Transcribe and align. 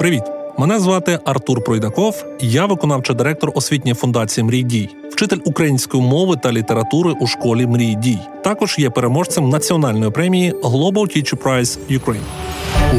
Привіт! 0.00 0.22
Мене 0.58 0.78
звати 0.78 1.18
Артур 1.24 1.64
Пройдаков, 1.64 2.24
я 2.40 2.66
виконавчий 2.66 3.16
директор 3.16 3.52
освітньої 3.54 3.94
фундації 3.94 4.44
Мрій 4.44 4.62
Дій, 4.62 4.88
вчитель 5.12 5.38
української 5.44 6.02
мови 6.02 6.36
та 6.42 6.52
літератури 6.52 7.14
у 7.20 7.26
школі 7.26 7.66
Мрій 7.66 7.94
Дій. 7.94 8.18
Також 8.44 8.78
є 8.78 8.90
переможцем 8.90 9.48
національної 9.48 10.10
премії 10.10 10.52
Global 10.52 10.92
Teacher 10.92 11.36
Prize 11.42 11.78
Ukraine. 11.90 12.20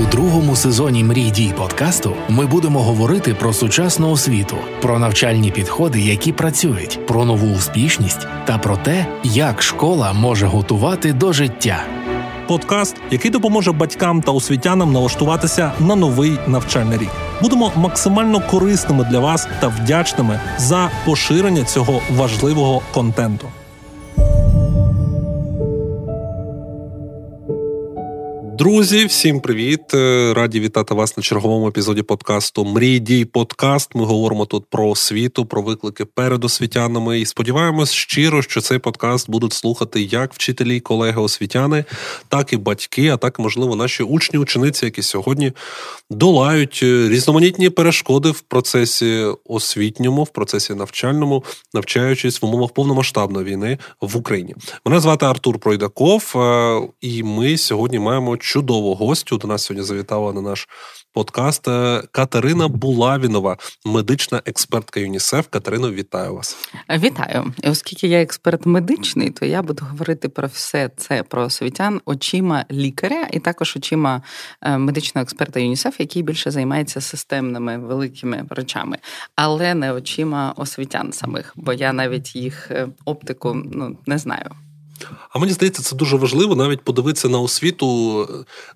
У 0.01 0.11
другому 0.11 0.55
сезоні 0.55 1.03
Мрій 1.03 1.31
дій 1.31 1.53
подкасту 1.57 2.13
ми 2.29 2.45
будемо 2.45 2.83
говорити 2.83 3.33
про 3.33 3.53
сучасну 3.53 4.11
освіту, 4.11 4.55
про 4.81 4.99
навчальні 4.99 5.51
підходи, 5.51 6.01
які 6.01 6.31
працюють, 6.31 7.05
про 7.07 7.25
нову 7.25 7.55
успішність 7.55 8.27
та 8.45 8.57
про 8.57 8.77
те, 8.77 9.05
як 9.23 9.61
школа 9.61 10.13
може 10.13 10.45
готувати 10.45 11.13
до 11.13 11.33
життя. 11.33 11.83
Подкаст, 12.51 12.95
який 13.11 13.31
допоможе 13.31 13.71
батькам 13.71 14.21
та 14.21 14.31
освітянам 14.31 14.91
налаштуватися 14.91 15.71
на 15.79 15.95
новий 15.95 16.37
навчальний 16.47 16.97
рік. 16.97 17.09
Будемо 17.41 17.71
максимально 17.75 18.41
корисними 18.49 19.07
для 19.11 19.19
вас 19.19 19.47
та 19.59 19.67
вдячними 19.67 20.39
за 20.57 20.89
поширення 21.05 21.63
цього 21.63 22.01
важливого 22.09 22.81
контенту. 22.93 23.47
Друзі, 28.61 29.05
всім 29.05 29.39
привіт! 29.39 29.93
Е, 29.93 30.33
раді 30.33 30.59
вітати 30.59 30.93
вас 30.93 31.17
на 31.17 31.23
черговому 31.23 31.67
епізоді 31.67 32.01
подкасту 32.01 32.65
Мрій 32.65 32.99
дій 32.99 33.25
подкаст. 33.25 33.95
Ми 33.95 34.05
говоримо 34.05 34.45
тут 34.45 34.65
про 34.69 34.87
освіту, 34.87 35.45
про 35.45 35.61
виклики 35.61 36.05
перед 36.05 36.45
освітянами. 36.45 37.19
І 37.19 37.25
сподіваємось 37.25 37.91
щиро, 37.91 38.41
що 38.41 38.61
цей 38.61 38.79
подкаст 38.79 39.29
будуть 39.29 39.53
слухати 39.53 40.01
як 40.01 40.33
вчителі, 40.33 40.79
колеги, 40.79 41.21
освітяни, 41.21 41.85
так 42.27 42.53
і 42.53 42.57
батьки, 42.57 43.09
а 43.09 43.17
так 43.17 43.39
можливо 43.39 43.75
наші 43.75 44.03
учні, 44.03 44.39
учениці, 44.39 44.85
які 44.85 45.01
сьогодні 45.01 45.51
долають 46.09 46.79
е, 46.83 47.09
різноманітні 47.09 47.69
перешкоди 47.69 48.31
в 48.31 48.41
процесі 48.41 49.25
освітньому, 49.45 50.23
в 50.23 50.29
процесі 50.29 50.73
навчальному, 50.73 51.43
навчаючись 51.73 52.41
в 52.41 52.45
умовах 52.45 52.71
повномасштабної 52.71 53.45
війни 53.45 53.77
в 54.01 54.17
Україні. 54.17 54.55
Мене 54.85 54.99
звати 54.99 55.25
Артур 55.25 55.59
Пройдаков, 55.59 56.33
е, 56.35 56.81
і 57.01 57.23
ми 57.23 57.57
сьогодні 57.57 57.99
маємо 57.99 58.37
чудову 58.51 58.95
гостю. 58.95 59.37
До 59.37 59.47
нас 59.47 59.63
сьогодні 59.63 59.87
завітала 59.87 60.33
на 60.33 60.41
наш 60.41 60.67
подкаст 61.13 61.67
е, 61.67 62.03
Катерина 62.11 62.67
Булавінова, 62.67 63.57
медична 63.85 64.41
експертка 64.45 64.99
ЮНІСЕФ. 64.99 65.47
Катерино, 65.47 65.91
вітаю 65.91 66.35
вас. 66.35 66.57
Вітаю. 66.89 67.53
Оскільки 67.63 68.07
я 68.07 68.21
експерт 68.21 68.65
медичний, 68.65 69.29
то 69.29 69.45
я 69.45 69.61
буду 69.61 69.85
говорити 69.89 70.29
про 70.29 70.47
все 70.47 70.89
це 70.97 71.23
про 71.23 71.43
освітян 71.43 72.01
очима 72.05 72.65
лікаря 72.71 73.27
і 73.31 73.39
також 73.39 73.73
очима 73.77 74.21
е, 74.61 74.77
медичного 74.77 75.23
експерта 75.23 75.59
ЮНІСЕФ, 75.59 75.99
який 75.99 76.23
більше 76.23 76.51
займається 76.51 77.01
системними 77.01 77.77
великими 77.77 78.45
речами, 78.49 78.97
але 79.35 79.73
не 79.73 79.93
очима 79.93 80.53
освітян 80.57 81.13
самих, 81.13 81.53
бо 81.55 81.73
я 81.73 81.93
навіть 81.93 82.35
їх 82.35 82.71
е, 82.71 82.87
оптику 83.05 83.53
ну 83.53 83.97
не 84.05 84.17
знаю. 84.17 84.51
А 85.29 85.39
мені 85.39 85.53
здається, 85.53 85.83
це 85.83 85.95
дуже 85.95 86.17
важливо 86.17 86.55
навіть 86.55 86.81
подивитися 86.81 87.29
на 87.29 87.39
освіту 87.39 88.27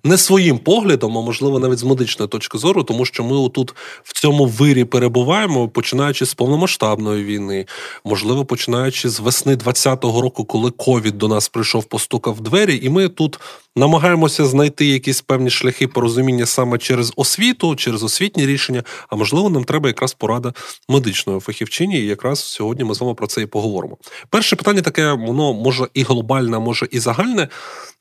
не 0.04 0.18
своїм 0.18 0.58
поглядом, 0.58 1.18
а 1.18 1.20
можливо 1.20 1.58
навіть 1.58 1.78
з 1.78 1.84
медичної 1.84 2.28
точки 2.28 2.58
зору, 2.58 2.82
тому 2.82 3.04
що 3.04 3.24
ми 3.24 3.36
отут 3.36 3.74
в 4.04 4.20
цьому 4.20 4.46
вирі 4.46 4.84
перебуваємо, 4.84 5.68
починаючи 5.68 6.26
з 6.26 6.34
повномасштабної 6.34 7.24
війни, 7.24 7.66
можливо, 8.04 8.44
починаючи 8.44 9.08
з 9.08 9.20
весни 9.20 9.54
20-го 9.56 10.20
року, 10.20 10.44
коли 10.44 10.70
ковід 10.70 11.18
до 11.18 11.28
нас 11.28 11.48
прийшов, 11.48 11.84
постукав 11.84 12.34
в 12.34 12.40
двері, 12.40 12.80
і 12.82 12.88
ми 12.88 13.08
тут 13.08 13.40
намагаємося 13.76 14.46
знайти 14.46 14.86
якісь 14.86 15.20
певні 15.20 15.50
шляхи 15.50 15.88
порозуміння 15.88 16.46
саме 16.46 16.78
через 16.78 17.12
освіту, 17.16 17.76
через 17.76 18.02
освітні 18.02 18.46
рішення. 18.46 18.82
А 19.08 19.16
можливо, 19.16 19.50
нам 19.50 19.64
треба 19.64 19.88
якраз 19.88 20.14
порада 20.14 20.52
медичної 20.88 21.40
фахівчині. 21.40 21.98
І 21.98 22.06
якраз 22.06 22.40
сьогодні 22.40 22.84
ми 22.84 22.94
з 22.94 23.00
вами 23.00 23.14
про 23.14 23.26
це 23.26 23.42
і 23.42 23.46
поговоримо. 23.46 23.96
Перше 24.30 24.56
питання 24.56 24.82
таке, 24.82 25.12
воно 25.12 25.52
може 25.52 25.88
і 25.94 26.02
глобальне, 26.02 26.58
може 26.58 26.88
і 26.90 26.98
загальне. 26.98 27.48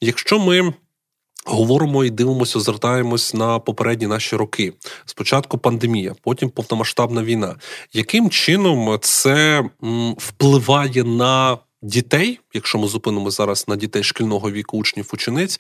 Якщо 0.02 0.40
ми. 0.40 0.74
Говоримо 1.48 2.04
і 2.04 2.10
дивимося, 2.10 2.60
звертаємось 2.60 3.34
на 3.34 3.60
попередні 3.60 4.08
наші 4.08 4.36
роки. 4.36 4.74
Спочатку 5.06 5.58
пандемія, 5.58 6.16
потім 6.22 6.50
повномасштабна 6.50 7.24
війна. 7.24 7.56
Яким 7.94 8.30
чином 8.30 8.98
це 9.02 9.64
впливає 10.18 11.04
на 11.04 11.58
дітей, 11.86 12.40
якщо 12.54 12.78
ми 12.78 12.88
зупинимо 12.88 13.32
зараз 13.32 13.66
на 13.68 13.76
дітей 13.76 14.04
шкільного 14.04 14.52
віку, 14.52 14.78
учнів, 14.78 15.10
учениць, 15.14 15.60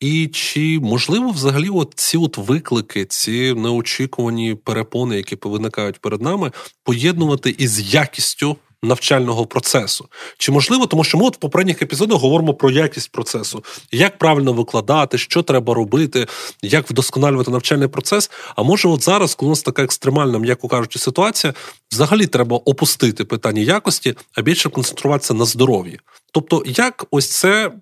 і 0.00 0.26
чи 0.26 0.78
можливо 0.82 1.30
взагалі 1.30 1.68
от 1.68 1.92
ці 1.96 2.16
от 2.16 2.38
виклики, 2.38 3.04
ці 3.04 3.54
неочікувані 3.54 4.54
перепони, 4.54 5.16
які 5.16 5.38
виникають 5.42 6.00
перед 6.00 6.22
нами, 6.22 6.52
поєднувати 6.84 7.54
із 7.58 7.94
якістю 7.94 8.56
навчального 8.82 9.46
процесу. 9.46 10.08
Чи 10.38 10.52
можливо, 10.52 10.86
тому 10.86 11.04
що 11.04 11.18
ми 11.18 11.24
от 11.24 11.36
в 11.36 11.38
попередніх 11.38 11.82
епізодах 11.82 12.18
говоримо 12.18 12.54
про 12.54 12.70
якість 12.70 13.12
процесу, 13.12 13.64
як 13.92 14.18
правильно 14.18 14.52
викладати, 14.52 15.18
що 15.18 15.42
треба 15.42 15.74
робити, 15.74 16.26
як 16.62 16.90
вдосконалювати 16.90 17.50
навчальний 17.50 17.88
процес. 17.88 18.30
А 18.56 18.62
може, 18.62 18.88
от 18.88 19.02
зараз, 19.02 19.34
коли 19.34 19.48
у 19.48 19.52
нас 19.52 19.62
така 19.62 19.82
екстремальна, 19.82 20.38
м'яко 20.38 20.68
кажучи, 20.68 20.98
ситуація, 20.98 21.54
взагалі 21.92 22.26
треба 22.26 22.56
опустити 22.56 23.24
питання 23.24 23.62
якості, 23.62 24.14
а 24.34 24.42
більше 24.42 24.68
концентруватися 24.68 25.34
на 25.34 25.44
здоров'ї. 25.44 26.00
Тобто, 26.32 26.62
як 26.66 27.06
ось 27.10 27.30
це. 27.30 27.72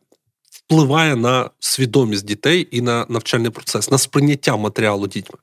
Впливає 0.67 1.17
на 1.17 1.51
свідомість 1.61 2.25
дітей 2.25 2.69
і 2.71 2.81
на 2.81 3.07
навчальний 3.09 3.51
процес, 3.51 3.91
на 3.91 3.99
сприйняття 3.99 4.57
матеріалу 4.57 5.07
дітьми. 5.07 5.39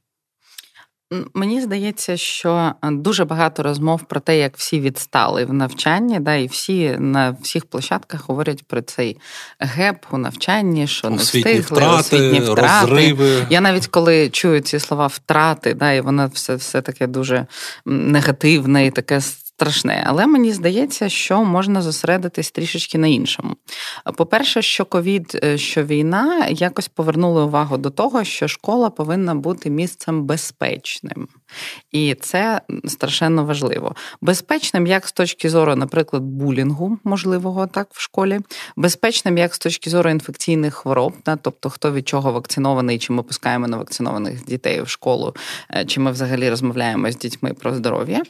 Мені 1.34 1.62
здається, 1.62 2.18
що 2.18 2.74
е, 2.84 2.92
дуже 2.92 3.26
багато 3.26 3.64
розмов 3.64 4.04
про 4.04 4.20
те, 4.20 4.38
як 4.38 4.58
всі 4.58 4.80
відстали 4.80 5.46
в 5.46 5.54
навчанні, 5.54 6.20
да, 6.20 6.36
і 6.36 6.48
всі 6.48 6.96
на 7.00 7.36
всіх 7.42 7.66
площадках 7.66 8.28
говорять 8.28 8.64
про 8.68 8.82
цей 8.82 9.18
геп 9.60 9.98
у 10.12 10.18
навчанні, 10.18 10.88
що 10.88 11.10
не 11.10 11.16
освітні 11.16 11.60
встигли, 11.60 11.78
втрати, 11.78 12.00
освітні 12.00 12.40
втрати. 12.40 12.92
Розриви. 12.92 13.48
Я 13.50 13.62
навіть 13.62 13.88
коли 13.88 14.30
чую 14.30 14.60
ці 14.60 14.80
слова 14.80 15.08
втрати, 15.08 15.74
да, 15.74 15.92
і 15.92 16.02
воно 16.02 16.32
все 16.34 16.56
все 16.56 16.82
таке 16.82 17.08
дуже 17.08 17.46
негативне 17.86 18.86
і 18.86 18.92
таке 18.92 19.22
страшне, 19.56 20.04
але 20.08 20.28
мені 20.28 20.52
здається, 20.52 21.10
що 21.10 21.44
можна 21.44 21.82
зосередитись 21.82 22.52
трішечки 22.52 22.98
на 22.98 23.08
іншому. 23.08 23.56
По-перше, 24.18 24.62
що 24.62 24.86
ковід, 24.86 25.40
е, 25.44 25.58
що 25.58 25.84
війна 25.84 26.48
якось 26.50 26.88
повернули 26.88 27.44
увагу 27.44 27.78
до 27.78 27.90
того, 27.90 28.24
що 28.24 28.48
школа 28.48 28.90
повинна 28.90 29.36
бути 29.36 29.70
місцем 29.70 30.26
безпечним. 30.26 31.28
І 31.92 32.16
це 32.16 32.62
страшенно 32.86 33.46
важливо. 33.46 33.96
Безпечним, 34.22 34.88
як 34.88 35.08
з 35.08 35.12
точки 35.12 35.50
зору, 35.50 35.76
наприклад, 35.76 36.24
булінгу, 36.24 36.98
можливого 37.04 37.68
так 37.68 37.88
в 37.92 38.02
школі, 38.02 38.40
безпечним, 38.76 39.38
як 39.38 39.56
з 39.56 39.60
точки 39.60 39.90
зору 39.90 40.10
інфекційних 40.10 40.76
хвороб, 40.76 41.14
да, 41.26 41.36
тобто 41.36 41.70
хто 41.70 41.92
від 41.92 42.08
чого 42.08 42.32
вакцинований, 42.32 43.00
чи 43.00 43.14
ми 43.14 43.24
пускаємо 43.24 43.68
невакцинованих 43.68 44.46
дітей 44.46 44.82
в 44.82 44.90
школу, 44.90 45.36
е, 45.76 45.86
чи 45.86 46.00
ми 46.00 46.12
взагалі 46.12 46.50
розмовляємо 46.50 47.12
з 47.12 47.18
дітьми 47.18 47.54
про 47.54 47.76
здоров'я. 47.76 48.24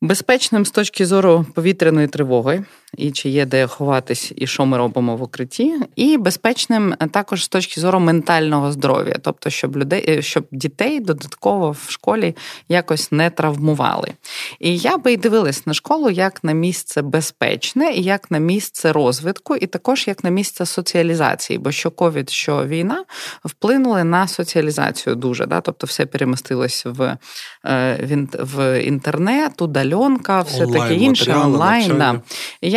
Безпечним 0.00 0.66
з 0.66 0.70
точки 0.70 1.06
зору 1.06 1.46
повітряної 1.54 2.08
тривоги, 2.08 2.64
і 2.96 3.10
чи 3.10 3.28
є 3.28 3.46
де 3.46 3.66
ховатись, 3.66 4.32
і 4.36 4.46
що 4.46 4.66
ми 4.66 4.78
робимо 4.78 5.16
в 5.16 5.22
укритті, 5.22 5.74
і 5.96 6.18
безпечним 6.18 6.94
також 7.10 7.44
з 7.44 7.48
точки 7.48 7.80
зору 7.80 8.00
ментального 8.00 8.72
здоров'я, 8.72 9.14
тобто, 9.22 9.50
щоб 9.50 9.76
людей, 9.76 10.04
е, 10.08 10.22
щоб 10.22 10.46
дітей 10.52 11.00
додатково 11.00 11.70
в 11.70 11.86
школі 11.90 12.36
якось 12.68 13.12
не 13.12 13.30
травмували. 13.30 14.12
І 14.60 14.76
я 14.76 14.98
би 14.98 15.12
й 15.12 15.16
дивилась 15.16 15.66
на 15.66 15.74
школу 15.74 16.10
як 16.10 16.44
на 16.44 16.52
місце 16.52 17.02
безпечне, 17.02 17.92
і 17.92 18.02
як 18.02 18.30
на 18.30 18.38
місце 18.38 18.92
розвитку, 18.92 19.56
і 19.56 19.66
також 19.66 20.08
як 20.08 20.24
на 20.24 20.30
місце 20.30 20.66
соціалізації, 20.66 21.58
бо 21.58 21.72
що 21.72 21.90
ковід, 21.90 22.30
що 22.30 22.66
війна 22.66 23.04
вплинули 23.44 24.04
на 24.04 24.28
соціалізацію 24.28 25.16
дуже. 25.16 25.46
Да? 25.46 25.60
Тобто, 25.60 25.86
все 25.86 26.06
перемістилось 26.06 26.82
в 26.86 27.16
е, 27.64 28.26
в 28.38 28.82
інтернет, 28.82 29.62
удальонка, 29.62 30.40
все 30.40 30.66
таке 30.66 30.94
інше 30.94 31.34
онлайн. 31.34 31.98
Да. 31.98 32.20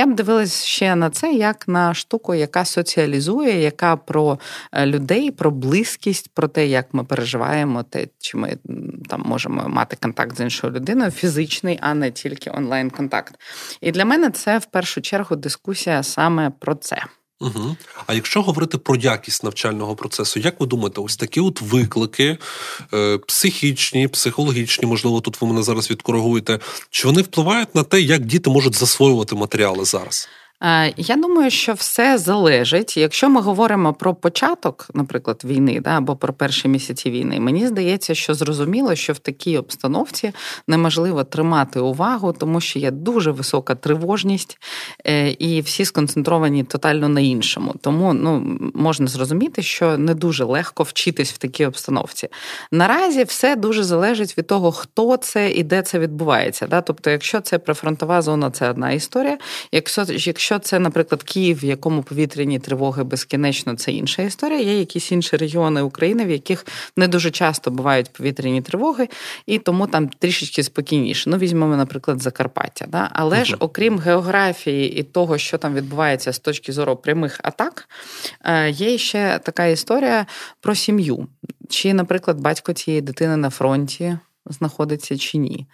Я 0.02 0.08
б 0.08 0.16
дивилась 0.16 0.64
ще 0.64 0.96
на 0.96 1.10
це 1.10 1.34
як 1.34 1.68
на 1.68 1.94
штуку, 1.94 2.34
яка 2.34 2.66
соціалізує, 2.66 3.62
яка 3.62 3.96
про 3.96 4.40
е, 4.72 4.86
людей, 4.86 5.32
про 5.32 5.52
близькість, 5.52 6.34
про 6.34 6.48
те, 6.48 6.68
як 6.68 6.94
ми 6.94 7.04
переживаємо, 7.04 7.84
те, 7.84 8.08
чи 8.20 8.38
ми 8.38 8.58
там 9.10 9.24
можемо 9.26 9.70
мати 9.70 9.98
контакт 10.02 10.38
з 10.38 10.40
іншою 10.40 10.74
людиною, 10.74 11.12
фізичний, 11.12 11.80
а 11.82 11.94
не 11.94 12.12
тільки 12.12 12.52
онлайн-контакт. 12.52 13.36
І 13.82 13.92
для 13.92 14.06
мене 14.06 14.30
це 14.30 14.58
в 14.58 14.66
першу 14.66 15.02
чергу 15.02 15.36
дискусія 15.36 16.04
саме 16.04 16.52
про 16.60 16.76
це. 16.76 17.04
Угу. 17.42 17.76
А 18.08 18.14
якщо 18.14 18.42
говорити 18.42 18.78
про 18.78 18.96
якість 18.96 19.44
навчального 19.44 19.96
процесу, 19.96 20.40
як 20.40 20.60
ви 20.60 20.68
думаєте, 20.68 21.02
ось 21.02 21.18
такі 21.18 21.40
от 21.40 21.62
виклики 21.62 22.38
е, 22.94 23.18
психічні, 23.18 24.08
психологічні, 24.08 24.88
можливо, 24.88 25.22
тут 25.22 25.42
ви 25.42 25.48
мене 25.48 25.64
зараз 25.64 25.92
відкоригуєте, 25.92 26.60
чи 26.90 27.08
вони 27.08 27.22
впливають 27.22 27.76
на 27.76 27.84
те, 27.84 28.02
як 28.02 28.26
діти 28.26 28.50
можуть 28.50 28.76
засвоювати 28.76 29.36
матеріали 29.36 29.86
зараз? 29.86 30.30
Е, 30.64 30.94
я 30.98 31.16
думаю, 31.16 31.52
що 31.52 31.74
все 31.74 32.18
залежить. 32.18 32.98
Якщо 32.98 33.30
ми 33.30 33.42
говоримо 33.42 33.94
про 33.94 34.16
початок, 34.16 34.88
наприклад, 34.94 35.42
війни, 35.46 35.80
да, 35.84 35.98
або 35.98 36.16
про 36.16 36.34
перші 36.34 36.68
місяці 36.68 37.12
війни, 37.12 37.40
мені 37.40 37.68
здається, 37.68 38.16
що 38.16 38.34
зрозуміло, 38.34 38.96
що 38.96 39.14
в 39.14 39.20
такій 39.20 39.58
обстановці 39.58 40.32
неможливо 40.68 41.24
тримати 41.24 41.80
увагу, 41.80 42.34
тому 42.34 42.62
що 42.62 42.80
є 42.80 42.92
дуже 42.92 43.32
висока 43.32 43.76
тривожність, 43.76 44.58
е, 45.08 45.30
і 45.30 45.62
всі 45.62 45.86
сконцентровані 45.86 46.64
тотально 46.64 47.10
на 47.10 47.22
іншому. 47.22 47.76
Тому 47.82 48.14
ну, 48.14 48.60
можна 48.74 49.08
зрозуміти, 49.08 49.62
що 49.62 49.98
не 49.98 50.14
дуже 50.14 50.44
легко 50.44 50.84
вчитись 50.84 51.34
в 51.34 51.38
такій 51.38 51.66
обстановці. 51.66 52.28
Наразі 52.72 53.24
все 53.24 53.56
дуже 53.56 53.84
залежить 53.84 54.38
від 54.38 54.48
того, 54.48 54.72
хто 54.72 55.18
це 55.18 55.52
і 55.52 55.64
де 55.64 55.82
це 55.82 56.00
відбувається. 56.00 56.68
Да? 56.68 56.82
Тобто, 56.82 57.10
якщо 57.10 57.42
це 57.42 57.60
прифронтова 57.60 58.22
зона, 58.22 58.52
це 58.52 58.70
одна 58.70 58.92
історія. 58.92 59.38
Якщо 59.72 60.06
якщо 60.08 60.51
це, 60.60 60.80
наприклад, 60.80 61.24
Київ, 61.24 61.60
в 61.62 61.64
якому 61.64 62.04
повітряні 62.04 62.60
тривоги 62.60 63.04
безкінечно, 63.04 63.76
це 63.76 63.92
інша 63.92 64.22
історія. 64.22 64.60
Є 64.60 64.80
якісь 64.80 65.12
інші 65.12 65.38
регіони 65.38 65.82
України, 65.82 66.26
в 66.26 66.30
яких 66.30 66.66
не 66.98 67.08
дуже 67.08 67.32
часто 67.32 67.72
бувають 67.72 68.14
повітряні 68.14 68.62
тривоги, 68.62 69.08
і 69.46 69.60
тому 69.60 69.88
там 69.88 70.08
трішечки 70.08 70.64
спокійніше. 70.64 71.30
Ну, 71.30 71.38
візьмемо, 71.38 71.76
наприклад, 71.76 72.22
Закарпаття. 72.22 72.86
Да? 72.88 73.10
Але 73.12 73.38
uh 73.38 73.46
ж, 73.46 73.56
окрім 73.60 74.00
географії 74.00 75.00
і 75.00 75.04
того, 75.04 75.38
що 75.38 75.58
там 75.58 75.74
відбувається 75.74 76.34
з 76.34 76.40
точки 76.40 76.72
зору 76.72 76.96
прямих 76.96 77.40
атак, 77.44 77.90
е, 78.46 78.70
є 78.70 78.98
ще 78.98 79.40
така 79.44 79.66
історія 79.66 80.26
про 80.60 80.76
сім'ю. 80.76 81.28
Чи, 81.70 81.94
наприклад, 81.94 82.40
батько 82.40 82.74
цієї 82.74 83.02
дитини 83.02 83.38
на 83.38 83.50
фронті 83.50 84.18
знаходиться 84.50 85.18
чи 85.18 85.38
ні, 85.38 85.68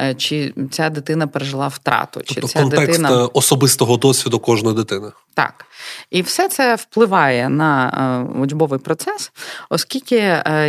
е, 0.00 0.14
чи 0.14 0.54
ця 0.70 0.90
дитина 0.90 1.26
пережила 1.26 1.68
втрату, 1.68 2.20
чи 2.24 2.34
тобто 2.34 2.48
ця 2.48 2.60
контекст 2.60 2.86
дитина 2.86 3.24
е, 3.24 3.28
особистого 3.32 3.96
досвіду 3.96 4.38
кожної 4.38 4.76
дитини. 4.76 5.10
Так. 5.34 5.66
І 6.10 6.22
все 6.22 6.48
це 6.48 6.74
впливає 6.74 7.48
на 7.48 7.88
е, 8.34 8.38
учбовий 8.40 8.80
процес, 8.80 9.32
оскільки 9.70 10.16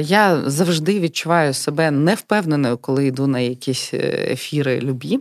я 0.01 0.41
завжди 0.45 0.99
відчуваю 0.99 1.53
себе 1.53 1.91
невпевненою, 1.91 2.77
коли 2.77 3.05
йду 3.05 3.27
на 3.27 3.39
якісь 3.39 3.93
ефіри 3.93 4.79
любі. 4.79 5.19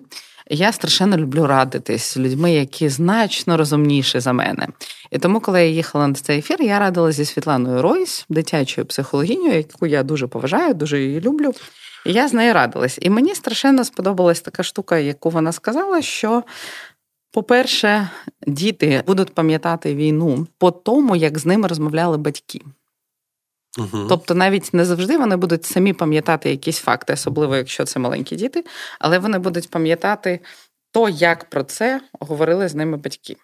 Я 0.55 0.73
страшенно 0.73 1.17
люблю 1.17 1.47
радитись 1.47 2.15
з 2.15 2.17
людьми, 2.17 2.53
які 2.53 2.89
значно 2.89 3.57
розумніші 3.57 4.21
за 4.21 4.33
мене. 4.33 4.69
І 5.11 5.19
тому, 5.19 5.41
коли 5.41 5.61
я 5.61 5.69
їхала 5.69 6.07
на 6.09 6.15
цей 6.15 6.39
ефір, 6.39 6.63
я 6.63 6.79
радила 6.79 7.13
зі 7.13 7.25
Світланою 7.25 7.83
Ройс, 7.83 8.27
дитячою 8.29 8.87
психологінею, 8.87 9.57
яку 9.57 9.87
я 9.87 10.03
дуже 10.03 10.27
поважаю, 10.27 10.75
дуже 10.75 11.01
її 11.01 11.21
люблю. 11.21 11.53
І 12.07 12.13
я 12.13 12.29
з 12.29 12.33
нею 12.33 12.55
радилась. 12.55 12.99
І 13.03 13.11
мені 13.11 13.35
страшенно 13.35 13.85
сподобалась 13.85 14.41
така 14.41 14.63
штука, 14.63 14.99
яку 14.99 15.31
вона 15.31 15.53
сказала, 15.53 16.03
що. 16.03 16.43
По-перше, 17.31 18.09
діти 18.47 19.03
будуть 19.07 19.35
пам'ятати 19.35 19.95
війну 19.95 20.47
по 20.59 20.71
тому, 20.71 21.17
як 21.17 21.39
з 21.39 21.47
ними 21.47 21.69
розмовляли 21.69 22.19
батьки. 22.19 22.61
Угу. 23.79 24.07
Тобто, 24.09 24.35
навіть 24.35 24.75
не 24.75 24.85
завжди 24.85 25.19
вони 25.19 25.37
будуть 25.37 25.65
самі 25.65 25.93
пам'ятати 25.93 26.51
якісь 26.51 26.79
факти, 26.79 27.13
особливо 27.13 27.57
якщо 27.57 27.85
це 27.85 28.01
маленькі 28.01 28.37
діти, 28.37 28.65
але 28.99 29.19
вони 29.19 29.39
будуть 29.39 29.71
пам'ятати 29.71 30.41
то, 30.93 31.09
як 31.09 31.51
про 31.51 31.65
це 31.65 32.01
говорили 32.21 32.69
з 32.69 32.75
ними 32.75 32.97
батьки. 32.97 33.37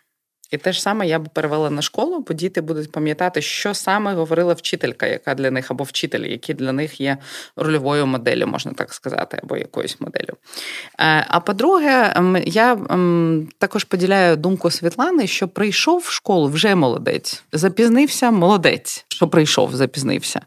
І 0.51 0.57
те 0.57 0.73
ж 0.73 0.83
саме 0.83 1.07
я 1.07 1.19
б 1.19 1.29
перевела 1.29 1.71
на 1.71 1.83
школу, 1.83 2.25
бо 2.29 2.35
діти 2.35 2.61
будуть 2.61 2.93
пам'ятати, 2.93 3.43
що 3.43 3.75
саме 3.75 4.15
говорила 4.15 4.53
вчителька, 4.53 5.07
яка 5.07 5.35
для 5.35 5.51
них 5.51 5.71
або 5.71 5.85
вчитель, 5.85 6.21
які 6.21 6.55
для 6.55 6.73
них 6.73 7.01
є 7.01 7.17
рольовою 7.57 8.07
моделлю, 8.07 8.47
можна 8.47 8.73
так 8.73 8.95
сказати, 8.95 9.41
або 9.43 9.57
якоюсь 9.57 10.01
моделлю. 10.01 10.35
Е, 10.99 11.27
а 11.29 11.41
по-друге, 11.41 12.15
я 12.47 12.79
також 13.59 13.85
поділяю 13.85 14.37
думку 14.37 14.71
Світлани, 14.71 15.27
що 15.27 15.49
прийшов 15.49 15.99
в 15.99 16.11
школу 16.11 16.49
вже 16.49 16.75
молодець, 16.75 17.43
запізнився 17.53 18.31
молодець, 18.31 19.05
що 19.09 19.29
прийшов, 19.29 19.77
запізнився, 19.77 20.41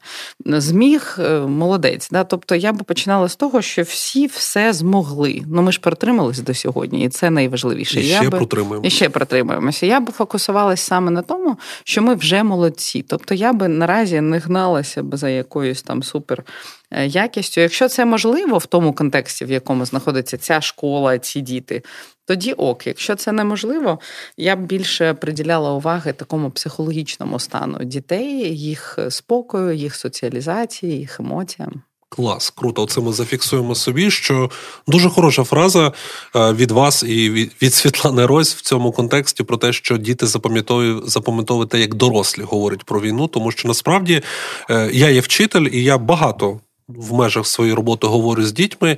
зміг 0.45 1.17
е, 1.19 1.39
молодець. 1.39 2.09
Да? 2.09 2.23
Тобто 2.23 2.55
я 2.55 2.73
би 2.73 2.83
починала 2.83 3.29
з 3.29 3.35
того, 3.35 3.61
що 3.61 3.81
всі 3.81 4.27
все 4.27 4.73
змогли. 4.73 5.41
Ну 5.47 5.61
ми 5.61 5.71
ж 5.71 5.79
протримались 5.79 6.39
до 6.39 6.53
сьогодні, 6.53 7.05
і 7.05 7.09
це 7.09 7.29
найважливіше. 7.29 7.99
І 7.99 8.03
ще 8.03 8.29
протримуємося. 8.29 8.87
І 8.87 8.91
ще 8.91 9.09
протримуємося 9.09 9.92
я 9.93 9.99
би 9.99 10.11
фокусувалася 10.11 10.83
саме 10.83 11.11
на 11.11 11.21
тому, 11.21 11.57
що 11.83 12.01
ми 12.01 12.15
вже 12.15 12.43
молодці. 12.43 13.05
Тобто 13.07 13.35
я 13.35 13.53
би 13.53 13.67
наразі 13.67 14.21
не 14.21 14.39
гналася 14.39 15.03
б 15.03 15.17
за 15.17 15.29
якоюсь 15.29 15.83
там 15.83 16.03
супер 16.03 16.43
е, 16.91 17.07
якістю. 17.07 17.61
Якщо 17.61 17.87
це 17.87 18.05
можливо 18.05 18.57
в 18.57 18.65
тому 18.65 18.93
контексті, 18.93 19.45
в 19.45 19.51
якому 19.51 19.85
знаходиться 19.85 20.37
ця 20.37 20.61
школа, 20.61 21.19
ці 21.19 21.41
діти. 21.41 21.81
Тоді 22.25 22.53
ок, 22.53 22.87
якщо 22.87 23.15
це 23.15 23.31
неможливо, 23.31 23.99
я 24.37 24.55
б 24.55 24.59
більше 24.59 25.13
приділяла 25.13 25.71
уваги 25.71 26.13
такому 26.13 26.51
психологічному 26.51 27.39
стану 27.39 27.83
дітей, 27.83 28.57
їх 28.57 28.99
спокою, 29.09 29.73
їх 29.73 29.95
соціалізації, 29.95 30.99
їх 30.99 31.19
емоціям. 31.19 31.81
Клас, 32.15 32.49
круто. 32.49 32.83
Оце 32.83 33.01
ми 33.01 33.13
зафіксуємо 33.13 33.75
собі, 33.75 34.11
що 34.11 34.51
дуже 34.87 35.09
хороша 35.09 35.43
фраза 35.43 35.91
е, 36.35 36.53
від 36.53 36.71
вас 36.71 37.03
і 37.03 37.29
від 37.61 37.73
Світлани 37.73 38.25
Рось 38.25 38.55
в 38.55 38.61
цьому 38.61 38.91
контексті 38.91 39.43
про 39.43 39.57
те, 39.57 39.73
що 39.73 39.97
діти 39.97 40.27
запам'ятовують 40.27 41.09
запам'ятовують 41.09 41.69
те, 41.69 41.79
як 41.79 41.95
дорослі 41.95 42.43
говорять 42.43 42.83
про 42.83 43.01
війну, 43.01 43.27
тому 43.27 43.51
що 43.51 43.67
насправді 43.67 44.21
е, 44.69 44.89
я 44.93 45.09
є 45.09 45.19
вчитель, 45.19 45.67
і 45.71 45.83
я 45.83 45.97
багато 45.97 46.59
в 46.87 47.13
межах 47.13 47.47
своєї 47.47 47.75
роботи 47.75 48.07
говорю 48.07 48.43
з 48.43 48.51
дітьми, 48.51 48.97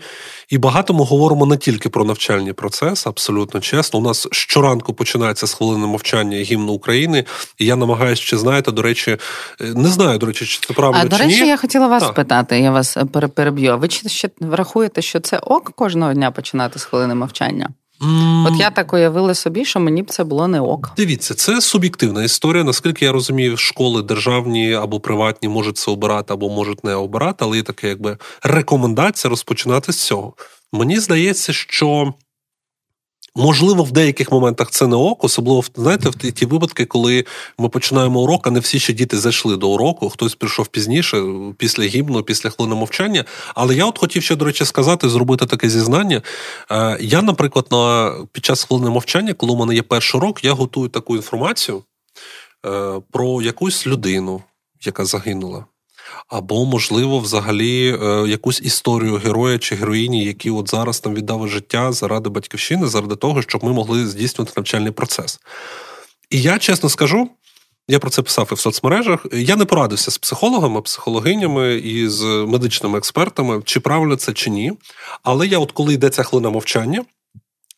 і 0.50 0.58
багато 0.58 0.94
ми 0.94 1.06
говоримо 1.06 1.46
не 1.46 1.58
тільки 1.58 1.90
про 1.90 2.06
навчальний 2.06 2.54
процес, 2.54 3.08
абсолютно 3.08 3.60
чесно. 3.60 4.00
У 4.00 4.04
нас 4.04 4.28
щоранку 4.32 4.94
починається 4.94 5.48
з 5.48 5.54
хвилини 5.54 5.88
мовчання 5.88 6.38
гімну 6.38 6.74
України, 6.74 7.26
і 7.58 7.66
я 7.66 7.76
намагаюся 7.76 8.22
ще 8.22 8.38
знаєте, 8.38 8.72
до 8.72 8.82
речі, 8.82 9.18
е, 9.62 9.64
не 9.64 9.90
знаю, 9.90 10.18
до 10.18 10.26
речі, 10.26 10.46
чи 10.46 10.68
це 10.68 10.74
правильно. 10.74 11.02
А 11.06 11.08
до 11.08 11.18
речі, 11.18 11.42
ні. 11.42 11.48
я 11.48 11.58
хотіла 11.58 11.88
вас 11.88 12.04
так. 12.04 12.12
спитати, 12.12 12.60
я 12.60 12.72
вас 12.72 12.98
переб'ю. 13.36 13.72
А 13.72 13.76
ви 13.76 13.90
ще 13.90 14.30
врахуєте, 14.40 15.02
що 15.02 15.20
це 15.20 15.38
ок 15.38 15.72
кожного 15.76 16.14
дня 16.14 16.32
починати 16.32 16.80
з 16.80 16.84
хвилини 16.84 17.16
мовчання? 17.16 17.70
Mm. 18.02 18.48
От 18.48 18.60
я 18.60 18.70
так 18.70 18.94
уявила 18.94 19.34
собі, 19.34 19.66
що 19.66 19.80
мені 19.80 20.04
б 20.04 20.12
це 20.12 20.24
було 20.24 20.48
не 20.48 20.62
ок. 20.62 20.92
Дивіться, 20.98 21.34
це 21.34 21.62
суб'єктивна 21.62 22.24
історія. 22.24 22.64
Наскільки 22.64 23.06
я 23.06 23.12
розумію, 23.12 23.58
школи 23.58 24.02
державні 24.02 24.74
або 24.74 25.00
приватні 25.00 25.50
можуть 25.50 25.78
це 25.78 25.92
обирати, 25.92 26.34
або 26.34 26.50
можуть 26.50 26.84
не 26.84 26.96
обирати, 26.96 27.46
але 27.46 27.58
є 27.58 27.64
таке, 27.64 27.88
якби 27.88 28.18
рекомендація 28.44 29.30
розпочинати 29.30 29.94
з 29.94 30.04
цього. 30.04 30.34
Мені 30.74 31.00
здається, 31.00 31.54
що 31.54 32.14
Можливо, 33.38 33.84
в 33.84 33.92
деяких 33.92 34.32
моментах 34.32 34.72
це 34.72 34.88
не 34.88 34.96
ок, 34.96 35.24
особливо 35.24 35.64
знаєте, 35.76 36.10
в 36.10 36.16
ті 36.16 36.46
випадки, 36.46 36.86
коли 36.86 37.26
ми 37.58 37.70
починаємо 37.70 38.20
урок, 38.20 38.48
а 38.48 38.52
не 38.52 38.60
всі 38.60 38.80
ще 38.80 38.94
діти 38.94 39.18
зайшли 39.18 39.58
до 39.58 39.70
уроку, 39.70 40.10
хтось 40.10 40.36
прийшов 40.36 40.68
пізніше, 40.68 41.24
після 41.58 41.84
гімну, 41.84 42.24
після 42.24 42.50
хвилини 42.50 42.76
мовчання. 42.76 43.26
Але 43.56 43.76
я 43.76 43.86
от 43.86 44.00
хотів 44.00 44.24
ще, 44.24 44.36
до 44.36 44.46
речі, 44.46 44.66
сказати, 44.66 45.10
зробити 45.10 45.46
таке 45.46 45.70
зізнання. 45.70 46.22
Е, 46.72 46.98
я, 47.02 47.22
наприклад, 47.22 47.68
на 47.72 48.14
під 48.32 48.46
час 48.46 48.64
хвилини 48.64 48.90
мовчання, 48.90 49.34
коли 49.34 49.52
у 49.52 49.56
мене 49.56 49.76
є 49.76 49.82
перший 49.82 50.22
урок, 50.22 50.44
я 50.44 50.54
готую 50.54 50.90
таку 50.90 51.16
інформацію 51.16 51.84
е, 52.66 53.02
про 53.12 53.42
якусь 53.42 53.88
людину, 53.88 54.42
яка 54.86 55.06
загинула 55.06 55.66
або, 56.28 56.66
можливо, 56.66 57.20
взагалі 57.20 57.98
е, 58.02 58.28
якусь 58.28 58.62
історію 58.62 59.16
героя 59.16 59.60
чи 59.60 59.76
героїні, 59.76 60.26
які 60.26 60.52
от 60.52 60.70
зараз 60.70 61.00
там 61.00 61.14
віддали 61.14 61.48
життя 61.48 61.92
заради 61.92 62.30
батьківщини, 62.30 62.88
заради 62.88 63.16
того, 63.16 63.42
щоб 63.42 63.64
ми 63.64 63.74
могли 63.74 64.08
здійснювати 64.08 64.54
навчальний 64.58 64.92
процес. 64.92 65.40
І 66.30 66.42
я 66.42 66.60
чесно 66.60 66.90
скажу. 66.90 67.30
Я 67.88 68.00
про 68.00 68.10
це 68.10 68.22
писав 68.22 68.50
і 68.52 68.56
в 68.56 68.60
соцмережах. 68.60 69.26
Я 69.34 69.56
не 69.56 69.66
порадився 69.66 70.12
з 70.12 70.18
психологами, 70.18 70.82
психологинями 70.82 71.76
і 71.76 72.08
з 72.08 72.24
медичними 72.24 72.98
експертами, 72.98 73.62
чи 73.66 73.80
правильно 73.80 74.16
це 74.16 74.34
чи 74.34 74.50
ні. 74.50 74.74
Але 75.24 75.48
я, 75.48 75.60
от 75.60 75.72
коли 75.72 75.94
йде 75.94 76.10
ця 76.10 76.24
хвилина 76.24 76.50
мовчання, 76.50 77.04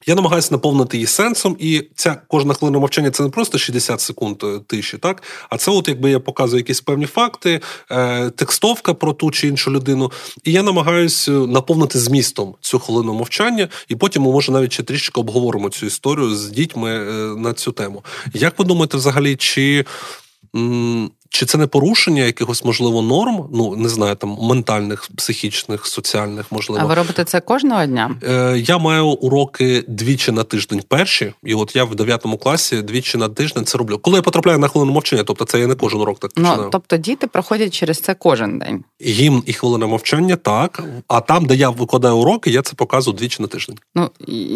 я 0.07 0.15
намагаюся 0.15 0.49
наповнити 0.51 0.97
її 0.97 1.07
сенсом, 1.07 1.55
і 1.59 1.83
ця 1.95 2.21
кожна 2.27 2.53
хвилина 2.53 2.79
мовчання 2.79 3.11
це 3.11 3.23
не 3.23 3.29
просто 3.29 3.57
60 3.57 4.01
секунд 4.01 4.43
е, 4.43 4.59
тиші, 4.67 4.97
так? 4.97 5.23
А 5.49 5.57
це, 5.57 5.71
от 5.71 5.87
якби 5.87 6.11
я 6.11 6.19
показую 6.19 6.59
якісь 6.59 6.81
певні 6.81 7.05
факти, 7.05 7.61
е, 7.91 8.29
текстовка 8.29 8.93
про 8.93 9.13
ту 9.13 9.31
чи 9.31 9.47
іншу 9.47 9.71
людину. 9.71 10.11
І 10.43 10.51
я 10.51 10.63
намагаюся 10.63 11.31
наповнити 11.31 11.99
змістом 11.99 12.55
цю 12.61 12.79
хвилину 12.79 13.13
мовчання, 13.13 13.67
і 13.87 13.95
потім 13.95 14.23
ми 14.23 14.31
може 14.31 14.51
навіть 14.51 14.73
ще 14.73 14.83
трішки 14.83 15.19
обговоримо 15.19 15.69
цю 15.69 15.85
історію 15.85 16.35
з 16.35 16.49
дітьми 16.49 16.89
е, 16.89 17.11
на 17.37 17.53
цю 17.53 17.71
тему. 17.71 18.03
Як 18.33 18.59
ви 18.59 18.65
думаєте, 18.65 18.97
взагалі, 18.97 19.35
чи 19.35 19.85
чи 21.37 21.45
це 21.45 21.57
не 21.57 21.67
порушення 21.67 22.23
якихось, 22.23 22.65
можливо, 22.65 23.01
норм? 23.01 23.49
Ну, 23.53 23.75
не 23.75 23.89
знаю, 23.89 24.15
там 24.15 24.37
ментальних, 24.41 25.09
психічних, 25.17 25.87
соціальних, 25.87 26.51
можливо. 26.51 26.81
А 26.83 26.85
ви 26.85 26.95
робите 26.95 27.23
це 27.23 27.39
кожного 27.39 27.85
дня? 27.85 28.15
Е, 28.23 28.57
Я 28.57 28.77
маю 28.77 29.07
уроки 29.07 29.83
двічі 29.87 30.31
на 30.31 30.43
тиждень 30.43 30.81
перші, 30.87 31.33
і 31.43 31.53
от 31.53 31.75
я 31.75 31.83
в 31.83 31.95
9 31.95 32.25
класі 32.43 32.81
двічі 32.81 33.17
на 33.17 33.29
тиждень 33.29 33.65
це 33.65 33.77
роблю. 33.77 33.97
Коли 33.97 34.15
я 34.15 34.21
потрапляю 34.21 34.59
на 34.59 34.67
хвилину 34.67 34.91
мовчання, 34.91 35.23
тобто 35.23 35.45
це 35.45 35.59
я 35.59 35.67
не 35.67 35.75
кожен 35.75 36.01
урок 36.01 36.19
так 36.19 36.33
починаю. 36.33 36.61
Ну, 36.61 36.69
Тобто 36.71 36.97
діти 36.97 37.27
проходять 37.27 37.73
через 37.73 37.99
це 37.99 38.13
кожен 38.13 38.59
день. 38.59 38.83
Гімн 39.01 39.43
і 39.45 39.53
хвилина 39.53 39.87
мовчання, 39.87 40.35
так. 40.35 40.83
А 41.07 41.21
там, 41.21 41.45
де 41.45 41.55
я 41.55 41.69
викладаю 41.69 42.17
уроки, 42.17 42.51
я 42.51 42.61
це 42.61 42.73
показую 42.75 43.17
двічі 43.17 43.41
на 43.41 43.47
тиждень. 43.47 43.77
Ну, 43.95 44.09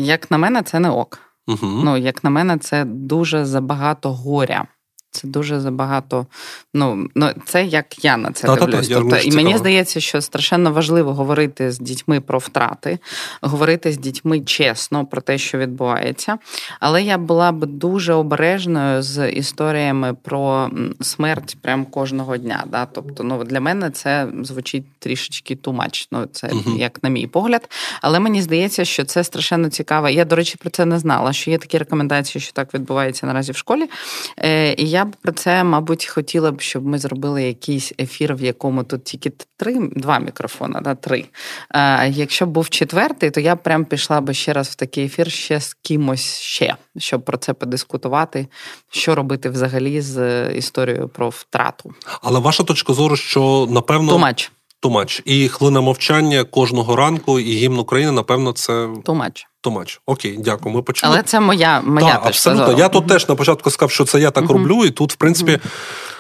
як 0.04 0.32
на 0.32 0.38
мене, 0.38 0.64
це 0.64 0.80
не 0.80 0.90
ок. 0.90 1.20
Угу. 1.48 1.68
Ну, 1.84 1.98
як 1.98 2.24
на 2.24 2.30
мене, 2.30 2.58
це 2.58 2.86
дуже 2.86 3.46
забагато 3.46 4.14
горя. 4.14 4.68
Це 5.12 5.28
дуже 5.28 5.60
забагато. 5.60 6.26
Ну 6.74 7.08
ну 7.16 7.30
це 7.46 7.66
як 7.66 8.06
я 8.06 8.18
на 8.18 8.32
це 8.32 8.48
та, 8.48 8.56
дивлюсь. 8.56 8.88
Тобто, 8.88 9.18
і 9.18 9.32
мені 9.32 9.58
здається, 9.58 10.00
що 10.00 10.22
страшенно 10.22 10.72
важливо 10.72 11.14
говорити 11.14 11.72
з 11.72 11.80
дітьми 11.80 12.22
про 12.22 12.40
втрати, 12.40 13.00
говорити 13.42 13.92
з 13.92 13.98
дітьми 13.98 14.40
чесно 14.40 15.06
про 15.06 15.22
те, 15.22 15.38
що 15.38 15.58
відбувається. 15.58 16.38
Але 16.80 17.04
я 17.04 17.18
була 17.18 17.52
б 17.52 17.66
дуже 17.66 18.14
обережною 18.14 19.02
з 19.02 19.32
історіями 19.32 20.14
про 20.14 20.70
смерть 21.02 21.58
прям 21.62 21.86
кожного 21.86 22.38
дня. 22.38 22.64
Да? 22.68 22.86
Тобто, 22.86 23.24
ну 23.24 23.44
для 23.44 23.60
мене 23.60 23.92
це 23.92 24.28
звучить 24.44 24.86
трішечки 25.00 25.56
much, 25.56 26.08
Ну 26.12 26.26
це 26.32 26.50
угу. 26.52 26.78
як 26.78 27.04
на 27.04 27.10
мій 27.10 27.28
погляд. 27.28 27.70
Але 28.02 28.20
мені 28.20 28.42
здається, 28.42 28.86
що 28.86 29.06
це 29.06 29.24
страшенно 29.24 29.70
цікаво. 29.70 30.10
Я, 30.10 30.26
до 30.26 30.36
речі, 30.36 30.58
про 30.58 30.70
це 30.70 30.86
не 30.86 31.00
знала. 31.00 31.34
Що 31.34 31.52
є 31.52 31.58
такі 31.58 31.78
рекомендації, 31.78 32.42
що 32.42 32.54
так 32.54 32.74
відбувається 32.74 33.26
наразі 33.26 33.52
в 33.52 33.58
школі. 33.58 33.90
Е, 34.38 34.74
І 34.74 34.90
я 34.90 35.01
я 35.02 35.06
б 35.06 35.16
про 35.22 35.32
це, 35.32 35.64
мабуть, 35.64 36.06
хотіла 36.06 36.52
б, 36.52 36.62
щоб 36.62 36.86
ми 36.86 37.00
зробили 37.00 37.44
якийсь 37.44 37.94
ефір, 38.00 38.36
в 38.36 38.44
якому 38.44 38.84
тут 38.84 39.04
тільки 39.04 39.32
три, 39.58 39.90
два 39.96 40.20
мікрофона, 40.20 40.82
да, 40.82 40.96
три. 40.96 41.26
А, 41.70 42.06
Якщо 42.06 42.46
б 42.46 42.50
був 42.50 42.70
четвертий, 42.70 43.32
то 43.32 43.40
я 43.40 43.56
б 43.56 43.64
прям 43.64 43.86
пішла 43.86 44.22
б 44.22 44.34
ще 44.34 44.54
раз 44.54 44.68
в 44.68 44.76
такий 44.76 45.06
ефір 45.06 45.32
ще 45.32 45.60
з 45.62 45.74
кимось 45.74 46.40
ще, 46.40 46.76
щоб 46.98 47.26
про 47.26 47.38
це 47.38 47.54
подискутувати, 47.54 48.48
що 48.90 49.16
робити 49.16 49.50
взагалі 49.50 50.02
з 50.02 50.48
історією 50.52 51.10
про 51.10 51.30
втрату. 51.30 51.94
Але 52.22 52.40
ваша 52.40 52.64
точка 52.64 52.94
зору, 52.94 53.16
що 53.16 53.68
напевно. 53.72 54.12
Тумач. 54.12 54.52
Тумач. 54.82 55.22
І 55.26 55.48
хвилина 55.48 55.82
мовчання 55.82 56.44
кожного 56.44 56.96
ранку, 56.96 57.40
і 57.40 57.54
гімн 57.54 57.80
України, 57.80 58.12
напевно, 58.12 58.52
це. 58.52 58.88
Тумач. 59.06 59.48
Тумач. 59.62 60.02
Окей, 60.06 60.38
дякую. 60.40 60.76
Ми 60.76 60.82
почали. 60.82 61.14
Але 61.14 61.24
це 61.24 61.40
моя 61.40 61.82
моя 61.82 62.14
так, 62.14 62.26
абсолютно. 62.26 62.66
Зору. 62.66 62.78
Я 62.78 62.90
тут 62.90 63.08
теж 63.08 63.30
на 63.30 63.36
початку 63.36 63.72
сказав, 63.72 63.92
що 63.92 64.06
це 64.06 64.20
я 64.20 64.32
так 64.32 64.50
роблю, 64.50 64.86
і 64.86 64.90
тут, 64.90 65.14
в 65.14 65.16
принципі. 65.16 65.60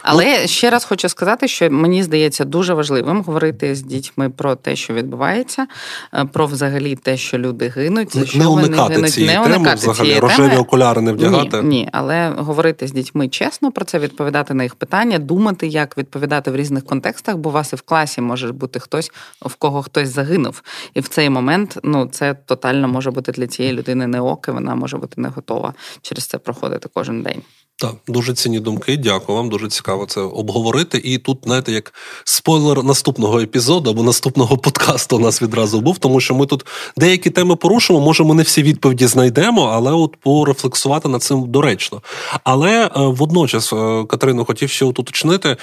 Але 0.03 0.41
ну... 0.41 0.47
ще 0.47 0.69
раз 0.69 0.85
хочу 0.85 1.09
сказати, 1.09 1.47
що 1.47 1.71
мені 1.71 2.03
здається 2.03 2.45
дуже 2.45 2.73
важливим 2.73 3.21
говорити 3.21 3.75
з 3.75 3.81
дітьми 3.81 4.29
про 4.29 4.55
те, 4.55 4.75
що 4.75 4.93
відбувається, 4.93 5.67
е, 6.13 6.25
про 6.25 6.45
взагалі 6.45 6.95
те, 6.95 7.17
що 7.17 7.37
люди 7.37 7.67
гинуть, 7.67 8.13
за 8.15 8.25
що 8.25 8.37
не 8.37 8.47
вони 8.47 8.61
гинуть, 8.63 9.11
цієї 9.11 9.39
не 9.39 9.47
теми, 9.47 9.73
взагалі 9.75 10.19
рожеві 10.19 10.49
теми. 10.49 10.61
окуляри 10.61 11.01
не 11.01 11.13
вдягати. 11.13 11.61
Ні, 11.61 11.67
ні, 11.67 11.89
але 11.91 12.29
говорити 12.29 12.87
з 12.87 12.91
дітьми 12.91 13.27
чесно 13.27 13.71
про 13.71 13.85
це, 13.85 13.99
відповідати 13.99 14.53
на 14.53 14.63
їх 14.63 14.75
питання, 14.75 15.19
думати, 15.19 15.67
як 15.67 15.97
відповідати 15.97 16.51
в 16.51 16.55
різних 16.55 16.85
контекстах, 16.85 17.37
бо 17.37 17.49
у 17.49 17.53
вас 17.53 17.73
і 17.73 17.75
в 17.75 17.81
класі 17.81 18.21
може 18.21 18.51
бути 18.51 18.79
хтось, 18.79 19.11
в 19.41 19.55
кого 19.55 19.81
хтось 19.83 20.09
загинув, 20.09 20.63
і 20.93 20.99
в 20.99 21.07
цей 21.07 21.29
момент 21.29 21.77
ну 21.83 22.05
це 22.05 22.33
тотально 22.33 22.87
може 22.87 23.11
бути 23.11 23.31
для 23.31 23.47
цієї 23.47 23.75
людини 23.75 24.07
не 24.07 24.21
оке, 24.21 24.51
вона 24.51 24.75
може 24.75 24.97
бути 24.97 25.21
не 25.21 25.29
готова 25.29 25.73
через 26.01 26.25
це 26.25 26.37
проходити 26.37 26.89
кожен 26.93 27.21
день. 27.21 27.41
Так, 27.81 27.95
дуже 28.07 28.33
цінні 28.33 28.59
думки. 28.59 28.97
Дякую 28.97 29.37
вам. 29.37 29.49
Дуже 29.49 29.67
цікаво 29.67 30.05
це 30.05 30.21
обговорити. 30.21 31.01
І 31.03 31.17
тут, 31.17 31.37
знаєте, 31.43 31.71
як 31.71 31.93
спойлер 32.23 32.83
наступного 32.83 33.39
епізоду 33.39 33.89
або 33.89 34.03
наступного 34.03 34.57
подкасту 34.57 35.15
у 35.15 35.19
нас 35.19 35.41
відразу 35.41 35.81
був, 35.81 35.97
тому 35.97 36.19
що 36.19 36.35
ми 36.35 36.45
тут 36.45 36.65
деякі 36.97 37.29
теми 37.29 37.55
порушимо. 37.55 37.99
Може, 37.99 38.23
ми 38.23 38.35
не 38.35 38.43
всі 38.43 38.63
відповіді 38.63 39.07
знайдемо, 39.07 39.61
але 39.61 39.91
от 39.91 40.15
порефлексувати 40.15 41.09
над 41.09 41.23
цим 41.23 41.51
доречно. 41.51 42.01
Але 42.43 42.85
е, 42.85 42.89
водночас, 42.95 43.73
е, 43.73 44.05
Катерину, 44.09 44.45
хотів 44.45 44.69
ще 44.69 44.85
уточнити. 44.85 45.57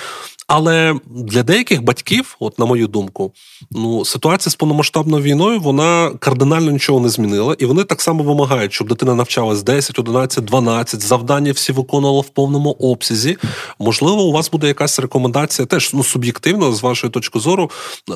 Але 0.48 0.94
для 1.06 1.42
деяких 1.42 1.82
батьків, 1.82 2.36
от 2.40 2.58
на 2.58 2.66
мою 2.66 2.86
думку, 2.86 3.32
ну 3.70 4.04
ситуація 4.04 4.50
з 4.50 4.54
повномасштабною 4.54 5.22
війною 5.22 5.60
вона 5.60 6.10
кардинально 6.18 6.70
нічого 6.70 7.00
не 7.00 7.08
змінила, 7.08 7.56
і 7.58 7.66
вони 7.66 7.84
так 7.84 8.02
само 8.02 8.22
вимагають, 8.22 8.72
щоб 8.72 8.88
дитина 8.88 9.14
навчалась 9.14 9.62
10, 9.62 9.98
11, 9.98 10.44
12, 10.44 11.00
завдання 11.00 11.52
всі 11.52 11.72
виконувала 11.72 12.20
в 12.20 12.28
повному 12.28 12.70
обсязі. 12.70 13.36
Можливо, 13.78 14.22
у 14.22 14.32
вас 14.32 14.50
буде 14.50 14.66
якась 14.66 14.98
рекомендація, 14.98 15.66
теж 15.66 15.94
ну 15.94 16.04
суб'єктивно, 16.04 16.72
з 16.72 16.82
вашої 16.82 17.10
точки 17.10 17.38
зору, 17.38 17.70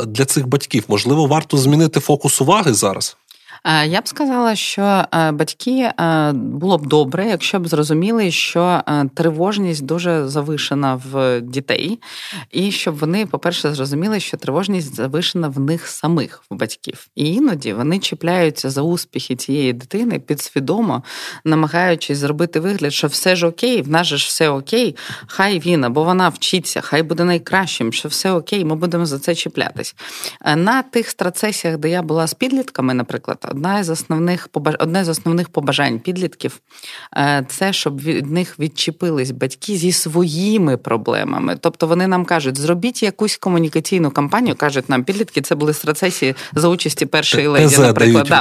для 0.06 0.24
цих 0.24 0.46
батьків. 0.46 0.84
Можливо, 0.88 1.26
варто 1.26 1.56
змінити 1.56 2.00
фокус 2.00 2.40
уваги 2.40 2.74
зараз. 2.74 3.16
Е, 3.64 3.86
я 3.86 4.00
б 4.00 4.08
сказала, 4.08 4.54
що 4.54 5.04
е, 5.14 5.32
батьки 5.32 5.90
е, 6.00 6.32
було 6.32 6.78
б 6.78 6.86
добре, 6.86 7.26
якщо 7.26 7.60
б 7.60 7.68
зрозуміли, 7.68 8.30
що 8.30 8.82
тривожність 9.14 9.84
дуже 9.84 10.28
завишена 10.28 11.00
в 11.10 11.40
дітей, 11.40 11.98
і 12.50 12.70
щоб 12.70 12.98
вони, 12.98 13.26
по-перше, 13.26 13.74
зрозуміли, 13.74 14.20
що 14.20 14.36
тривожність 14.36 14.94
завишена 14.94 15.48
в 15.48 15.60
них 15.60 15.86
самих 15.86 16.44
в 16.50 16.54
батьків. 16.54 17.06
І 17.14 17.34
іноді 17.34 17.72
вони 17.72 17.98
чіпляються 17.98 18.70
за 18.70 18.82
успіхи 18.82 19.36
цієї 19.36 19.72
дитини 19.72 20.18
підсвідомо, 20.18 21.02
намагаючись 21.44 22.18
зробити 22.18 22.60
вигляд, 22.60 22.92
що 22.92 23.06
все 23.06 23.36
ж 23.36 23.46
окей, 23.46 23.82
в 23.82 23.88
нас 23.88 24.06
же 24.06 24.16
ж 24.16 24.26
все 24.26 24.48
окей, 24.48 24.96
хай 25.26 25.58
він 25.58 25.84
або 25.84 26.04
вона 26.04 26.28
вчиться, 26.28 26.80
хай 26.80 27.02
буде 27.02 27.24
найкращим, 27.24 27.92
що 27.92 28.08
все 28.08 28.32
окей, 28.32 28.64
ми 28.64 28.76
будемо 28.76 29.06
за 29.06 29.18
це 29.18 29.34
чіплятись. 29.34 29.94
На 30.56 30.82
тих 30.82 31.08
страцесіях, 31.08 31.78
де 31.78 31.88
я 31.88 32.02
була 32.02 32.26
з 32.26 32.34
підлітками, 32.34 32.94
наприклад 32.94 33.51
одна 33.52 33.84
з 33.84 33.90
основних 33.90 34.48
одне 34.78 35.04
з 35.04 35.08
основних 35.08 35.48
побажань 35.48 35.98
підлітків 35.98 36.60
е, 37.16 37.46
це 37.48 37.72
щоб 37.72 38.00
від 38.00 38.30
них 38.30 38.58
відчепились 38.58 39.30
батьки 39.30 39.76
зі 39.76 39.92
своїми 39.92 40.76
проблемами. 40.76 41.56
Тобто 41.60 41.86
вони 41.86 42.06
нам 42.06 42.24
кажуть, 42.24 42.58
зробіть 42.58 43.02
якусь 43.02 43.36
комунікаційну 43.36 44.10
кампанію. 44.10 44.56
кажуть 44.56 44.88
нам 44.88 45.04
підлітки, 45.04 45.40
це 45.40 45.54
були 45.54 45.74
страцесії 45.74 46.34
за 46.54 46.68
участі 46.68 47.06
першої 47.06 47.46
леді. 47.46 47.76
Наприклад, 47.78 48.26
да. 48.28 48.40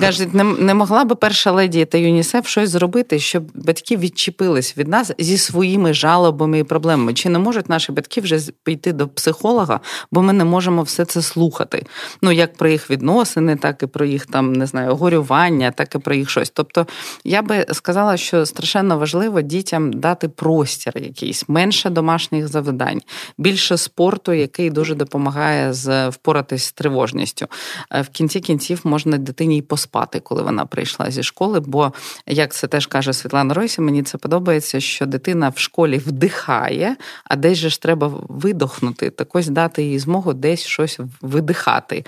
кажуть, 0.00 0.34
не, 0.34 0.44
не 0.44 0.74
могла 0.74 1.04
би 1.04 1.14
перша 1.14 1.50
леді 1.50 1.84
та 1.84 1.98
ЮНІСЕФ 1.98 2.46
щось 2.46 2.70
зробити, 2.70 3.18
щоб 3.18 3.44
батьки 3.54 3.96
відчепились 3.96 4.76
від 4.76 4.88
нас 4.88 5.12
зі 5.18 5.38
своїми 5.38 5.94
жалобами 5.94 6.58
і 6.58 6.64
проблемами. 6.64 7.14
Чи 7.14 7.28
не 7.28 7.38
можуть 7.38 7.68
наші 7.68 7.92
батьки 7.92 8.20
вже 8.20 8.40
піти 8.64 8.92
до 8.92 9.08
психолога, 9.08 9.80
бо 10.10 10.22
ми 10.22 10.32
не 10.32 10.44
можемо 10.44 10.82
все 10.82 11.04
це 11.04 11.22
слухати? 11.22 11.86
Ну 12.22 12.32
як 12.32 12.56
про 12.56 12.68
їх 12.68 12.90
відносини, 12.90 13.56
так 13.56 13.82
і 13.82 13.86
про 13.86 14.06
їх 14.06 14.26
там 14.26 14.35
не 14.42 14.66
знаю, 14.66 14.96
горювання, 14.96 15.70
так 15.70 15.94
і 15.94 15.98
про 15.98 16.14
їх 16.14 16.30
щось. 16.30 16.50
Тобто 16.50 16.86
я 17.24 17.42
би 17.42 17.66
сказала, 17.72 18.16
що 18.16 18.46
страшенно 18.46 18.98
важливо 18.98 19.40
дітям 19.40 19.92
дати 19.92 20.28
простір 20.28 20.92
якийсь, 20.96 21.48
менше 21.48 21.90
домашніх 21.90 22.48
завдань, 22.48 23.02
більше 23.38 23.76
спорту, 23.76 24.32
який 24.32 24.70
дуже 24.70 24.94
допомагає 24.94 25.72
з 25.72 26.08
впоратись 26.08 26.64
з 26.64 26.72
тривожністю. 26.72 27.46
Е, 27.90 28.02
в 28.02 28.08
кінці 28.08 28.40
кінців 28.40 28.80
можна 28.84 29.18
дитині 29.18 29.56
й 29.56 29.62
поспати, 29.62 30.20
коли 30.20 30.42
вона 30.42 30.66
прийшла 30.66 31.10
зі 31.10 31.22
школи. 31.22 31.60
Бо 31.60 31.92
як 32.26 32.52
це 32.52 32.66
теж 32.66 32.86
каже 32.86 33.12
Світлана 33.12 33.54
Ройсі, 33.54 33.80
мені 33.80 34.02
це 34.02 34.18
подобається, 34.18 34.80
що 34.80 35.06
дитина 35.06 35.48
в 35.48 35.58
школі 35.58 35.98
вдихає, 35.98 36.96
а 37.24 37.36
десь 37.36 37.58
же 37.58 37.70
ж 37.70 37.82
треба 37.82 38.12
видохнути, 38.28 39.10
так 39.10 39.36
ось 39.36 39.48
дати 39.48 39.82
їй 39.82 39.98
змогу 39.98 40.32
десь 40.32 40.64
щось 40.64 41.00
видихати. 41.20 42.04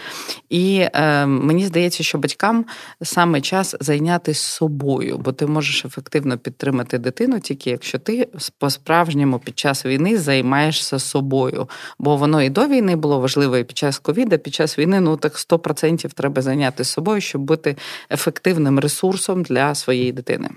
І 0.49 0.87
е, 0.93 1.27
мені 1.27 1.67
здається, 1.67 2.03
що 2.03 2.18
батькам 2.19 2.65
саме 3.03 3.41
час 3.41 3.77
зайнятися 3.81 4.41
собою, 4.41 5.19
бо 5.25 5.33
ти 5.33 5.47
можеш 5.47 5.85
ефективно 5.85 6.39
підтримати 6.39 6.99
дитину, 6.99 7.41
тільки 7.41 7.71
якщо 7.71 7.99
ти 7.99 8.29
по-справжньому 8.59 9.39
під 9.39 9.59
час 9.59 9.87
війни 9.87 10.19
займаєшся 10.19 10.99
собою. 10.99 11.69
Бо 11.99 12.17
воно 12.17 12.43
і 12.43 12.51
до 12.51 12.67
війни 12.67 12.97
було 12.97 13.21
важливо, 13.21 13.57
і 13.57 13.65
під 13.65 13.79
час 13.79 13.99
ковіда, 13.99 14.39
під 14.39 14.55
час 14.55 14.79
війни 14.79 15.01
ну 15.01 15.17
так 15.17 15.35
100% 15.35 16.13
треба 16.15 16.43
зайнятися 16.43 16.93
собою, 16.93 17.21
щоб 17.21 17.43
бути 17.43 17.77
ефективним 18.11 18.79
ресурсом 18.79 19.43
для 19.43 19.75
своєї 19.75 20.13
дитини. 20.13 20.49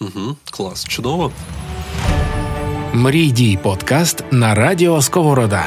Угу, 0.00 0.36
Клас, 0.50 0.84
чудово. 0.84 1.32
Мрій 2.94 3.30
дій 3.30 3.58
подкаст 3.62 4.24
на 4.30 4.54
радіо 4.54 5.02
Сковорода. 5.02 5.66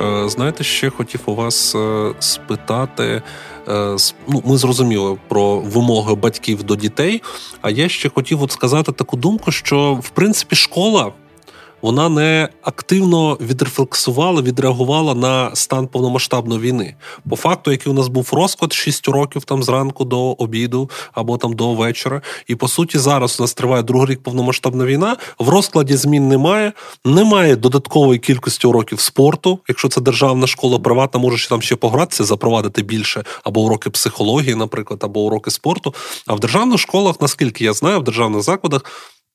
Е, 0.00 0.28
знаєте, 0.28 0.64
ще 0.64 0.90
хотів 0.90 1.20
у 1.26 1.34
вас 1.34 1.74
е, 1.74 2.14
спитати. 2.18 3.22
Е, 3.68 3.96
ну, 4.28 4.42
Ми 4.44 4.56
зрозуміли 4.56 5.16
про 5.28 5.58
вимоги 5.58 6.14
батьків 6.14 6.62
до 6.62 6.76
дітей. 6.76 7.22
А 7.60 7.70
я 7.70 7.88
ще 7.88 8.08
хотів 8.08 8.42
от 8.42 8.52
сказати 8.52 8.92
таку 8.92 9.16
думку, 9.16 9.52
що 9.52 9.94
в 10.02 10.08
принципі 10.08 10.56
школа 10.56 11.12
вона 11.82 12.08
не 12.08 12.48
активно 12.62 13.38
відрефлексувала, 13.40 14.42
відреагувала 14.42 15.14
на 15.14 15.56
стан 15.56 15.86
повномасштабної 15.86 16.60
війни. 16.60 16.94
По 17.30 17.36
факту, 17.36 17.70
який 17.70 17.92
у 17.92 17.94
нас 17.94 18.08
був 18.08 18.28
розклад 18.32 18.72
6 18.72 19.08
років 19.08 19.44
там 19.44 19.62
зранку 19.62 20.04
до 20.04 20.20
обіду 20.20 20.90
або 21.12 21.38
там 21.38 21.52
до 21.52 21.74
вечора. 21.74 22.22
І 22.46 22.54
по 22.54 22.68
суті, 22.68 22.98
зараз 22.98 23.40
у 23.40 23.42
нас 23.42 23.54
триває 23.54 23.82
другий 23.82 24.06
рік 24.06 24.22
повномасштабна 24.22 24.84
війна. 24.84 25.16
В 25.38 25.48
розкладі 25.48 25.96
змін 25.96 26.28
немає, 26.28 26.72
немає 27.04 27.56
додаткової 27.56 28.18
кількості 28.18 28.66
уроків 28.66 29.00
спорту. 29.00 29.58
Якщо 29.68 29.88
це 29.88 30.00
державна 30.00 30.46
школа, 30.46 30.78
приватна, 30.78 31.20
може 31.20 31.48
там 31.48 31.62
ще 31.62 31.76
погратися, 31.76 32.24
запровадити 32.24 32.82
більше 32.82 33.24
або 33.44 33.60
уроки 33.60 33.90
психології, 33.90 34.54
наприклад, 34.54 35.00
або 35.04 35.20
уроки 35.20 35.50
спорту. 35.50 35.94
А 36.26 36.34
в 36.34 36.40
державних 36.40 36.78
школах, 36.78 37.20
наскільки 37.20 37.64
я 37.64 37.72
знаю, 37.72 38.00
в 38.00 38.04
державних 38.04 38.42
закладах. 38.42 38.84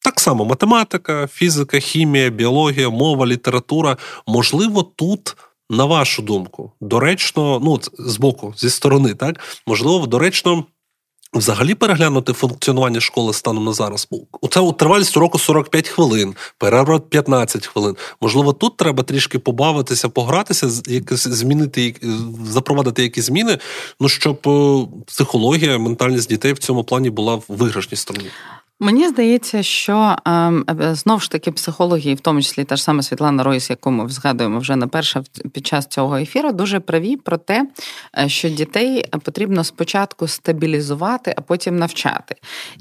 Так 0.06 0.20
само 0.20 0.46
математика, 0.46 1.28
фізика, 1.28 1.80
хімія, 1.80 2.30
біологія, 2.30 2.90
мова, 2.90 3.26
література. 3.26 3.98
Можливо, 4.28 4.84
тут, 4.84 5.36
на 5.70 5.86
вашу 5.86 6.22
думку, 6.22 6.72
доречно, 6.82 7.62
ну, 7.64 7.80
з 8.00 8.18
боку, 8.18 8.54
зі 8.58 8.70
сторони, 8.70 9.14
так, 9.14 9.40
можливо, 9.68 10.08
доречно 10.08 10.66
Взагалі 11.34 11.76
переглянути 11.76 12.34
функціонування 12.34 13.00
школи 13.00 13.34
станом 13.34 13.66
на 13.66 13.74
зараз. 13.74 14.08
Це 14.50 14.72
тривалість 14.72 15.18
уроку 15.18 15.40
45 15.40 15.90
хвилин, 15.90 16.36
перерва 16.58 17.00
15 17.00 17.68
хвилин. 17.68 17.96
Можливо, 18.22 18.54
тут 18.54 18.78
треба 18.78 19.04
трішки 19.04 19.40
побавитися, 19.40 20.10
погратися, 20.10 20.70
змінити 21.10 21.96
запровадити 22.46 23.04
якісь 23.04 23.26
зміни. 23.26 23.58
Ну 24.00 24.10
щоб 24.10 24.48
е, 24.48 24.88
психологія, 25.08 25.78
ментальність 25.78 26.30
дітей 26.30 26.54
в 26.54 26.58
цьому 26.58 26.84
плані 26.84 27.10
була 27.10 27.36
в 27.36 27.44
виграшній 27.48 27.98
стороні. 27.98 28.30
Мені 28.80 29.08
здається, 29.08 29.64
що 29.64 30.16
ем, 30.26 30.66
е, 30.82 30.96
знову 30.96 31.20
ж 31.20 31.32
таки 31.32 31.52
психологи, 31.52 32.14
в 32.14 32.20
тому 32.20 32.42
числі 32.42 32.64
та 32.64 32.76
ж 32.76 32.84
саме 32.84 33.04
Світлана 33.04 33.44
Ройс, 33.44 33.70
яку 33.70 33.92
ми 33.92 34.10
згадуємо 34.10 34.60
вже 34.60 34.76
не 34.76 34.88
перше 34.88 35.24
під 35.54 35.68
час 35.68 35.88
цього 35.88 36.18
ефіру, 36.18 36.52
дуже 36.52 36.80
праві 36.80 37.18
про 37.18 37.38
те, 37.38 37.68
е, 38.18 38.30
що 38.30 38.50
дітей 38.50 39.06
потрібно 39.24 39.64
спочатку 39.64 40.28
стабілізувати, 40.28 41.34
а 41.38 41.42
потім 41.42 41.76
навчати. 41.76 42.36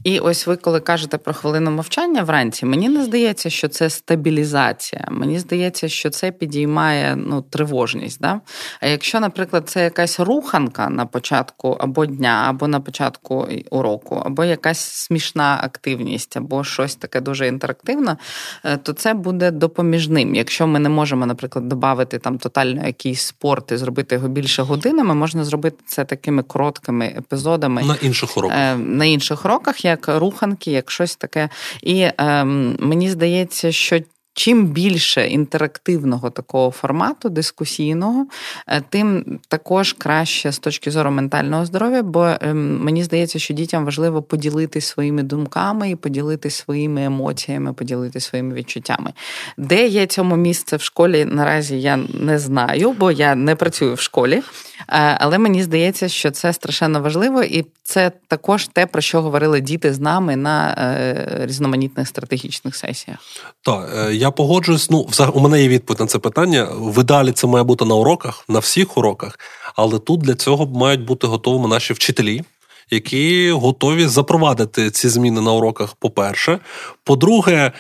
І 0.05 0.19
ось 0.19 0.47
ви, 0.47 0.57
коли 0.57 0.81
кажете 0.81 1.19
про 1.19 1.35
хвилину 1.35 1.71
мовчання 1.71 2.23
вранці, 2.23 2.67
мені 2.67 2.89
не 2.89 3.05
здається, 3.05 3.51
що 3.51 3.69
це 3.69 3.91
стабілізація. 3.91 5.09
Мені 5.11 5.39
здається, 5.39 5.89
що 5.89 6.11
це 6.11 6.31
підіймає 6.33 7.17
ну, 7.17 7.43
тривожність. 7.43 8.21
Да? 8.21 8.41
А 8.81 8.87
якщо, 8.87 9.21
наприклад, 9.21 9.69
це 9.69 9.85
якась 9.85 10.21
руханка 10.21 10.91
на 10.91 11.07
початку 11.07 11.77
або 11.81 12.07
дня, 12.07 12.45
або 12.49 12.69
на 12.69 12.81
початку 12.81 13.49
уроку, 13.71 14.23
або 14.25 14.45
якась 14.45 14.79
смішна 14.79 15.61
активність, 15.63 15.84
активність 15.85 16.37
або 16.37 16.65
щось 16.65 16.97
таке 16.97 17.21
дуже 17.21 17.47
інтерактивне, 17.47 18.17
е, 18.65 18.77
то 18.77 18.93
це 18.93 19.15
буде 19.15 19.51
допоміжним. 19.51 20.35
Якщо 20.35 20.67
ми 20.67 20.79
не 20.79 20.89
можемо, 20.89 21.27
наприклад, 21.27 21.69
додати 21.69 22.19
там 22.19 22.39
тотально 22.39 22.87
якийсь 22.87 23.21
спорт 23.21 23.73
і 23.73 23.77
зробити 23.77 24.15
його 24.15 24.29
більше 24.29 24.63
годинами, 24.63 25.15
можна 25.15 25.45
зробити 25.45 25.77
це 25.87 26.05
такими 26.05 26.43
короткими 26.43 27.07
епізодами 27.07 27.83
на 27.83 27.97
інших 28.03 28.37
уроках, 28.37 28.59
е, 28.59 28.77
на 28.77 29.05
інших 29.05 29.45
уроках, 29.45 29.85
як 29.85 30.09
руханки, 30.09 30.71
як 30.71 30.91
щось 30.91 31.17
таке. 31.17 31.49
І 31.83 32.07
ем, 32.19 32.77
мені 32.81 33.11
здається, 33.11 33.73
що 33.73 34.01
Чим 34.37 34.67
більше 34.67 35.27
інтерактивного 35.27 36.31
такого 36.31 36.71
формату, 36.71 37.29
дискусійного, 37.29 38.27
е, 38.67 38.83
тим 38.89 39.39
також 39.49 39.93
краще 39.93 40.53
з 40.53 40.59
точки 40.59 40.91
зору 40.91 41.11
ментального 41.11 41.67
здоров'я, 41.67 42.03
бо 42.03 42.31
ем, 42.41 42.79
мені 42.81 43.05
здається, 43.05 43.39
що 43.39 43.55
дітям 43.55 43.85
важливо 43.85 44.23
поділитися 44.23 44.89
своїми 44.89 45.23
думками 45.23 45.91
і 45.91 45.97
поділитися 45.97 46.63
своїми 46.63 47.05
емоціями, 47.05 47.73
поділитися 47.73 48.29
своїми 48.29 48.55
відчуттями. 48.55 49.13
Де 49.59 49.87
є 49.87 50.07
цьому 50.07 50.37
місце 50.37 50.77
в 50.77 50.83
школі, 50.83 51.25
наразі 51.25 51.81
я 51.81 51.97
не 51.97 52.39
знаю, 52.39 52.95
бо 52.99 53.11
я 53.11 53.35
не 53.35 53.57
працюю 53.57 53.95
в 53.95 54.01
школі. 54.01 54.37
Е, 54.37 55.17
але 55.21 55.39
мені 55.39 55.63
здається, 55.63 56.09
що 56.09 56.31
це 56.31 56.53
страшенно 56.53 57.01
важливо, 57.01 57.43
і 57.43 57.67
це 57.83 58.13
також 58.29 58.67
те, 58.67 58.87
про 58.87 59.01
що 59.01 59.23
говорили 59.23 59.61
діти 59.61 59.93
з 59.93 60.01
нами 60.01 60.37
на 60.37 60.75
е, 60.79 61.47
різноманітних 61.47 62.09
стратегічних 62.09 62.77
сесіях. 62.77 63.19
Так, 63.63 63.91
е, 63.97 64.15
я 64.25 64.31
погоджуюсь. 64.31 64.91
Ну, 64.91 65.07
у 65.33 65.41
мене 65.41 65.63
є 65.63 65.69
відповідь 65.69 66.01
на 66.01 66.07
це 66.07 66.19
питання. 66.19 66.69
В 66.73 67.01
ідеалі 67.01 67.33
це 67.33 67.47
має 67.47 67.65
бути 67.65 67.85
на 67.85 67.95
уроках, 67.95 68.45
на 68.49 68.59
всіх 68.59 68.97
уроках, 68.97 69.39
але 69.77 69.99
тут 69.99 70.21
для 70.21 70.35
цього 70.35 70.67
мають 70.67 71.05
бути 71.05 71.27
готовими 71.27 71.69
наші 71.69 71.93
вчителі. 71.93 72.43
Які 72.91 73.51
готові 73.51 74.07
запровадити 74.07 74.91
ці 74.91 75.09
зміни 75.09 75.41
на 75.41 75.53
уроках, 75.53 75.95
по-перше. 75.95 76.59
По-друге, 77.05 77.73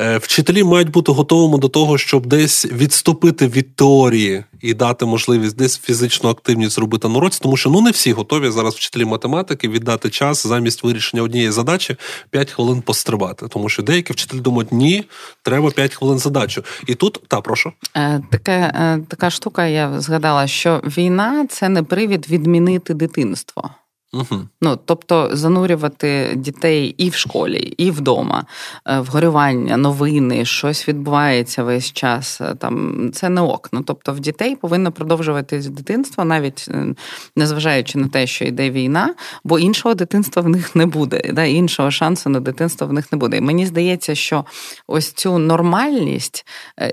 вчителі 0.00 0.64
мають 0.64 0.90
бути 0.90 1.12
готовими 1.12 1.58
до 1.58 1.68
того, 1.68 1.98
щоб 1.98 2.26
десь 2.26 2.66
відступити 2.66 3.48
від 3.48 3.76
теорії 3.76 4.44
і 4.60 4.74
дати 4.74 5.04
можливість 5.04 5.56
десь 5.56 5.78
фізичну 5.78 6.30
активність 6.30 6.74
зробити 6.74 7.08
на 7.08 7.18
уроці, 7.18 7.38
тому 7.42 7.56
що 7.56 7.70
ну 7.70 7.80
не 7.80 7.90
всі 7.90 8.12
готові 8.12 8.50
зараз 8.50 8.74
вчителі 8.74 9.04
математики 9.04 9.68
віддати 9.68 10.10
час 10.10 10.46
замість 10.46 10.84
вирішення 10.84 11.22
однієї 11.22 11.50
задачі 11.50 11.96
5 12.30 12.50
хвилин 12.50 12.82
пострибати. 12.82 13.48
Тому 13.48 13.68
що 13.68 13.82
деякі 13.82 14.12
вчителі 14.12 14.40
думають, 14.40 14.72
ні, 14.72 15.04
треба 15.42 15.70
5 15.70 15.94
хвилин 15.94 16.18
задачу. 16.18 16.64
І 16.86 16.94
тут 16.94 17.20
та 17.28 17.40
прошу 17.40 17.72
е, 17.96 18.22
така, 18.30 18.52
е, 18.52 19.00
така 19.08 19.30
штука. 19.30 19.66
Я 19.66 20.00
згадала, 20.00 20.46
що 20.46 20.82
війна 20.84 21.46
це 21.50 21.68
не 21.68 21.82
привід 21.82 22.28
відмінити 22.30 22.94
дитинство. 22.94 23.70
Угу. 24.12 24.40
Ну, 24.60 24.78
Тобто 24.84 25.28
занурювати 25.32 26.32
дітей 26.36 26.94
і 26.98 27.10
в 27.10 27.14
школі, 27.14 27.58
і 27.58 27.90
вдома, 27.90 28.44
е, 28.86 29.00
вгорювання, 29.00 29.76
новини, 29.76 30.44
щось 30.44 30.88
відбувається 30.88 31.64
весь 31.64 31.92
час. 31.92 32.40
Е, 32.40 32.54
там 32.54 33.10
Це 33.14 33.28
не 33.28 33.40
ок. 33.40 33.68
Ну, 33.72 33.82
Тобто 33.82 34.12
в 34.12 34.20
дітей 34.20 34.56
повинно 34.56 34.92
продовжувати 34.92 35.58
дитинство, 35.58 36.24
навіть 36.24 36.66
е, 36.68 36.94
незважаючи 37.36 37.98
на 37.98 38.08
те, 38.08 38.26
що 38.26 38.44
йде 38.44 38.70
війна, 38.70 39.14
бо 39.44 39.58
іншого 39.58 39.94
дитинства 39.94 40.42
в 40.42 40.48
них 40.48 40.76
не 40.76 40.86
буде. 40.86 41.30
Да? 41.32 41.44
Іншого 41.44 41.90
шансу 41.90 42.30
на 42.30 42.40
дитинство 42.40 42.86
в 42.86 42.92
них 42.92 43.12
не 43.12 43.18
буде. 43.18 43.36
І 43.36 43.40
мені 43.40 43.66
здається, 43.66 44.14
що 44.14 44.44
ось 44.86 45.12
цю 45.12 45.38
нормальність, 45.38 46.46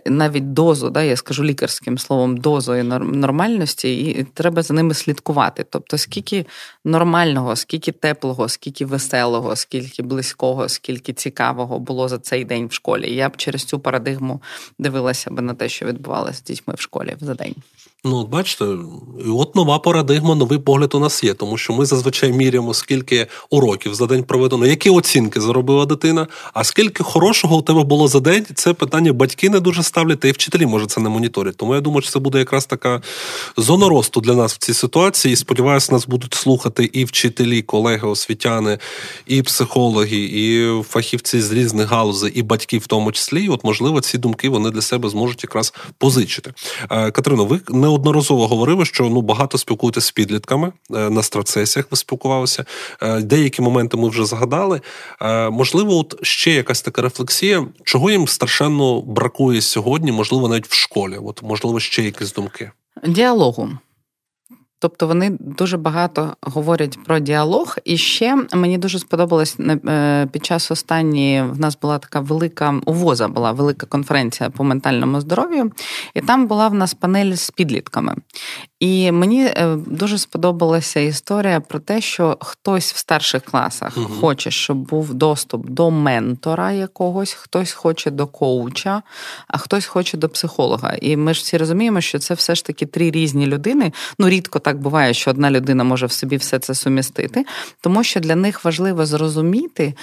навіть 0.06 0.54
дозу, 0.54 0.90
да, 0.90 1.04
я 1.04 1.16
скажу 1.16 1.44
лікарським 1.44 1.98
словом, 1.98 2.38
дозу 2.38 2.76
і 2.76 2.84
нормальності, 2.84 4.02
і 4.02 4.24
треба 4.34 4.62
за 4.62 4.74
ними 4.74 4.94
слідкувати. 4.94 5.66
Тобто, 5.70 5.98
скільки 5.98 6.46
нормальності 6.86 7.07
нормального, 7.08 7.56
скільки 7.56 7.92
теплого, 7.92 8.50
скільки 8.50 8.86
веселого, 8.86 9.56
скільки 9.56 10.04
близького, 10.04 10.70
скільки 10.70 11.14
цікавого 11.14 11.80
було 11.80 12.10
за 12.10 12.18
цей 12.18 12.46
день 12.46 12.68
в 12.68 12.74
школі. 12.74 13.16
Я 13.16 13.30
б 13.30 13.38
через 13.38 13.64
цю 13.64 13.80
парадигму 13.80 14.42
дивилася 14.80 15.32
би 15.32 15.42
на 15.42 15.54
те, 15.54 15.70
що 15.70 15.86
відбувалося 15.86 16.34
з 16.34 16.44
дітьми 16.44 16.74
в 16.78 16.82
школі 16.82 17.16
за 17.22 17.34
день. 17.34 17.56
Ну, 18.04 18.26
бачите, 18.26 18.66
і 19.26 19.30
от 19.30 19.56
нова 19.56 19.80
парадигма, 19.80 20.36
новий 20.36 20.60
погляд 20.60 20.96
у 20.96 21.00
нас 21.00 21.24
є, 21.24 21.34
тому 21.34 21.58
що 21.58 21.74
ми 21.74 21.86
зазвичай 21.86 22.32
міряємо, 22.32 22.74
скільки 22.74 23.28
уроків 23.50 23.96
за 23.96 24.06
день 24.06 24.24
проведено, 24.24 24.66
які 24.66 24.90
оцінки 24.90 25.42
заробила 25.42 25.86
дитина, 25.86 26.28
а 26.54 26.64
скільки 26.64 27.04
хорошого 27.04 27.58
у 27.58 27.62
тебе 27.62 27.84
було 27.84 28.08
за 28.08 28.20
день, 28.20 28.46
це 28.56 28.74
питання 28.74 29.14
батьки 29.14 29.50
не 29.50 29.60
дуже 29.60 29.84
ставлять, 29.84 30.20
та 30.20 30.28
і 30.28 30.32
вчителі 30.32 30.66
може 30.66 30.86
це 30.86 31.02
не 31.02 31.10
моніторять. 31.10 31.58
Тому 31.58 31.76
я 31.76 31.82
думаю, 31.82 32.02
що 32.02 32.12
це 32.12 32.20
буде 32.20 32.40
якраз 32.40 32.66
така 32.66 33.02
зона 33.58 33.90
росту 33.90 34.22
для 34.22 34.34
нас 34.34 34.54
в 34.54 34.58
цій 34.58 34.74
ситуації. 34.74 35.34
І 35.34 35.36
сподіваюся, 35.36 35.92
нас 35.92 36.08
будуть 36.08 36.34
слухати 36.34 36.90
і 36.94 37.06
вчителі, 37.06 37.62
колеги, 37.62 38.08
освітяни, 38.08 38.80
і 39.28 39.42
психологи, 39.42 40.18
і 40.18 40.72
фахівці 40.84 41.42
з 41.42 41.52
різних 41.52 41.90
галузей, 41.90 42.32
і 42.36 42.42
батьки 42.42 42.78
в 42.78 42.88
тому 42.88 43.12
числі. 43.12 43.44
І 43.46 43.50
От, 43.50 43.64
можливо, 43.64 44.02
ці 44.02 44.18
думки 44.18 44.50
вони 44.50 44.70
для 44.70 44.82
себе 44.82 45.10
зможуть 45.10 45.44
якраз 45.44 45.74
позичити. 45.98 46.54
Е, 46.92 47.12
Катерино, 47.12 47.46
ви 47.46 47.60
не 47.70 47.88
неодноразово 47.98 48.48
говорили, 48.48 48.86
що 48.86 49.10
ну 49.10 49.22
багато 49.22 49.58
спілкуєтеся 49.58 50.08
з 50.08 50.12
підлітками 50.12 50.72
е, 50.96 51.10
на 51.10 51.24
страцесіях. 51.24 51.88
Ви 51.92 51.98
спілкувалися. 51.98 52.66
Е, 53.02 53.22
деякі 53.22 53.62
моменти 53.62 53.98
ми 53.98 54.10
вже 54.10 54.26
згадали. 54.26 54.82
Е, 55.22 55.50
можливо, 55.50 55.98
от 55.98 56.16
ще 56.22 56.52
якась 56.52 56.82
така 56.82 57.02
рефлексія, 57.02 57.66
чого 57.84 58.12
їм 58.12 58.28
страшенно 58.28 59.02
бракує 59.02 59.62
сьогодні, 59.62 60.12
можливо, 60.12 60.48
навіть 60.48 60.68
в 60.68 60.74
школі. 60.74 61.18
От 61.26 61.44
можливо, 61.44 61.80
ще 61.80 62.04
якісь 62.04 62.34
думки. 62.34 62.72
Діалогу. 63.08 63.70
Тобто 64.80 65.08
вони 65.08 65.38
дуже 65.40 65.78
багато 65.78 66.36
говорять 66.42 67.00
про 67.06 67.20
діалог. 67.20 67.78
І 67.86 67.98
ще 67.98 68.36
мені 68.54 68.78
дуже 68.78 69.00
сподобалось 69.00 69.58
е, 69.60 70.28
під 70.32 70.46
час 70.46 70.72
останньої 70.72 71.42
в 71.42 71.60
нас 71.60 71.78
була 71.82 71.98
така 71.98 72.20
велика 72.20 72.82
увоза, 72.86 73.28
була 73.28 73.52
велика 73.52 73.86
конференція 73.86 74.50
по 74.50 74.64
ментальному 74.64 75.22
здоров'ю, 75.22 75.72
і 76.14 76.22
там 76.22 76.48
була 76.48 76.68
в 76.68 76.74
нас 76.74 76.94
панель 76.94 77.34
з 77.34 77.52
підлітками. 77.52 78.16
І 78.80 79.12
мені 79.12 79.44
е, 79.46 79.76
дуже 79.76 80.18
сподобалася 80.18 81.00
історія 81.00 81.60
про 81.60 81.80
те, 81.80 82.02
що 82.02 82.38
хтось 82.42 82.94
в 82.94 82.98
старших 82.98 83.44
класах 83.44 83.98
угу. 83.98 84.08
хоче, 84.20 84.52
щоб 84.52 84.78
був 84.78 85.14
доступ 85.14 85.70
до 85.70 85.92
ментора 85.92 86.72
якогось, 86.72 87.34
хтось 87.34 87.72
хоче 87.72 88.12
до 88.12 88.28
коуча, 88.28 89.02
а 89.48 89.58
хтось 89.58 89.86
хоче 89.86 90.18
до 90.18 90.30
психолога. 90.30 90.96
І 91.02 91.18
ми 91.18 91.34
ж 91.34 91.42
всі 91.42 91.58
розуміємо, 91.58 92.02
що 92.02 92.20
це 92.20 92.34
все 92.34 92.56
ж 92.56 92.66
таки 92.66 92.86
три 92.86 93.12
різні 93.12 93.48
людини. 93.48 93.92
Ну 94.20 94.30
рідко 94.30 94.60
так 94.68 94.80
буває, 94.80 95.14
що 95.14 95.32
одна 95.32 95.52
людина 95.52 95.84
може 95.84 96.06
в 96.06 96.12
собі 96.12 96.38
все 96.38 96.60
це 96.60 96.76
сумістити, 96.76 97.46
тому 97.82 98.04
що 98.04 98.20
для 98.20 98.36
них 98.36 98.66
важливо 98.66 99.06
зрозуміти 99.06 99.94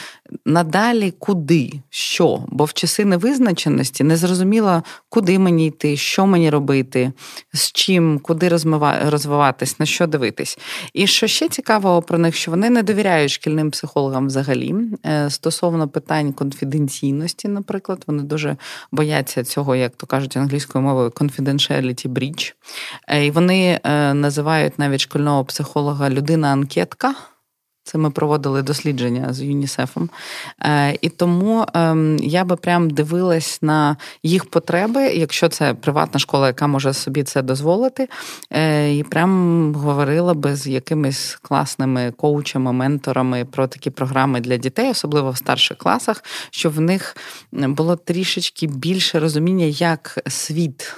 надалі 0.46 1.11
куди, 1.18 1.72
що, 1.90 2.44
бо 2.48 2.64
в 2.64 2.72
часи 2.72 3.05
невизначеності 3.05 4.05
не 4.05 4.16
зрозуміло, 4.16 4.83
куди 5.09 5.38
мені 5.38 5.66
йти, 5.66 5.96
що 5.96 6.27
мені 6.27 6.50
робити, 6.50 7.12
з 7.53 7.72
чим, 7.72 8.18
куди 8.18 8.48
розвиватись, 9.05 9.81
на 9.81 9.87
що 9.87 10.07
дивитись. 10.07 10.59
І 10.94 11.07
що 11.07 11.27
ще 11.27 11.48
цікавого 11.48 12.03
про 12.03 12.18
них, 12.18 12.37
що 12.37 12.50
вони 12.50 12.70
не 12.70 12.83
довіряють 12.83 13.31
шкільним 13.31 13.70
психологам 13.70 14.27
взагалі 14.27 14.74
е, 15.07 15.31
стосовно 15.31 15.88
питань 15.88 16.33
конфіденційності, 16.33 17.48
наприклад, 17.48 18.05
вони 18.07 18.22
дуже 18.22 18.57
бояться 18.92 19.44
цього, 19.44 19.77
як 19.77 19.96
то 19.96 20.07
кажуть 20.07 20.37
англійською 20.37 20.85
мовою, 20.85 21.11
confidentiality 21.11 22.09
breach. 22.09 22.55
Е, 23.09 23.27
і 23.27 23.31
вони 23.31 23.81
е, 23.85 24.14
називають 24.54 24.78
навіть 24.78 25.00
шкільного 25.00 25.44
психолога 25.44 26.10
людина-анкетка. 26.10 27.14
Це 27.84 27.98
ми 27.98 28.10
проводили 28.10 28.62
дослідження 28.62 29.32
з 29.32 29.42
ЮНІСЕФом. 29.42 30.10
Е, 30.60 30.98
і 31.00 31.08
тому 31.08 31.66
ем, 31.74 32.16
я 32.18 32.44
би 32.44 32.56
прям 32.56 32.90
дивилась 32.90 33.58
на 33.62 33.96
їх 34.22 34.44
потреби, 34.44 35.02
якщо 35.02 35.48
це 35.48 35.74
приватна 35.74 36.20
школа, 36.20 36.46
яка 36.46 36.66
може 36.66 36.92
собі 36.92 37.22
це 37.22 37.42
дозволити, 37.42 38.08
е, 38.50 38.94
і 38.94 39.02
прям 39.02 39.74
говорила 39.74 40.34
би 40.34 40.56
з 40.56 40.66
якимись 40.66 41.38
класними 41.42 42.12
коучами, 42.16 42.72
менторами 42.72 43.44
про 43.44 43.66
такі 43.66 43.90
програми 43.90 44.40
для 44.40 44.56
дітей, 44.56 44.90
особливо 44.90 45.30
в 45.30 45.36
старших 45.36 45.78
класах, 45.78 46.24
щоб 46.50 46.72
в 46.72 46.80
них 46.80 47.16
було 47.52 47.96
трішечки 47.96 48.66
більше 48.66 49.20
розуміння, 49.20 49.64
як 49.64 50.18
світ. 50.28 50.96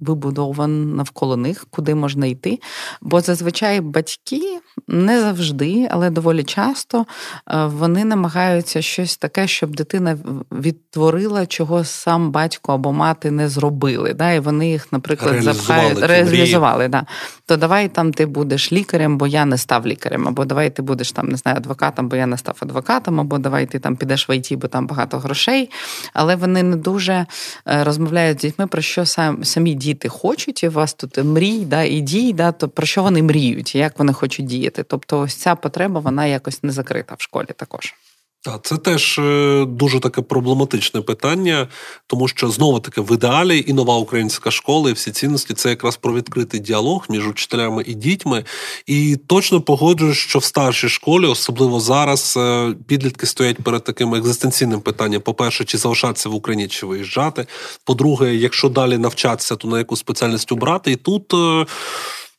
Вибудован 0.00 0.96
навколо 0.96 1.36
них, 1.36 1.66
куди 1.70 1.94
можна 1.94 2.26
йти. 2.26 2.58
Бо 3.00 3.20
зазвичай 3.20 3.80
батьки 3.80 4.60
не 4.88 5.20
завжди, 5.20 5.88
але 5.90 6.10
доволі 6.10 6.44
часто 6.44 7.06
е, 7.50 7.64
вони 7.66 8.04
намагаються 8.04 8.82
щось 8.82 9.16
таке, 9.16 9.46
щоб 9.46 9.76
дитина 9.76 10.18
відтворила, 10.52 11.46
чого 11.46 11.84
сам 11.84 12.30
батько 12.30 12.72
або 12.72 12.92
мати 12.92 13.30
не 13.30 13.48
зробили. 13.48 14.14
Да? 14.14 14.32
І 14.32 14.40
вони 14.40 14.70
їх, 14.70 14.92
наприклад, 14.92 15.42
запхають, 15.42 15.98
реалізували. 15.98 16.88
Да. 16.88 17.06
То 17.46 17.56
давай 17.56 17.88
там 17.88 18.12
ти 18.12 18.26
будеш 18.26 18.72
лікарем, 18.72 19.18
бо 19.18 19.26
я 19.26 19.44
не 19.44 19.58
став 19.58 19.86
лікарем, 19.86 20.28
або 20.28 20.44
давай 20.44 20.70
ти 20.70 20.82
будеш 20.82 21.12
там 21.12 21.28
не 21.28 21.36
знаю, 21.36 21.56
адвокатом, 21.56 22.08
бо 22.08 22.16
я 22.16 22.26
не 22.26 22.38
став 22.38 22.56
адвокатом, 22.60 23.20
або 23.20 23.38
давай 23.38 23.66
ти 23.66 23.78
там 23.78 23.96
підеш 23.96 24.28
в 24.28 24.36
ІТ, 24.36 24.54
бо 24.54 24.68
там 24.68 24.86
багато 24.86 25.18
грошей. 25.18 25.70
Але 26.12 26.36
вони 26.36 26.62
не 26.62 26.76
дуже 26.76 27.12
е, 27.12 27.84
розмовляють 27.84 28.38
з 28.38 28.40
дітьми 28.40 28.66
про 28.66 28.82
що 28.82 29.06
сам 29.06 29.44
самі 29.44 29.74
діти 29.74 29.89
діти 29.90 30.08
хочуть, 30.08 30.62
і 30.62 30.68
у 30.68 30.70
вас 30.70 30.94
тут 30.94 31.18
мрій, 31.18 31.58
да, 31.58 31.82
і 31.82 32.00
дій, 32.00 32.32
да, 32.32 32.52
то 32.52 32.68
про 32.68 32.86
що 32.86 33.02
вони 33.02 33.22
мріють, 33.22 33.74
як 33.74 33.98
вони 33.98 34.12
хочуть 34.12 34.46
діяти. 34.46 34.82
Тобто, 34.82 35.20
ось 35.20 35.34
ця 35.34 35.54
потреба 35.54 36.00
вона 36.00 36.26
якось 36.26 36.62
не 36.62 36.72
закрита 36.72 37.14
в 37.18 37.22
школі 37.22 37.48
також. 37.56 37.94
Так, 38.42 38.60
це 38.62 38.76
теж 38.76 39.18
е, 39.18 39.64
дуже 39.68 40.00
таке 40.00 40.22
проблематичне 40.22 41.00
питання, 41.00 41.68
тому 42.06 42.28
що 42.28 42.48
знову 42.48 42.80
таки 42.80 43.00
в 43.00 43.12
ідеалі 43.12 43.64
і 43.66 43.72
нова 43.72 43.96
українська 43.96 44.50
школа, 44.50 44.90
і 44.90 44.92
всі 44.92 45.10
цінності 45.10 45.54
це 45.54 45.68
якраз 45.68 45.96
про 45.96 46.14
відкритий 46.14 46.60
діалог 46.60 47.06
між 47.08 47.28
учителями 47.28 47.84
і 47.86 47.94
дітьми. 47.94 48.44
І 48.86 49.16
точно 49.26 49.60
погоджуюсь, 49.60 50.16
що 50.16 50.38
в 50.38 50.44
старшій 50.44 50.88
школі, 50.88 51.26
особливо 51.26 51.80
зараз, 51.80 52.34
е, 52.36 52.74
підлітки 52.86 53.26
стоять 53.26 53.62
перед 53.62 53.84
таким 53.84 54.14
екзистенційним 54.14 54.80
питанням: 54.80 55.20
по-перше, 55.20 55.64
чи 55.64 55.78
залишатися 55.78 56.28
в 56.28 56.34
Україні, 56.34 56.68
чи 56.68 56.86
виїжджати. 56.86 57.46
По-друге, 57.84 58.34
якщо 58.34 58.68
далі 58.68 58.98
навчатися, 58.98 59.56
то 59.56 59.68
на 59.68 59.78
яку 59.78 59.96
спеціальність 59.96 60.52
обрати. 60.52 60.92
І 60.92 60.96
тут. 60.96 61.34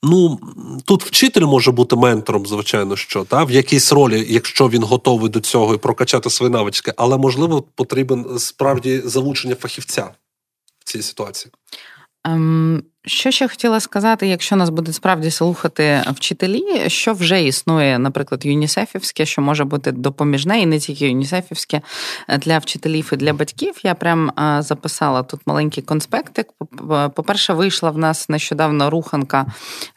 Ну 0.04 0.40
тут 0.86 1.04
вчитель 1.04 1.42
може 1.42 1.72
бути 1.72 1.96
ментором, 1.96 2.46
звичайно, 2.46 2.96
що 2.96 3.24
та 3.24 3.44
в 3.44 3.52
якійсь 3.52 3.92
ролі, 3.92 4.26
якщо 4.30 4.70
він 4.70 4.84
готовий 4.84 5.30
до 5.30 5.40
цього 5.40 5.74
і 5.76 5.78
прокачати 5.78 6.30
свої 6.30 6.52
навички, 6.52 6.94
але 6.98 7.18
можливо 7.18 7.62
потрібен 7.62 8.40
справді 8.40 9.02
залучення 9.06 9.56
фахівця 9.56 10.12
в 10.80 10.84
цій 10.84 11.02
ситуації. 11.02 11.52
Ем, 12.24 12.84
що 13.06 13.32
ще 13.32 13.48
хотіла 13.48 13.80
сказати, 13.80 14.28
якщо 14.28 14.56
нас 14.56 14.70
буде 14.70 14.94
справді 14.94 15.32
слухати 15.32 16.04
вчителі, 16.08 16.64
що 16.88 17.14
вже 17.14 17.44
існує, 17.44 18.00
наприклад, 18.00 18.46
ЮНІСЕФівське, 18.46 19.26
що 19.26 19.42
може 19.42 19.64
бути 19.64 19.92
допоміжне, 19.92 20.62
і 20.62 20.66
не 20.66 20.80
тільки 20.80 21.08
ЮНІСЕФівське 21.08 21.82
для 22.40 22.58
вчителів 22.58 23.10
і 23.14 23.16
для 23.16 23.34
батьків. 23.34 23.74
Я 23.84 23.96
прям 23.96 24.32
записала 24.60 25.24
тут 25.24 25.42
маленький 25.46 25.84
конспектик. 25.84 26.48
По-перше, 27.16 27.54
вийшла 27.54 27.92
в 27.92 27.98
нас 27.98 28.30
нещодавно 28.30 28.90
руханка 28.90 29.46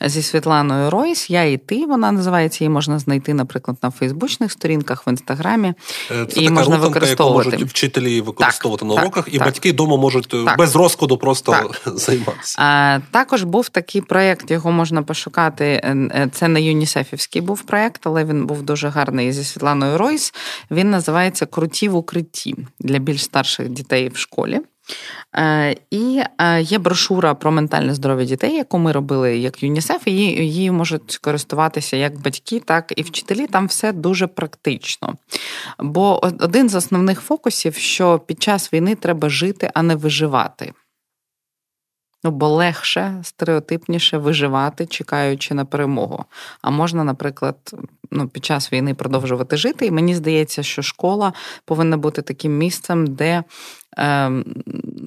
зі 0.01 0.23
Світланою 0.23 0.91
Ройс. 0.91 1.31
Я 1.31 1.45
і 1.45 1.57
ти 1.57 1.87
вона 1.87 2.13
називається. 2.13 2.65
Її 2.65 2.71
можна 2.71 2.99
знайти, 2.99 3.35
наприклад, 3.35 3.77
на 3.83 3.91
Фейсбучних 3.91 4.53
сторінках, 4.53 5.07
в 5.07 5.09
інстаграмі. 5.09 5.75
Е, 6.11 6.27
це 6.27 6.41
і 6.41 6.45
така 6.45 6.55
можна 6.55 6.77
руханка, 6.77 6.89
використовувати. 6.89 7.49
яку 7.49 7.57
можуть 7.57 7.71
вчителі 7.71 8.21
використовувати 8.21 8.81
так, 8.87 8.89
на 8.89 9.03
уроках, 9.03 9.25
так, 9.25 9.35
і 9.35 9.39
так, 9.39 9.47
батьки 9.47 9.73
вдома 9.73 9.97
можуть 9.97 10.35
без 10.59 10.77
розкладу 10.77 11.19
просто 11.19 11.71
займатися. 11.87 12.57
Також 13.11 13.43
був 13.43 13.69
такий 13.69 14.01
проєкт, 14.01 14.51
його 14.51 14.73
можна 14.73 15.03
пошукати. 15.03 15.65
Е, 15.65 15.97
е, 16.15 16.29
це 16.33 16.49
не 16.49 16.63
ЮНІСЕФівський 16.63 17.43
був 17.43 17.63
проєкт, 17.63 18.01
але 18.05 18.25
він 18.25 18.47
був 18.47 18.63
дуже 18.63 18.89
гарний 18.89 19.33
зі 19.33 19.45
Світланою 19.45 19.99
Ройс. 19.99 20.35
Він 20.71 20.91
називається 20.91 21.47
Круті 21.47 21.89
в 21.89 21.97
укритті 21.97 22.55
для 22.81 22.99
більш 22.99 23.25
старших 23.25 23.69
дітей 23.69 24.09
в 24.09 24.17
школі. 24.17 24.61
Е, 25.37 25.77
і 25.91 26.23
є 26.61 26.79
брошура 26.79 27.35
про 27.35 27.53
ментальне 27.53 27.95
здоров'я 27.95 28.25
дітей, 28.25 28.55
яку 28.55 28.79
ми 28.79 28.93
робили 28.93 29.39
як 29.39 29.63
ЮНІСЕФ, 29.63 30.03
і 30.07 30.13
її 30.13 30.71
можуть 30.71 31.17
користуватися 31.17 31.97
як 31.97 32.21
батьки, 32.21 32.61
так 32.61 32.93
і 32.97 33.03
вчителі. 33.03 33.47
Там 33.47 33.67
все 33.67 33.93
дуже 33.93 34.27
практично. 34.27 35.15
Бо 35.79 36.25
один 36.25 36.69
з 36.69 36.75
основних 36.75 37.21
фокусів, 37.21 37.75
що 37.75 38.19
під 38.19 38.43
час 38.43 38.73
війни 38.73 38.95
треба 38.95 39.29
жити, 39.29 39.71
а 39.75 39.83
не 39.83 39.97
виживати. 39.97 40.73
Ну, 42.25 42.31
бо 42.31 42.49
легше, 42.49 43.21
стереотипніше 43.23 44.19
виживати, 44.19 44.87
чекаючи 44.87 45.55
на 45.55 45.65
перемогу. 45.65 46.25
А 46.63 46.71
можна, 46.71 47.05
наприклад, 47.05 47.57
ну, 48.11 48.29
під 48.29 48.45
час 48.45 48.73
війни 48.73 48.95
продовжувати 48.95 49.57
жити. 49.57 49.87
І 49.87 49.91
мені 49.91 50.15
здається, 50.15 50.63
що 50.63 50.83
школа 50.83 51.33
повинна 51.65 51.97
бути 51.97 52.23
таким 52.23 52.59
місцем, 52.59 53.07
де 53.07 53.45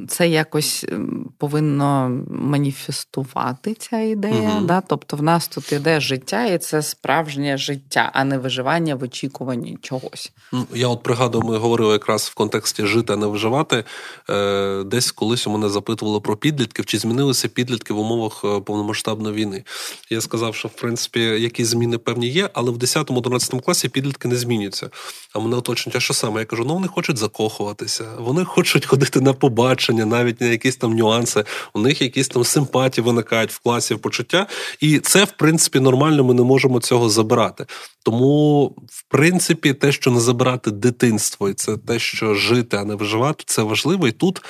це 0.08 0.28
якось 0.30 0.86
ем, 0.91 1.30
повинно 1.38 2.21
маніфестувати 2.30 3.73
ця 3.73 4.00
ідея. 4.00 4.54
Угу. 4.58 4.65
Да? 4.65 4.82
Тобто 4.82 5.17
в 5.17 5.23
нас 5.23 5.47
тут 5.47 5.71
іде 5.71 6.00
життя, 6.00 6.45
і 6.45 6.58
це 6.58 6.82
справжнє 6.82 7.58
життя, 7.58 8.12
а 8.13 8.23
не 8.23 8.38
виживання 8.38 8.95
в 8.95 9.04
очікуванні 9.04 9.78
чогось. 9.82 10.32
Ну, 10.54 10.67
я 10.73 10.88
от 10.88 11.04
пригадую, 11.04 11.43
ми 11.43 11.58
говорили 11.58 11.93
якраз 11.93 12.23
в 12.23 12.34
контексті 12.34 12.86
жити, 12.86 13.13
а 13.13 13.15
не 13.15 13.28
виживати. 13.28 13.84
Е, 14.30 14.84
десь 14.84 15.12
колись 15.12 15.47
у 15.47 15.52
мене 15.52 15.69
запитували 15.69 16.19
про 16.19 16.38
підлітків, 16.38 16.86
чи 16.86 16.97
змінилися 16.97 17.47
підлітки 17.47 17.93
в 17.93 18.00
умовах 18.00 18.41
е, 18.43 18.60
повномасштабної 18.60 19.36
війни. 19.36 19.63
Я 20.10 20.21
сказав, 20.21 20.56
що 20.56 20.67
в 20.67 20.73
принципі 20.73 21.19
якісь 21.19 21.67
зміни 21.67 21.97
певні 21.97 22.28
є, 22.28 22.50
але 22.54 22.71
в 22.71 22.78
10-11 22.78 23.62
класі 23.62 23.89
підлітки 23.89 24.28
не 24.28 24.36
змінюються. 24.36 24.89
А 25.34 25.39
мене 25.39 25.56
оточують, 25.56 25.95
а 25.95 26.00
що 26.00 26.13
саме? 26.13 26.39
Я 26.39 26.45
кажу, 26.45 26.65
ну 26.65 26.73
вони 26.73 26.88
хочуть 26.88 27.17
закохуватися, 27.17 28.06
вони 28.19 28.45
хочуть 28.45 28.77
хочуть 28.78 28.90
ходити 28.90 29.22
на 29.22 29.34
побачення, 29.34 30.06
навіть 30.06 30.42
на 30.42 30.48
якісь 30.48 30.76
там 30.76 30.94
нюанси. 30.94 31.44
У 31.74 31.80
них 31.80 32.02
якісь 32.02 32.28
там 32.28 32.44
симпатії 32.44 33.06
виникають 33.06 33.52
в 33.52 33.60
класі 33.60 33.94
в 33.94 34.00
почуття. 34.00 34.48
І 34.80 35.00
це, 35.00 35.24
в 35.24 35.32
принципі, 35.32 35.80
нормально. 35.80 36.24
Ми 36.24 36.34
не 36.34 36.44
можемо 36.44 36.80
цього 36.80 37.10
забирати. 37.10 37.66
Тому, 38.04 38.66
в 38.90 39.04
принципі, 39.10 39.74
те, 39.74 39.92
що 39.92 40.12
не 40.12 40.20
забирати 40.20 40.72
дитинство, 40.72 41.50
і 41.50 41.54
це 41.54 41.78
те, 41.78 42.00
що 42.00 42.34
жити, 42.34 42.78
а 42.78 42.84
не 42.84 42.96
виживати, 42.96 43.44
це 43.48 43.62
важливо. 43.62 44.08
І 44.08 44.12
тут. 44.12 44.42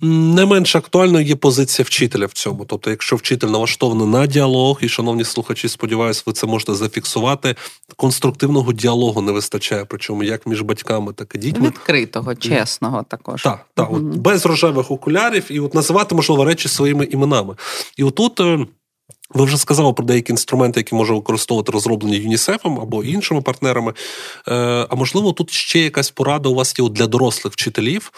Не 0.00 0.46
менш 0.46 0.76
актуальною 0.76 1.24
є 1.24 1.36
позиція 1.36 1.84
вчителя 1.84 2.26
в 2.26 2.32
цьому. 2.32 2.64
Тобто, 2.64 2.90
якщо 2.90 3.16
вчитель 3.16 3.48
налаштований 3.48 4.06
на 4.06 4.26
діалог, 4.26 4.78
і, 4.82 4.88
шановні 4.88 5.24
слухачі, 5.24 5.68
сподіваюся, 5.68 6.22
ви 6.26 6.32
це 6.32 6.46
можете 6.46 6.74
зафіксувати. 6.74 7.56
Конструктивного 7.96 8.72
діалогу 8.72 9.22
не 9.22 9.32
вистачає, 9.32 9.84
причому 9.84 10.22
як 10.22 10.46
між 10.46 10.60
батьками, 10.62 11.12
так 11.12 11.34
і 11.34 11.38
дітьми. 11.38 11.66
Відкритого, 11.66 12.34
чесного 12.34 13.02
також. 13.02 13.42
Так, 13.42 13.66
так, 13.74 13.90
угу. 13.90 14.10
от, 14.12 14.18
без 14.18 14.46
рожевих 14.46 14.90
окулярів, 14.90 15.44
і 15.50 15.60
от 15.60 15.74
називати, 15.74 16.14
можливо, 16.14 16.44
речі 16.44 16.68
своїми 16.68 17.04
іменами. 17.04 17.56
І 17.96 18.04
отут. 18.04 18.40
Е, 18.40 18.66
ви 19.34 19.44
вже 19.44 19.56
сказали 19.56 19.92
про 19.92 20.04
деякі 20.04 20.32
інструменти, 20.32 20.80
які 20.80 20.94
може 20.94 21.14
використовувати 21.14 21.72
розроблені 21.72 22.16
ЮНІСЕФом 22.16 22.80
або 22.80 23.04
іншими 23.04 23.42
партнерами. 23.42 23.92
Е, 24.48 24.54
а 24.90 24.94
можливо, 24.94 25.32
тут 25.32 25.50
ще 25.50 25.80
якась 25.80 26.10
порада 26.10 26.48
у 26.48 26.54
вас 26.54 26.78
є 26.78 26.88
для 26.88 27.06
дорослих 27.06 27.52
вчителів 27.52 28.12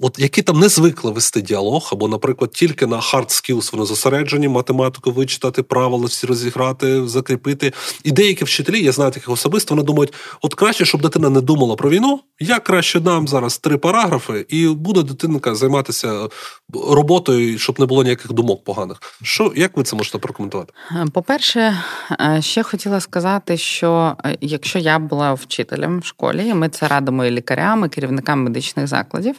от 0.00 0.18
які 0.18 0.42
там 0.42 0.60
не 0.60 0.68
звикли 0.68 1.10
вести 1.10 1.40
діалог, 1.40 1.88
або, 1.92 2.08
наприклад, 2.08 2.50
тільки 2.50 2.86
на 2.86 2.96
hard 2.96 3.28
skills 3.28 3.72
вони 3.72 3.84
зосереджені, 3.84 4.48
математику 4.48 5.10
вичитати, 5.10 5.62
правила 5.62 6.06
всі 6.06 6.26
розіграти, 6.26 7.06
закріпити. 7.06 7.72
І 8.04 8.10
деякі 8.10 8.44
вчителі, 8.44 8.82
я 8.82 8.92
знаю 8.92 9.10
таких 9.10 9.28
особисто, 9.28 9.74
вони 9.74 9.86
думають, 9.86 10.12
от 10.42 10.54
краще, 10.54 10.84
щоб 10.84 11.02
дитина 11.02 11.30
не 11.30 11.40
думала 11.40 11.76
про 11.76 11.90
війну, 11.90 12.20
я 12.40 12.58
краще 12.58 13.00
дам 13.00 13.28
зараз 13.28 13.58
три 13.58 13.76
параграфи, 13.76 14.46
і 14.48 14.68
буде 14.68 15.02
дитинка 15.02 15.54
займатися 15.54 16.28
роботою, 16.72 17.58
щоб 17.58 17.80
не 17.80 17.86
було 17.86 18.02
ніяких 18.02 18.32
думок 18.32 18.64
поганих. 18.64 19.00
Що 19.22 19.52
як 19.56 19.76
ви 19.76 19.82
це 19.82 19.96
можете 19.96 20.18
прокоментувати? 20.18 20.72
По-перше, 21.12 21.82
е, 22.20 22.42
ще 22.42 22.62
хотіла 22.62 23.00
сказати, 23.00 23.56
що 23.56 24.16
е, 24.24 24.38
якщо 24.40 24.78
я 24.78 24.98
була 24.98 25.34
вчителем 25.34 26.00
в 26.00 26.04
школі, 26.04 26.54
ми 26.54 26.68
це 26.68 26.88
радимо 26.88 27.24
і 27.24 27.30
лікарям, 27.30 27.84
і 27.84 27.88
керівникам 27.88 28.42
медичних 28.42 28.86
закладів. 28.86 29.34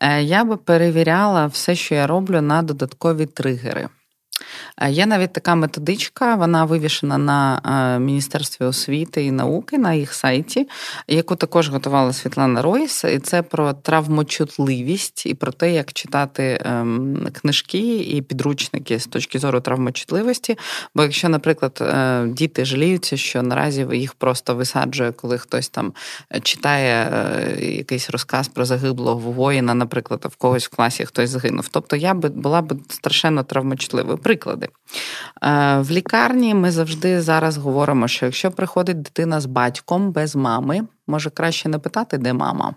Е, 0.00 0.22
я 0.22 0.44
би 0.44 0.56
перевіряла 0.56 1.46
все, 1.46 1.74
що 1.74 1.94
я 1.94 2.06
роблю, 2.06 2.40
на 2.40 2.62
додаткові 2.62 3.26
тригери. 3.26 3.88
Є 4.88 5.06
навіть 5.06 5.32
така 5.32 5.54
методичка, 5.54 6.34
вона 6.34 6.64
вивішена 6.64 7.18
на 7.18 7.98
Міністерстві 7.98 8.64
освіти 8.64 9.24
і 9.24 9.30
науки 9.30 9.78
на 9.78 9.94
їх 9.94 10.14
сайті, 10.14 10.68
яку 11.08 11.36
також 11.36 11.68
готувала 11.68 12.12
Світлана 12.12 12.62
Ройс, 12.62 13.04
і 13.04 13.18
це 13.18 13.42
про 13.42 13.72
травмочутливість 13.72 15.26
і 15.26 15.34
про 15.34 15.52
те, 15.52 15.72
як 15.72 15.92
читати 15.92 16.60
ем, 16.64 17.28
книжки 17.32 17.96
і 17.96 18.22
підручники 18.22 18.98
з 18.98 19.06
точки 19.06 19.38
зору 19.38 19.60
травмочутливості. 19.60 20.58
Бо 20.94 21.02
якщо, 21.02 21.28
наприклад, 21.28 21.78
е, 21.80 22.26
діти 22.26 22.64
жаліються, 22.64 23.16
що 23.16 23.42
наразі 23.42 23.86
їх 23.92 24.14
просто 24.14 24.54
висаджує, 24.54 25.12
коли 25.12 25.38
хтось 25.38 25.68
там 25.68 25.92
читає 26.42 27.08
е, 27.12 27.64
якийсь 27.64 28.10
розказ 28.10 28.48
про 28.48 28.64
загиблого 28.64 29.32
воїна, 29.32 29.74
наприклад, 29.74 30.26
в 30.30 30.36
когось 30.36 30.66
в 30.66 30.76
класі 30.76 31.04
хтось 31.04 31.30
загинув. 31.30 31.68
Тобто 31.68 31.96
я 31.96 32.14
би 32.14 32.28
була 32.28 32.62
б 32.62 32.74
страшенно 32.88 33.42
травмочутливою. 33.42 34.18
Приклади. 34.24 34.68
Е, 35.42 35.78
в 35.78 35.90
лікарні 35.90 36.54
ми 36.54 36.70
завжди 36.70 37.20
зараз 37.20 37.56
говоримо, 37.56 38.08
що 38.08 38.26
якщо 38.26 38.50
приходить 38.50 39.02
дитина 39.02 39.40
з 39.40 39.46
батьком 39.46 40.12
без 40.12 40.36
мами, 40.36 40.80
може 41.06 41.30
краще 41.30 41.68
не 41.68 41.78
питати, 41.78 42.18
де 42.18 42.32
мама. 42.32 42.74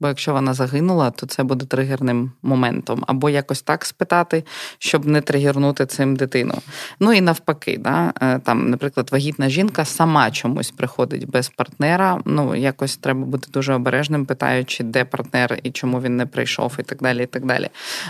Бо 0.00 0.08
якщо 0.08 0.32
вона 0.32 0.54
загинула, 0.54 1.10
то 1.10 1.26
це 1.26 1.42
буде 1.42 1.66
тригерним 1.66 2.32
моментом. 2.42 3.04
Або 3.06 3.30
якось 3.30 3.62
так 3.62 3.84
спитати, 3.84 4.44
щоб 4.78 5.06
не 5.06 5.20
тригернути 5.20 5.86
цим 5.86 6.16
дитину. 6.16 6.54
Ну 7.00 7.12
і 7.12 7.20
навпаки, 7.20 7.78
да, 7.80 8.12
е, 8.22 8.38
там, 8.38 8.70
наприклад, 8.70 9.08
вагітна 9.12 9.48
жінка 9.48 9.84
сама 9.84 10.30
чомусь 10.30 10.70
приходить 10.70 11.30
без 11.30 11.48
партнера. 11.48 12.20
Ну, 12.24 12.54
якось 12.56 12.96
треба 12.96 13.26
бути 13.26 13.48
дуже 13.52 13.74
обережним, 13.74 14.26
питаючи, 14.26 14.84
де 14.84 15.04
партнер 15.04 15.58
і 15.62 15.70
чому 15.70 16.00
він 16.00 16.16
не 16.16 16.26
прийшов, 16.26 16.76
і 16.78 16.82
так 16.82 17.02
далі. 17.02 17.22
і 17.22 17.26
так 17.26 17.46
далі. 17.46 17.68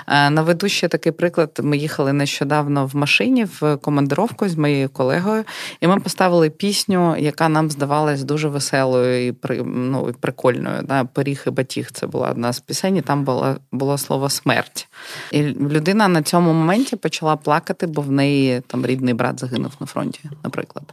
Е, 0.09 0.31
наведу 0.31 0.69
ще 0.69 0.89
такий 0.89 1.13
приклад. 1.13 1.61
Ми 1.63 1.77
їхали 1.77 2.13
нещодавно 2.13 2.87
в 2.87 2.97
машині 2.97 3.45
в 3.61 3.77
командировку 3.77 4.49
з 4.49 4.57
моєю 4.57 4.89
колегою, 4.89 5.45
і 5.81 5.87
ми 5.87 6.01
поставили 6.01 6.51
пісню, 6.51 7.17
яка 7.19 7.49
нам 7.49 7.71
здавалась 7.71 8.25
дуже 8.25 8.49
веселою 8.49 9.27
і 9.27 9.35
ну, 9.65 10.15
прикольною. 10.21 10.83
Да, 10.83 11.05
Пиріг 11.05 11.43
і 11.47 11.51
їх 11.81 11.93
це 11.93 12.07
була 12.07 12.31
одна 12.31 12.53
з 12.53 12.61
пісень, 12.61 12.97
і 12.97 13.03
там 13.03 13.25
було 13.25 13.57
було 13.73 13.99
слово 13.99 14.31
смерть. 14.31 14.89
І 15.33 15.43
людина 15.43 16.09
на 16.09 16.23
цьому 16.23 16.53
моменті 16.53 16.97
почала 16.97 17.37
плакати, 17.37 17.87
бо 17.87 18.03
в 18.03 18.11
неї 18.11 18.61
там 18.61 18.87
рідний 18.87 19.15
брат 19.15 19.41
загинув 19.41 19.73
на 19.81 19.87
фронті, 19.87 20.21
наприклад, 20.45 20.85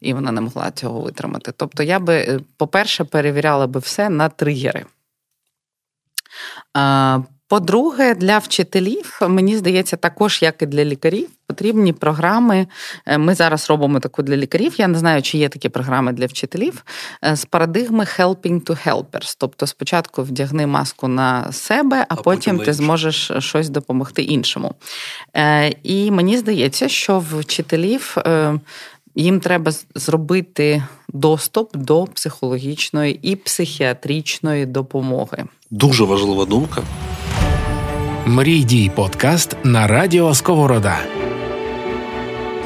і 0.00 0.14
вона 0.14 0.32
не 0.32 0.40
могла 0.40 0.70
цього 0.70 1.00
витримати. 1.00 1.52
Тобто, 1.56 1.82
я 1.82 1.98
би, 1.98 2.14
е, 2.14 2.40
по-перше, 2.56 3.04
перевіряла 3.04 3.66
би 3.66 3.80
все 3.80 4.08
на 4.08 4.28
тригери. 4.28 4.84
По-друге, 7.48 8.14
для 8.14 8.38
вчителів, 8.38 9.18
мені 9.28 9.56
здається, 9.56 9.96
також 9.96 10.42
як 10.42 10.62
і 10.62 10.66
для 10.66 10.84
лікарів, 10.84 11.28
потрібні 11.46 11.92
програми. 11.92 12.66
Е, 13.06 13.18
ми 13.18 13.34
зараз 13.34 13.70
робимо 13.70 14.00
таку 14.00 14.22
для 14.22 14.36
лікарів. 14.36 14.74
Я 14.78 14.88
не 14.88 14.98
знаю, 14.98 15.22
чи 15.22 15.38
є 15.38 15.48
такі 15.48 15.68
програми 15.68 16.12
для 16.12 16.26
вчителів 16.26 16.84
е, 17.24 17.36
з 17.36 17.44
парадигми 17.44 18.04
helping 18.04 18.60
to 18.60 18.86
helpers. 18.86 19.36
Тобто, 19.38 19.66
спочатку 19.66 20.22
вдягни 20.22 20.66
маску 20.66 21.08
на 21.08 21.52
себе, 21.52 22.06
а, 22.08 22.14
а 22.14 22.16
потім 22.16 22.58
ти 22.58 22.72
зможеш 22.72 23.32
щось 23.38 23.68
допомогти 23.68 24.22
іншому. 24.22 24.74
Е, 25.36 25.74
і 25.82 26.10
мені 26.10 26.38
здається, 26.38 26.88
що 26.88 27.18
вчителів. 27.18 28.16
Їм 29.18 29.40
треба 29.40 29.72
зробити 29.94 30.82
доступ 31.08 31.76
до 31.76 32.04
психологічної 32.04 33.18
і 33.22 33.36
психіатричної 33.36 34.66
допомоги. 34.66 35.44
Дуже 35.70 36.04
важлива 36.04 36.44
думка. 36.44 36.82
Мрій 38.28 38.64
дій 38.64 38.90
подкаст 38.94 39.56
на 39.64 39.86
радіо 39.86 40.34
Сковорода. 40.34 40.98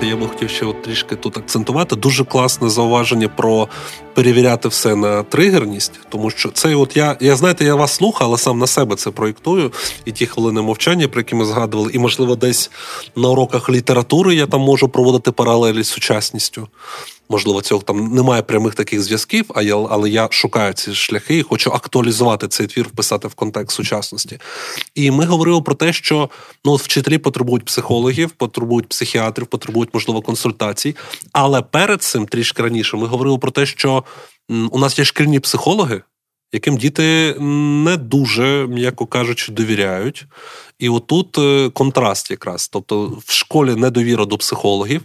Я 0.02 0.16
би 0.16 0.28
хотів 0.28 0.50
ще 0.50 0.66
от 0.66 0.82
трішки 0.82 1.16
тут 1.16 1.36
акцентувати. 1.36 1.96
Дуже 1.96 2.24
класне 2.24 2.70
зауваження 2.70 3.28
про 3.28 3.68
перевіряти 4.14 4.68
все 4.68 4.96
на 4.96 5.22
тригерність, 5.22 6.00
тому 6.08 6.30
що 6.30 6.50
це, 6.50 6.74
от 6.74 6.96
я 6.96 7.16
я 7.20 7.36
знаєте, 7.36 7.64
я 7.64 7.74
вас 7.74 7.92
слухаю, 7.92 8.28
але 8.28 8.38
сам 8.38 8.58
на 8.58 8.66
себе 8.66 8.96
це 8.96 9.10
проєктую. 9.10 9.72
І 10.04 10.12
ті 10.12 10.26
хвилини 10.26 10.62
мовчання, 10.62 11.08
про 11.08 11.20
які 11.20 11.34
ми 11.34 11.44
згадували, 11.44 11.90
і 11.92 11.98
можливо, 11.98 12.36
десь 12.36 12.70
на 13.16 13.28
уроках 13.28 13.70
літератури 13.70 14.34
я 14.34 14.46
там 14.46 14.60
можу 14.60 14.88
проводити 14.88 15.32
паралелі 15.32 15.82
з 15.82 15.88
сучасністю. 15.88 16.68
Можливо, 17.32 17.62
цього 17.62 17.82
там 17.82 18.14
немає 18.14 18.42
прямих 18.42 18.74
таких 18.74 19.02
зв'язків, 19.02 19.44
а 19.54 19.62
я, 19.62 19.76
але 19.76 20.10
я 20.10 20.28
шукаю 20.30 20.72
ці 20.72 20.94
шляхи 20.94 21.38
і 21.38 21.42
хочу 21.42 21.72
актуалізувати 21.72 22.48
цей 22.48 22.66
твір, 22.66 22.86
вписати 22.88 23.28
в 23.28 23.34
контекст 23.34 23.76
сучасності. 23.76 24.38
І 24.94 25.10
ми 25.10 25.24
говорили 25.24 25.62
про 25.62 25.74
те, 25.74 25.92
що 25.92 26.30
ну 26.64 26.74
вчителі 26.74 27.18
потребують 27.18 27.64
психологів, 27.64 28.30
потребують 28.30 28.88
психіатрів, 28.88 29.46
потребують, 29.46 29.94
можливо, 29.94 30.22
консультацій. 30.22 30.96
Але 31.32 31.62
перед 31.62 32.02
цим 32.02 32.26
трішки 32.26 32.62
раніше 32.62 32.96
ми 32.96 33.06
говорили 33.06 33.38
про 33.38 33.50
те, 33.50 33.66
що 33.66 34.04
у 34.70 34.78
нас 34.78 34.98
є 34.98 35.04
шкільні 35.04 35.40
психологи. 35.40 36.02
Яким 36.52 36.76
діти 36.76 37.34
не 37.40 37.96
дуже, 37.96 38.66
м'яко 38.66 39.06
кажучи, 39.06 39.52
довіряють. 39.52 40.26
І 40.78 40.88
отут 40.88 41.38
е, 41.38 41.70
контраст 41.74 42.30
якраз. 42.30 42.68
Тобто 42.68 43.22
в 43.26 43.32
школі 43.32 43.74
недовіра 43.74 44.24
до 44.24 44.38
психологів, 44.38 45.02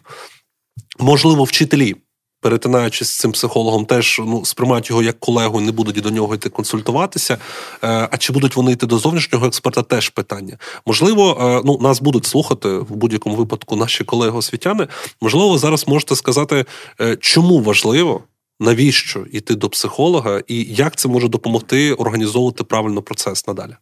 можливо, 0.99 1.43
вчителі 1.43 1.95
перетинаючись 2.45 3.07
з 3.09 3.17
цим 3.17 3.31
психологом, 3.31 3.85
теж 3.85 4.21
ну 4.25 4.45
сприймають 4.45 4.89
його 4.89 5.03
як 5.03 5.19
колегу, 5.19 5.61
не 5.61 5.71
будуть 5.71 6.01
до 6.01 6.09
нього 6.09 6.35
йти 6.35 6.49
консультуватися. 6.49 7.37
Е, 7.83 8.09
а 8.11 8.17
чи 8.17 8.33
будуть 8.33 8.55
вони 8.55 8.71
йти 8.71 8.85
до 8.85 8.97
зовнішнього 8.97 9.45
експерта? 9.45 9.81
Теж 9.81 10.09
питання. 10.09 10.57
Можливо, 10.85 11.37
е, 11.41 11.61
ну 11.65 11.77
нас 11.81 12.01
будуть 12.01 12.25
слухати 12.25 12.69
в 12.69 12.95
будь-якому 12.95 13.35
випадку 13.35 13.75
наші 13.75 14.03
колеги 14.03 14.37
освітяни. 14.37 14.87
Можливо, 15.21 15.49
ви 15.49 15.57
зараз 15.57 15.87
можете 15.87 16.15
сказати, 16.15 16.65
е, 17.01 17.15
чому 17.15 17.61
важливо. 17.61 18.23
Навіщо 18.59 19.25
йти 19.31 19.55
до 19.55 19.69
психолога, 19.69 20.41
і 20.47 20.63
як 20.63 20.95
це 20.95 21.07
може 21.07 21.27
допомогти 21.27 21.93
організовувати 21.93 22.63
правильно 22.63 23.01
процес 23.01 23.47
надалі? 23.47 23.75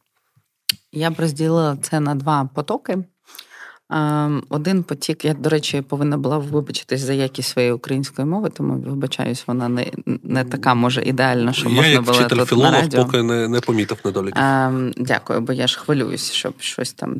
Я 0.92 1.10
б 1.10 1.20
розділила 1.20 1.78
це 1.82 2.00
на 2.00 2.16
два 2.16 2.50
потоки. 2.56 2.98
Ем, 3.90 4.44
один 4.50 4.84
потік, 4.84 5.26
я, 5.26 5.34
до 5.34 5.50
речі, 5.50 5.82
повинна 5.82 6.18
була 6.18 6.38
вибачитись 6.38 7.02
за 7.02 7.14
якість 7.14 7.50
своєї 7.50 7.74
української 7.74 8.28
мови, 8.28 8.50
тому 8.50 8.74
вибачаюсь, 8.74 9.44
вона 9.48 9.70
не 9.70 9.92
не 10.24 10.44
така 10.44 10.74
може 10.74 11.04
ідеальна, 11.04 11.54
що 11.54 11.70
я, 11.70 11.76
можна 11.76 11.92
як 11.92 12.04
було 12.04 12.18
вчитель 12.18 12.38
тут 12.38 12.50
філолог, 12.50 12.72
на 12.72 12.82
радіо. 12.82 13.06
поки 13.06 13.24
не 13.24 13.48
не 13.48 13.60
помітив 13.60 13.98
недоліків. 14.06 14.44
Ем, 14.44 14.94
дякую, 14.98 15.42
бо 15.42 15.54
я 15.54 15.68
ж 15.68 15.80
хвилююсь, 15.80 16.32
щоб 16.32 16.54
щось 16.60 16.94
там. 16.94 17.16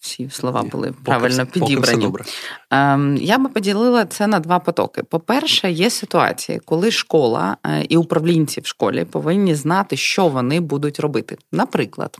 Всі 0.00 0.30
слова 0.30 0.62
були 0.62 0.88
поки, 0.88 1.02
правильно 1.04 1.46
підібрані. 1.46 1.76
Поки 1.80 1.96
добре. 1.96 2.24
Ем, 2.70 3.16
я 3.16 3.38
би 3.38 3.48
поділила 3.48 4.04
це 4.04 4.26
на 4.26 4.40
два 4.40 4.58
потоки. 4.58 5.02
По-перше, 5.02 5.70
є 5.70 5.90
ситуації, 5.90 6.60
коли 6.64 6.90
школа 6.90 7.56
е, 7.66 7.84
і 7.88 7.96
управлінці 7.96 8.60
в 8.60 8.66
школі 8.66 9.04
повинні 9.04 9.54
знати, 9.54 9.96
що 9.96 10.28
вони 10.28 10.60
будуть 10.60 11.00
робити. 11.00 11.38
Наприклад, 11.52 12.18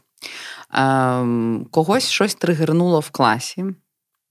когось 1.71 2.09
щось 2.09 2.35
тригернуло 2.35 3.01
в 3.01 3.11
класі 3.11 3.65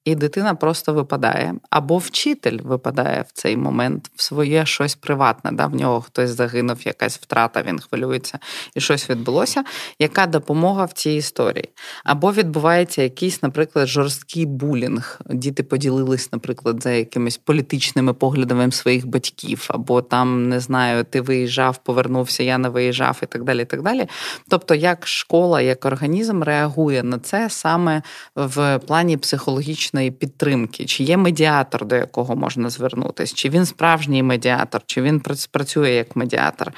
і 0.06 0.16
дитина 0.16 0.56
просто 0.56 0.94
випадає, 0.94 1.54
або 1.70 1.98
вчитель 1.98 2.60
випадає 2.64 3.26
в 3.28 3.32
цей 3.32 3.58
момент 3.58 4.12
в 4.16 4.22
своє 4.22 4.66
щось 4.66 4.96
приватне. 4.96 5.52
Да? 5.52 5.68
В 5.68 5.76
нього 5.76 6.02
хтось 6.02 6.30
загинув, 6.30 6.88
якась 6.88 7.18
втрата, 7.18 7.62
він 7.62 7.80
хвилюється, 7.80 8.40
і 8.76 8.82
щось 8.82 9.10
відбулося. 9.10 9.64
Яка 10.00 10.26
допомога 10.28 10.86
в 10.86 10.94
цій 10.94 11.12
історії? 11.12 11.70
Або 12.04 12.32
відбувається 12.32 13.02
якийсь, 13.02 13.44
наприклад, 13.44 13.88
жорсткий 13.88 14.46
булінг. 14.46 15.20
Діти 15.30 15.64
поділились, 15.64 16.32
наприклад, 16.32 16.84
за 16.84 16.92
якимись 16.92 17.38
політичними 17.38 18.14
поглядами 18.14 18.72
своїх 18.72 19.08
батьків, 19.08 19.66
або 19.70 20.02
там 20.02 20.50
не 20.50 20.60
знаю, 20.60 21.04
ти 21.04 21.22
виїжджав, 21.22 21.78
повернувся, 21.78 22.44
я 22.44 22.58
не 22.58 22.70
виїжджав, 22.70 23.20
і 23.24 23.26
так 23.26 23.44
далі. 23.44 23.62
І 23.62 23.66
так 23.66 23.82
далі. 23.82 24.08
Тобто, 24.50 24.76
як 24.76 25.08
школа, 25.08 25.62
як 25.62 25.86
організм 25.86 26.44
реагує 26.44 27.04
на 27.04 27.20
це 27.20 27.50
саме 27.50 28.02
в 28.36 28.80
плані 28.80 29.18
психологічної 29.18 29.95
психологічної 29.96 30.12
підтримки, 30.12 30.86
чи 30.86 31.04
є 31.04 31.18
медіатор, 31.18 31.86
до 31.86 31.96
якого 31.96 32.36
можна 32.36 32.70
звернутися, 32.70 33.36
чи 33.36 33.50
він 33.50 33.66
справжній 33.66 34.24
медіатор, 34.24 34.82
чи 34.86 35.02
він 35.02 35.22
працює 35.52 35.90
як 35.90 36.16
медіатор, 36.16 36.72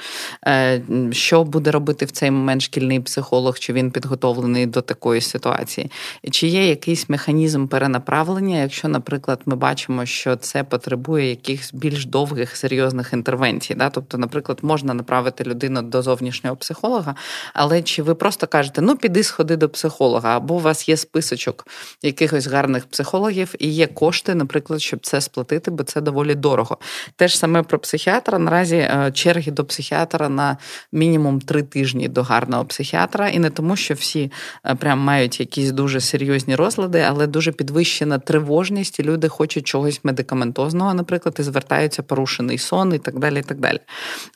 е, 0.46 0.82
що 1.12 1.44
буде 1.44 1.70
робити 1.70 2.04
в 2.04 2.10
цей 2.10 2.30
момент 2.30 2.62
шкільний 2.62 3.00
психолог, 3.00 3.58
чи 3.58 3.72
він 3.72 3.90
підготовлений 3.90 4.66
до 4.66 4.80
такої 4.80 5.20
ситуації, 5.20 5.90
чи 6.30 6.46
є 6.46 6.68
якийсь 6.68 7.08
механізм 7.08 7.66
перенаправлення, 7.66 8.60
якщо, 8.60 8.88
наприклад, 8.88 9.40
ми 9.46 9.56
бачимо, 9.56 10.06
що 10.06 10.36
це 10.36 10.64
потребує 10.64 11.30
якихось 11.30 11.74
більш 11.74 12.06
довгих 12.06 12.56
серйозних 12.56 13.12
інтервенцій. 13.12 13.74
Да? 13.74 13.90
Тобто, 13.90 14.18
наприклад, 14.18 14.58
можна 14.62 14.94
направити 14.94 15.44
людину 15.44 15.82
до 15.82 16.02
зовнішнього 16.02 16.56
психолога, 16.56 17.14
але 17.54 17.82
чи 17.82 18.02
ви 18.02 18.14
просто 18.14 18.46
кажете, 18.46 18.82
ну 18.82 18.96
піди 18.96 19.22
сходи 19.22 19.56
до 19.56 19.68
психолога, 19.68 20.36
або 20.36 20.54
у 20.54 20.58
вас 20.58 20.88
є 20.88 20.96
списочок 20.96 21.66
якихось 22.02 22.46
гарних 22.46 22.86
психологів, 22.86 23.07
психологів 23.08 23.54
і 23.58 23.68
є 23.68 23.86
кошти, 23.86 24.34
наприклад, 24.34 24.80
щоб 24.80 25.00
це 25.02 25.20
сплатити, 25.20 25.70
бо 25.70 25.82
це 25.82 26.00
доволі 26.00 26.34
дорого. 26.34 26.78
Те 27.16 27.28
ж 27.28 27.38
саме 27.38 27.62
про 27.62 27.78
психіатра. 27.78 28.38
Наразі 28.38 28.76
е, 28.76 29.10
черги 29.14 29.52
до 29.52 29.64
психіатра 29.64 30.28
на 30.28 30.56
мінімум 30.92 31.40
три 31.40 31.62
тижні 31.62 32.08
до 32.08 32.22
гарного 32.22 32.64
психіатра, 32.64 33.28
і 33.28 33.38
не 33.38 33.50
тому, 33.50 33.76
що 33.76 33.94
всі 33.94 34.32
е, 34.66 34.74
прям 34.74 34.98
мають 34.98 35.40
якісь 35.40 35.70
дуже 35.70 36.00
серйозні 36.00 36.56
розлади, 36.56 37.04
але 37.08 37.26
дуже 37.26 37.52
підвищена 37.52 38.18
тривожність, 38.18 39.00
і 39.00 39.02
люди 39.02 39.28
хочуть 39.28 39.66
чогось 39.66 40.00
медикаментозного, 40.04 40.94
наприклад, 40.94 41.36
і 41.38 41.42
звертаються 41.42 42.02
порушений 42.02 42.58
сон 42.58 42.94
і 42.94 42.98
так 42.98 43.18
далі. 43.18 43.38
І 43.38 43.42
так 43.42 43.60
далі. 43.60 43.80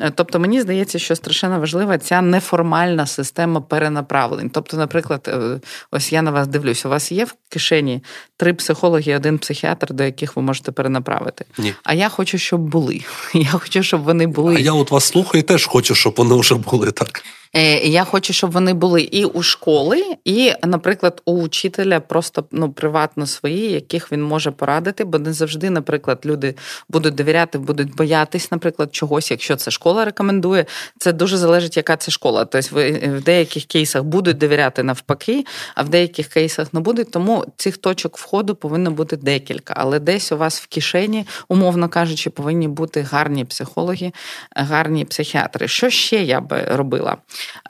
Е, 0.00 0.12
тобто, 0.14 0.40
мені 0.40 0.60
здається, 0.60 0.98
що 0.98 1.16
страшенно 1.16 1.60
важлива 1.60 1.98
ця 1.98 2.20
неформальна 2.20 3.06
система 3.06 3.60
перенаправлень. 3.60 4.50
Тобто, 4.50 4.76
наприклад, 4.76 5.30
ось 5.90 6.12
я 6.12 6.22
на 6.22 6.30
вас 6.30 6.48
дивлюсь, 6.48 6.86
у 6.86 6.88
вас 6.88 7.12
є 7.12 7.24
в 7.24 7.34
кишені 7.48 8.02
три 8.36 8.54
психологи, 8.62 9.16
один 9.16 9.38
психіатр, 9.38 9.92
до 9.92 10.04
яких 10.04 10.36
ви 10.36 10.42
можете 10.42 10.72
перенаправити. 10.72 11.44
Ні. 11.58 11.74
А 11.82 11.94
я 11.94 12.08
хочу, 12.08 12.38
щоб 12.38 12.60
були. 12.60 13.00
Я 13.34 13.50
хочу, 13.50 13.82
щоб 13.82 14.02
вони 14.02 14.26
були. 14.26 14.56
А 14.56 14.58
я 14.58 14.72
от 14.72 14.90
вас 14.90 15.04
слухаю, 15.04 15.40
і 15.40 15.46
теж 15.46 15.66
хочу, 15.66 15.94
щоб 15.94 16.14
вони 16.16 16.34
вже 16.34 16.54
були 16.54 16.90
так. 16.90 17.24
Е, 17.56 17.88
я 17.88 18.04
хочу, 18.04 18.32
щоб 18.32 18.50
вони 18.50 18.74
були 18.74 19.02
і 19.02 19.24
у 19.24 19.42
школи, 19.42 20.04
і, 20.24 20.52
наприклад, 20.64 21.22
у 21.24 21.32
учителя 21.42 22.00
просто 22.00 22.44
ну 22.50 22.72
приватно 22.72 23.26
свої, 23.26 23.72
яких 23.72 24.12
він 24.12 24.22
може 24.22 24.50
порадити, 24.50 25.04
бо 25.04 25.18
не 25.18 25.32
завжди, 25.32 25.70
наприклад, 25.70 26.18
люди 26.24 26.54
будуть 26.88 27.14
довіряти, 27.14 27.58
будуть 27.58 27.96
боятись, 27.96 28.50
наприклад, 28.50 28.94
чогось, 28.94 29.30
якщо 29.30 29.56
це 29.56 29.70
школа 29.70 30.04
рекомендує. 30.04 30.64
Це 30.98 31.12
дуже 31.12 31.36
залежить, 31.36 31.76
яка 31.76 31.96
це 31.96 32.10
школа. 32.10 32.44
Тобто, 32.44 32.70
в 33.04 33.20
деяких 33.20 33.64
кейсах 33.64 34.02
будуть 34.02 34.38
довіряти 34.38 34.82
навпаки, 34.82 35.44
а 35.74 35.82
в 35.82 35.88
деяких 35.88 36.28
кейсах 36.28 36.74
не 36.74 36.80
будуть. 36.80 37.10
Тому 37.10 37.44
цих 37.56 37.76
точок 37.76 38.18
входу 38.18 38.54
повинно 38.54 38.90
бути 38.90 39.16
декілька. 39.16 39.74
Але 39.76 39.98
десь 39.98 40.32
у 40.32 40.36
вас 40.36 40.60
в 40.60 40.66
кишені, 40.66 41.26
умовно 41.48 41.88
кажучи, 41.88 42.30
повинні 42.30 42.68
бути 42.68 43.00
гарні 43.00 43.44
психологи, 43.44 44.12
гарні 44.56 45.04
психіатри. 45.04 45.68
Що 45.68 45.90
ще 45.90 46.22
я 46.22 46.40
би 46.40 46.64
робила? 46.70 47.16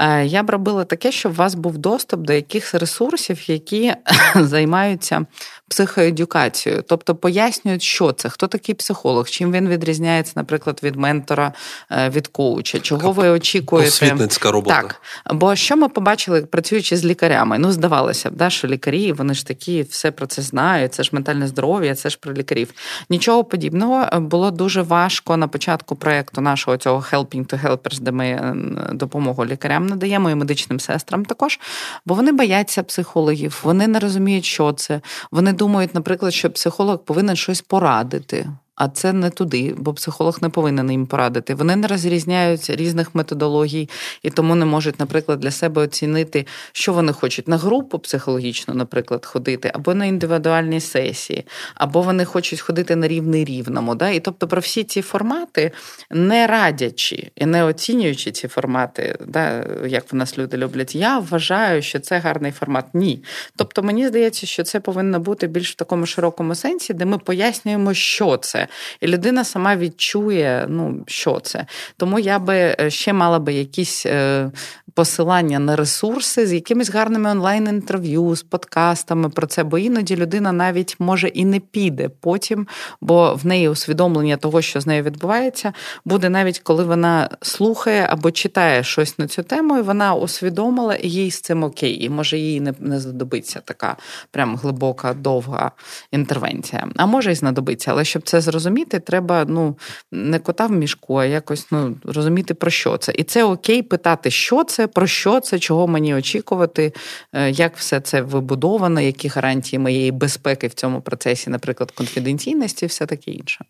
Е, 0.00 0.26
я 0.26 0.42
б 0.42 0.50
робила 0.50 0.84
таке, 0.84 1.12
щоб 1.12 1.32
у 1.32 1.34
вас 1.34 1.54
був 1.54 1.78
доступ 1.78 2.20
до 2.20 2.32
якихось 2.32 2.74
ресурсів, 2.74 3.50
які 3.50 3.94
займаються 4.34 5.26
психоедукацією, 5.72 6.84
тобто 6.88 7.14
пояснюють, 7.14 7.82
що 7.82 8.12
це, 8.12 8.28
хто 8.28 8.46
такий 8.46 8.74
психолог, 8.74 9.28
чим 9.28 9.52
він 9.52 9.68
відрізняється, 9.68 10.32
наприклад, 10.36 10.80
від 10.82 10.96
ментора, 10.96 11.52
е, 11.90 12.08
від 12.08 12.26
коуча, 12.26 12.78
чого 12.78 13.12
ви 13.12 13.28
очікуєте. 13.28 13.88
Освітницька 13.88 14.50
робота. 14.50 14.82
Так. 14.82 15.00
Бо 15.30 15.56
що 15.56 15.76
ми 15.76 15.88
побачили, 15.88 16.42
працюючи 16.42 16.96
з 16.96 17.04
лікарями? 17.04 17.58
Ну, 17.58 17.72
здавалося 17.72 18.30
б, 18.30 18.32
да, 18.36 18.50
що 18.50 18.68
лікарі, 18.68 19.12
вони 19.12 19.34
ж 19.34 19.46
такі, 19.46 19.82
все 19.82 20.10
про 20.10 20.26
це 20.26 20.42
знають, 20.42 20.94
це 20.94 21.02
ж 21.02 21.10
ментальне 21.12 21.46
здоров'я, 21.46 21.94
це 21.94 22.10
ж 22.10 22.18
про 22.20 22.34
лікарів. 22.34 22.68
Нічого 23.10 23.44
подібного 23.44 24.06
е, 24.12 24.18
було 24.18 24.50
дуже 24.50 24.82
важко 24.82 25.36
на 25.36 25.48
початку 25.48 25.96
проєкту 25.96 26.40
нашого 26.40 26.76
цього 26.76 27.04
Helping 27.12 27.46
to 27.46 27.66
Helpers, 27.66 28.00
де 28.00 28.12
ми 28.12 28.54
допомогу 28.92 29.46
лікарям 29.46 29.86
надаємо 29.86 30.30
і 30.30 30.34
медичним 30.34 30.80
сестрам 30.80 31.24
також, 31.24 31.60
бо 32.06 32.14
вони 32.14 32.32
бояться 32.32 32.82
психологів, 32.82 33.60
вони 33.62 33.86
не 33.86 33.98
розуміють, 33.98 34.44
що 34.44 34.72
це. 34.72 35.00
Вони 35.30 35.52
думають, 35.62 35.94
наприклад, 35.94 36.34
що 36.34 36.50
психолог 36.50 36.98
повинен 36.98 37.36
щось 37.36 37.60
порадити. 37.60 38.48
А 38.74 38.88
це 38.88 39.12
не 39.12 39.30
туди, 39.30 39.74
бо 39.76 39.94
психолог 39.94 40.38
не 40.42 40.48
повинен 40.48 40.90
їм 40.90 41.06
порадити. 41.06 41.54
Вони 41.54 41.76
не 41.76 41.86
розрізняють 41.86 42.70
різних 42.70 43.14
методологій 43.14 43.88
і 44.22 44.30
тому 44.30 44.54
не 44.54 44.64
можуть, 44.64 45.00
наприклад, 45.00 45.40
для 45.40 45.50
себе 45.50 45.82
оцінити, 45.82 46.46
що 46.72 46.92
вони 46.92 47.12
хочуть 47.12 47.48
на 47.48 47.56
групу 47.56 47.98
психологічну, 47.98 48.74
наприклад, 48.74 49.26
ходити, 49.26 49.70
або 49.74 49.94
на 49.94 50.04
індивідуальні 50.04 50.80
сесії, 50.80 51.44
або 51.74 52.02
вони 52.02 52.24
хочуть 52.24 52.60
ходити 52.60 52.96
на 52.96 53.08
рівний 53.08 53.44
рівному. 53.44 53.94
Да? 53.94 54.08
І 54.08 54.20
тобто 54.20 54.48
про 54.48 54.60
всі 54.60 54.84
ці 54.84 55.02
формати, 55.02 55.72
не 56.10 56.46
радячи 56.46 57.30
і 57.36 57.46
не 57.46 57.64
оцінюючи 57.64 58.32
ці 58.32 58.48
формати, 58.48 59.16
да, 59.26 59.66
як 59.86 60.12
в 60.12 60.16
нас 60.16 60.38
люди 60.38 60.56
люблять, 60.56 60.94
я 60.94 61.18
вважаю, 61.18 61.82
що 61.82 62.00
це 62.00 62.18
гарний 62.18 62.52
формат. 62.52 62.84
Ні. 62.94 63.24
Тобто 63.56 63.82
мені 63.82 64.08
здається, 64.08 64.46
що 64.46 64.62
це 64.62 64.80
повинно 64.80 65.20
бути 65.20 65.46
більш 65.46 65.72
в 65.72 65.74
такому 65.74 66.06
широкому 66.06 66.54
сенсі, 66.54 66.94
де 66.94 67.04
ми 67.04 67.18
пояснюємо, 67.18 67.94
що 67.94 68.36
це 68.36 68.61
і 69.00 69.06
людина 69.06 69.44
сама 69.44 69.76
відчує, 69.76 70.66
ну 70.68 71.04
що 71.06 71.40
це. 71.40 71.66
Тому 71.96 72.18
я 72.18 72.38
би 72.38 72.76
е, 72.80 72.90
ще 72.90 73.12
мала 73.12 73.38
би 73.38 73.52
якісь 73.52 74.06
е, 74.06 74.50
посилання 74.94 75.58
на 75.58 75.76
ресурси 75.76 76.46
з 76.46 76.52
якимись 76.52 76.90
гарними 76.90 77.30
онлайн-інтерв'ю, 77.30 78.36
з 78.36 78.42
подкастами 78.42 79.28
про 79.28 79.46
це, 79.46 79.64
бо 79.64 79.78
іноді 79.78 80.16
людина 80.16 80.52
навіть 80.52 80.96
може 80.98 81.28
і 81.28 81.44
не 81.44 81.60
піде 81.60 82.08
потім, 82.20 82.66
бо 83.00 83.34
в 83.34 83.46
неї 83.46 83.68
усвідомлення 83.68 84.36
того, 84.36 84.62
що 84.62 84.80
з 84.80 84.86
нею 84.86 85.02
відбувається, 85.02 85.72
буде 86.04 86.28
навіть 86.28 86.58
коли 86.58 86.84
вона 86.84 87.30
слухає 87.40 88.06
або 88.10 88.30
читає 88.30 88.84
щось 88.84 89.18
на 89.18 89.26
цю 89.26 89.42
тему, 89.42 89.78
і 89.78 89.82
вона 89.82 90.14
усвідомила, 90.14 90.94
і 90.94 91.08
їй 91.08 91.30
з 91.30 91.40
цим 91.40 91.62
окей, 91.62 92.04
і 92.04 92.08
може 92.08 92.38
їй 92.38 92.60
не, 92.60 92.74
не 92.78 93.00
знадобиться 93.00 93.60
така 93.64 93.96
прям 94.30 94.56
глибока, 94.56 95.14
довга 95.14 95.70
інтервенція. 96.10 96.88
А 96.96 97.06
може 97.06 97.32
й 97.32 97.34
знадобиться, 97.34 97.90
але 97.90 98.04
щоб 98.04 98.22
це 98.22 98.40
зрозуміти, 98.52 99.00
треба 99.00 99.44
ну 99.48 99.76
не 100.12 100.38
кота 100.38 100.66
в 100.66 100.72
мішку, 100.72 101.16
а 101.16 101.24
якось 101.24 101.66
ну 101.70 101.96
розуміти 102.04 102.54
про 102.54 102.70
що 102.70 102.96
це. 102.96 103.12
І 103.12 103.22
це 103.22 103.44
окей 103.44 103.82
питати, 103.82 104.30
що 104.30 104.64
це 104.64 104.86
про 104.86 105.06
що 105.06 105.40
це, 105.40 105.58
чого 105.58 105.86
мені 105.88 106.14
очікувати, 106.14 106.92
е, 107.32 107.50
як 107.50 107.76
все 107.76 108.00
це 108.00 108.22
вибудовано, 108.22 109.00
які 109.00 109.28
гарантії 109.28 109.80
моєї 109.80 110.10
безпеки 110.10 110.66
в 110.66 110.74
цьому 110.74 111.00
процесі, 111.00 111.50
наприклад, 111.50 111.90
конфіденційності, 111.90 112.86
все 112.86 113.06
таке 113.06 113.30
інше. 113.30 113.64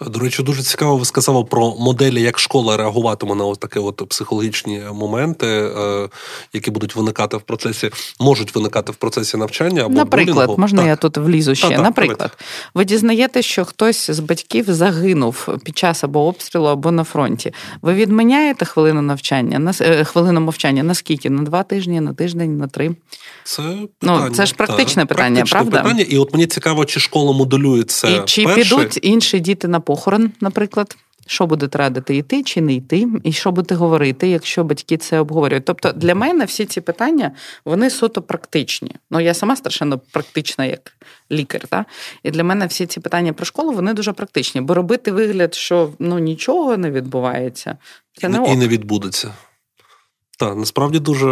До 0.00 0.18
речі, 0.18 0.42
дуже 0.42 0.62
цікаво, 0.62 0.96
ви 0.96 1.04
сказали 1.04 1.44
про 1.44 1.74
моделі, 1.74 2.22
як 2.22 2.38
школа 2.38 2.76
реагуватиме 2.76 3.34
на 3.34 3.54
такі 3.54 3.78
от 3.78 4.08
психологічні 4.08 4.82
моменти, 4.92 5.46
е, 5.46 6.08
які 6.52 6.70
будуть 6.70 6.96
виникати 6.96 7.36
в 7.36 7.40
процесі, 7.40 7.90
можуть 8.20 8.54
виникати 8.54 8.92
в 8.92 8.94
процесі 8.94 9.36
навчання. 9.36 9.82
або 9.84 9.94
Наприклад, 9.94 10.36
булінгу. 10.36 10.60
можна 10.60 10.78
так. 10.78 10.88
я 10.88 10.96
тут 10.96 11.16
влізу 11.16 11.54
ще. 11.54 11.68
Так, 11.68 11.76
так, 11.76 11.84
Наприклад, 11.84 12.18
давайте. 12.18 12.36
ви 12.74 12.84
дізнаєте, 12.84 13.42
що 13.42 13.64
хтось 13.64 14.10
з 14.10 14.20
батьків 14.20 14.64
загинув 14.68 15.48
під 15.64 15.78
час 15.78 16.04
або 16.04 16.26
обстрілу, 16.26 16.66
або 16.66 16.90
на 16.90 17.04
фронті. 17.04 17.54
Ви 17.82 17.94
відміняєте 17.94 18.64
хвилину 18.64 19.02
навчання 19.02 19.58
на 19.58 19.72
е, 19.80 20.04
хвилину 20.04 20.40
мовчання 20.40 20.82
на 20.82 20.94
скільки? 20.94 21.30
На 21.30 21.42
два 21.42 21.62
тижні, 21.62 22.00
на 22.00 22.14
тиждень, 22.14 22.58
на 22.58 22.68
три? 22.68 22.96
Це 23.44 23.62
питання. 23.62 24.26
Ну, 24.28 24.34
це 24.34 24.46
ж 24.46 24.54
практичне 24.54 25.02
так, 25.02 25.08
питання, 25.08 25.34
практичне 25.34 25.58
правда? 25.58 25.82
питання. 25.82 26.04
І 26.08 26.18
от 26.18 26.32
мені 26.32 26.46
цікаво, 26.46 26.84
чи 26.84 27.00
школа 27.00 27.32
моделює 27.32 27.82
це 27.82 28.12
І 28.12 28.20
чи 28.24 28.44
перше. 28.44 28.62
підуть 28.62 28.98
інші 29.02 29.40
діти 29.40 29.68
на 29.68 29.80
похорон, 29.84 30.32
наприклад? 30.40 30.96
Що 31.26 31.46
будете 31.46 31.78
радити 31.78 32.16
йти 32.16 32.42
чи 32.42 32.60
не 32.60 32.74
йти, 32.74 33.08
і 33.24 33.32
що 33.32 33.52
будете 33.52 33.74
говорити, 33.74 34.28
якщо 34.28 34.64
батьки 34.64 34.96
це 34.96 35.18
обговорюють? 35.18 35.64
Тобто 35.64 35.92
для 35.92 36.14
мене 36.14 36.44
всі 36.44 36.64
ці 36.64 36.80
питання 36.80 37.32
вони 37.64 37.90
суто 37.90 38.22
практичні. 38.22 38.90
Ну 39.10 39.20
я 39.20 39.34
сама 39.34 39.56
страшенно 39.56 40.00
практична 40.10 40.64
як 40.64 40.92
лікар. 41.30 41.66
Та? 41.68 41.84
І 42.22 42.30
для 42.30 42.44
мене 42.44 42.66
всі 42.66 42.86
ці 42.86 43.00
питання 43.00 43.32
про 43.32 43.46
школу 43.46 43.72
вони 43.72 43.94
дуже 43.94 44.12
практичні, 44.12 44.60
бо 44.60 44.74
робити 44.74 45.12
вигляд, 45.12 45.54
що 45.54 45.90
ну 45.98 46.18
нічого 46.18 46.76
не 46.76 46.90
відбувається, 46.90 47.78
це 48.20 48.28
не 48.28 48.36
і 48.36 48.40
ок. 48.40 48.56
не 48.58 48.68
відбудеться. 48.68 49.34
Так, 50.38 50.56
насправді 50.56 50.98
дуже 50.98 51.26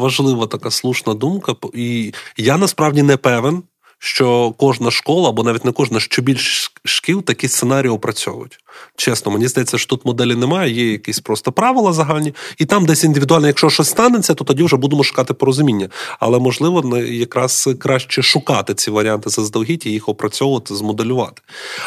важлива 0.00 0.46
така 0.46 0.70
слушна 0.70 1.14
думка. 1.14 1.54
І 1.74 2.14
я 2.36 2.56
насправді 2.56 3.02
не 3.02 3.16
певен, 3.16 3.62
що 3.98 4.54
кожна 4.58 4.90
школа, 4.90 5.28
або 5.28 5.42
навіть 5.42 5.64
не 5.64 5.72
кожна, 5.72 6.00
що 6.00 6.22
більше 6.22 6.70
шкіл 6.84 7.22
такі 7.22 7.48
сценарії 7.48 7.90
опрацьовують. 7.90 8.58
Чесно, 8.96 9.32
мені 9.32 9.48
здається, 9.48 9.78
що 9.78 9.88
тут 9.88 10.04
моделі 10.04 10.34
немає, 10.34 10.72
є 10.72 10.92
якісь 10.92 11.20
просто 11.20 11.52
правила 11.52 11.92
загальні, 11.92 12.34
і 12.58 12.64
там 12.64 12.86
десь 12.86 13.04
індивідуально, 13.04 13.46
якщо 13.46 13.70
щось 13.70 13.88
станеться, 13.88 14.34
то 14.34 14.44
тоді 14.44 14.62
вже 14.62 14.76
будемо 14.76 15.04
шукати 15.04 15.34
порозуміння. 15.34 15.88
Але 16.20 16.38
можливо, 16.38 16.98
якраз 16.98 17.68
краще 17.78 18.22
шукати 18.22 18.74
ці 18.74 18.90
варіанти 18.90 19.30
заздалегідь 19.30 19.86
і 19.86 19.90
їх 19.90 20.08
опрацьовувати, 20.08 20.74
змоделювати. 20.74 21.42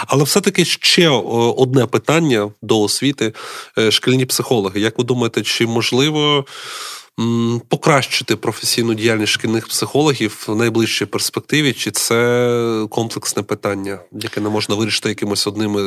Але 0.07 0.23
все-таки 0.23 0.65
ще 0.65 1.09
одне 1.57 1.85
питання 1.85 2.51
до 2.61 2.81
освіти: 2.81 3.33
Е, 3.77 3.91
шкільні 3.91 4.25
психологи. 4.25 4.79
Як 4.79 4.97
ви 4.97 5.03
думаєте, 5.03 5.41
чи 5.41 5.67
можливо? 5.67 6.45
Покращити 7.67 8.35
професійну 8.35 8.93
діяльність 8.93 9.31
шкільних 9.31 9.67
психологів 9.67 10.45
в 10.47 10.55
найближчій 10.55 11.05
перспективі, 11.05 11.73
чи 11.73 11.91
це 11.91 12.87
комплексне 12.89 13.43
питання, 13.43 13.99
яке 14.11 14.41
не 14.41 14.49
можна 14.49 14.75
вирішити 14.75 15.09
якимось 15.09 15.47
одними 15.47 15.81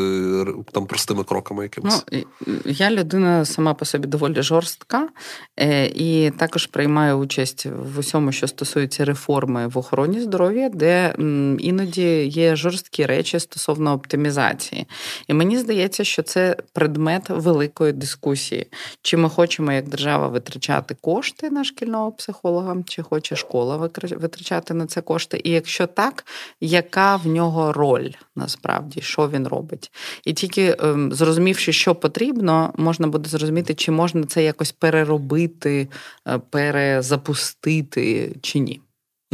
там 0.72 0.87
простими 0.87 1.24
кроками? 1.24 1.62
Якимось 1.62 2.04
Ну, 2.12 2.22
я 2.64 2.90
людина 2.90 3.44
сама 3.44 3.74
по 3.74 3.84
собі 3.84 4.06
доволі 4.06 4.42
жорстка, 4.42 5.08
е, 5.56 5.87
і 5.87 6.30
також 6.30 6.66
приймаю 6.66 7.14
участь 7.14 7.66
в 7.66 7.98
усьому, 7.98 8.32
що 8.32 8.48
стосується 8.48 9.04
реформи 9.04 9.66
в 9.66 9.78
охороні 9.78 10.20
здоров'я, 10.20 10.68
де 10.68 11.14
іноді 11.58 12.26
є 12.26 12.56
жорсткі 12.56 13.06
речі 13.06 13.40
стосовно 13.40 13.92
оптимізації. 13.92 14.87
І 15.28 15.34
мені 15.34 15.58
здається, 15.58 16.04
що 16.04 16.22
це 16.22 16.56
предмет 16.72 17.22
великої 17.28 17.92
дискусії. 17.92 18.66
Чи 19.02 19.16
ми 19.16 19.28
хочемо 19.28 19.72
як 19.72 19.88
держава 19.88 20.28
витрачати 20.28 20.96
кошти 21.00 21.13
кошти 21.14 21.50
на 21.50 21.64
шкільного 21.64 22.12
психолога, 22.12 22.77
чи 22.87 23.03
хоче 23.03 23.37
школа 23.37 23.77
витрачати 24.16 24.74
на 24.74 24.87
це 24.87 25.00
кошти? 25.00 25.40
І 25.44 25.50
якщо 25.50 25.87
так, 25.87 26.24
яка 26.61 27.16
в 27.16 27.27
нього 27.27 27.72
роль 27.72 28.11
насправді, 28.37 29.00
що 29.00 29.29
він 29.29 29.48
робить? 29.48 29.92
І 30.24 30.33
тільки 30.33 30.77
ем, 30.79 31.12
зрозумівши, 31.12 31.72
що 31.72 31.94
потрібно, 31.94 32.74
можна 32.77 33.07
буде 33.07 33.29
зрозуміти, 33.29 33.74
чи 33.74 33.92
можна 33.92 34.25
це 34.25 34.44
якось 34.44 34.73
переробити, 34.73 35.88
е, 36.29 36.38
перезапустити 36.38 38.37
чи 38.42 38.58
ні. 38.58 38.81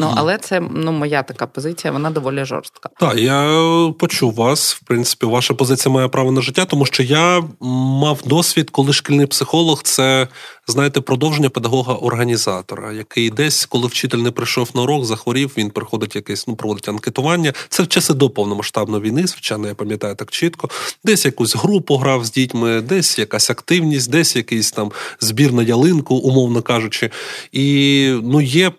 Ну, 0.00 0.12
але 0.16 0.38
це 0.38 0.60
ну, 0.74 0.92
моя 0.92 1.22
така 1.22 1.46
позиція, 1.46 1.92
вона 1.92 2.10
доволі 2.10 2.44
жорстка. 2.44 2.88
Так, 3.00 3.18
я 3.18 3.62
почув 3.98 4.34
вас. 4.34 4.74
В 4.74 4.80
принципі, 4.80 5.26
ваша 5.26 5.54
позиція 5.54 5.94
має 5.94 6.08
право 6.08 6.32
на 6.32 6.40
життя, 6.40 6.64
тому 6.64 6.86
що 6.86 7.02
я 7.02 7.42
мав 7.60 8.22
досвід, 8.24 8.70
коли 8.70 8.92
шкільний 8.92 9.26
психолог 9.26 9.82
це, 9.82 10.28
знаєте, 10.66 11.00
продовження 11.00 11.50
педагога-організатора, 11.50 12.92
який 12.92 13.30
десь, 13.30 13.66
коли 13.66 13.86
вчитель 13.86 14.18
не 14.18 14.30
прийшов 14.30 14.70
на 14.74 14.82
урок, 14.82 15.04
захворів, 15.04 15.52
він 15.56 15.70
приходить 15.70 16.16
якесь, 16.16 16.48
ну, 16.48 16.56
проводить 16.56 16.88
анкетування. 16.88 17.52
Це 17.68 17.82
в 17.82 17.88
часи 17.88 18.14
до 18.14 18.30
повномасштабної 18.30 19.02
війни, 19.02 19.26
звичайно, 19.26 19.68
я 19.68 19.74
пам'ятаю 19.74 20.14
так 20.14 20.30
чітко. 20.30 20.68
Десь 21.04 21.24
якусь 21.24 21.56
групу 21.56 21.96
грав 21.96 22.24
з 22.24 22.32
дітьми, 22.32 22.80
десь 22.80 23.18
якась 23.18 23.50
активність, 23.50 24.10
десь 24.10 24.36
якийсь 24.36 24.72
там 24.72 24.92
збір 25.20 25.52
на 25.52 25.62
ялинку, 25.62 26.14
умовно 26.14 26.62
кажучи. 26.62 27.10
І 27.52 28.08
ну, 28.22 28.40
є 28.40 28.72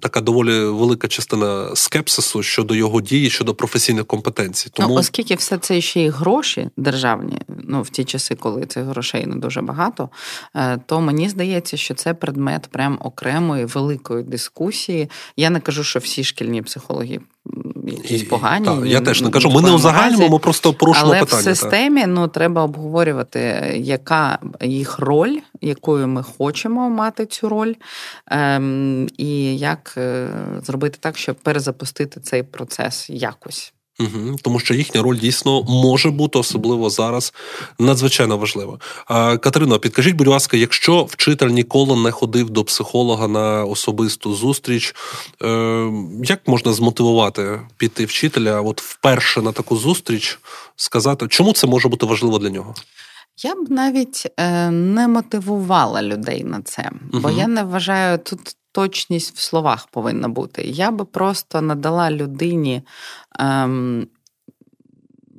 така 0.00 0.20
доволі 0.20 0.64
велика 0.64 1.08
частина 1.08 1.76
скепсису 1.76 2.42
щодо 2.42 2.74
його 2.74 3.00
дії, 3.00 3.30
щодо 3.30 3.54
професійних 3.54 4.06
компетенцій. 4.06 4.66
Ну, 4.68 4.72
Тому 4.82 4.94
ну, 4.94 5.00
оскільки 5.00 5.34
все 5.34 5.58
це 5.58 5.80
ще 5.80 6.00
й 6.00 6.08
гроші 6.08 6.68
державні, 6.76 7.38
ну 7.48 7.82
в 7.82 7.90
ті 7.90 8.04
часи, 8.04 8.34
коли 8.34 8.66
цих 8.66 8.84
грошей 8.84 9.26
не 9.26 9.36
дуже 9.36 9.62
багато, 9.62 10.08
е, 10.56 10.78
то 10.86 11.00
мені 11.00 11.28
здається, 11.28 11.76
що 11.76 11.94
це 11.94 12.14
предмет 12.14 12.68
прям 12.70 12.98
окремої 13.00 13.64
великої 13.64 14.24
дискусії. 14.24 15.10
Я 15.36 15.50
не 15.50 15.60
кажу, 15.60 15.84
що 15.84 15.98
всі 15.98 16.24
шкільні 16.24 16.62
психологи 16.62 17.20
якісь 17.86 18.22
погані. 18.22 18.66
Та, 18.66 18.86
я 18.86 19.00
теж 19.00 19.22
не 19.22 19.30
кажу. 19.30 19.50
Ми 19.50 19.62
не 19.62 19.70
узагальнимо, 19.70 20.28
ми 20.28 20.38
просто 20.38 20.74
порушимо 20.74 21.06
Але 21.06 21.20
питання. 21.20 21.42
Але 21.44 21.52
в 21.52 21.56
системі 21.56 22.06
ну, 22.06 22.28
треба 22.28 22.62
обговорювати, 22.62 23.40
яка 23.76 24.38
їх 24.60 24.98
роль, 24.98 25.38
якою 25.60 26.08
ми 26.08 26.22
хочемо 26.22 26.90
мати 26.90 27.26
цю 27.26 27.48
роль, 27.48 27.74
ем, 28.26 29.08
і 29.18 29.58
як 29.58 29.94
е, 29.96 30.28
зробити 30.62 30.98
так, 31.00 31.18
щоб 31.18 31.36
перезапустити 31.36 32.20
цей 32.20 32.42
процес 32.42 33.10
якось. 33.10 33.72
Угу, 34.00 34.36
Тому 34.42 34.58
що 34.60 34.74
їхня 34.74 35.02
роль 35.02 35.16
дійсно 35.16 35.62
може 35.62 36.10
бути, 36.10 36.38
особливо 36.38 36.90
зараз, 36.90 37.32
надзвичайно 37.78 38.36
важлива. 38.36 38.78
А, 39.06 39.36
Катерино, 39.36 39.78
підкажіть, 39.78 40.14
будь 40.14 40.26
ласка, 40.26 40.56
якщо 40.56 41.04
вчитель 41.04 41.48
ніколи 41.48 41.96
не 41.96 42.10
ходив 42.10 42.50
до 42.50 42.64
психолога 42.64 43.28
на 43.28 43.64
особисту 43.64 44.34
зустріч, 44.34 44.94
е, 45.42 45.46
як 46.24 46.48
можна 46.48 46.72
змотивувати 46.72 47.60
піти 47.76 48.04
вчителя 48.04 48.60
от 48.60 48.80
вперше 48.80 49.42
на 49.42 49.52
таку 49.52 49.76
зустріч, 49.76 50.38
сказати, 50.76 51.26
чому 51.28 51.52
це 51.52 51.66
може 51.66 51.88
бути 51.88 52.06
важливо 52.06 52.38
для 52.38 52.50
нього? 52.50 52.74
Я 53.42 53.54
б 53.54 53.70
навіть 53.70 54.26
е, 54.36 54.70
не 54.70 55.08
мотивувала 55.08 56.02
людей 56.02 56.44
на 56.44 56.62
це, 56.62 56.90
бо 57.12 57.28
угу. 57.28 57.38
я 57.38 57.46
не 57.46 57.62
вважаю 57.62 58.18
тут 58.18 58.56
точність 58.74 59.36
в 59.36 59.40
словах 59.40 59.86
повинна 59.86 60.28
бути. 60.28 60.62
Я 60.62 60.90
би 60.90 61.04
просто 61.04 61.60
надала 61.60 62.10
людині 62.10 62.82
ем, 63.38 64.06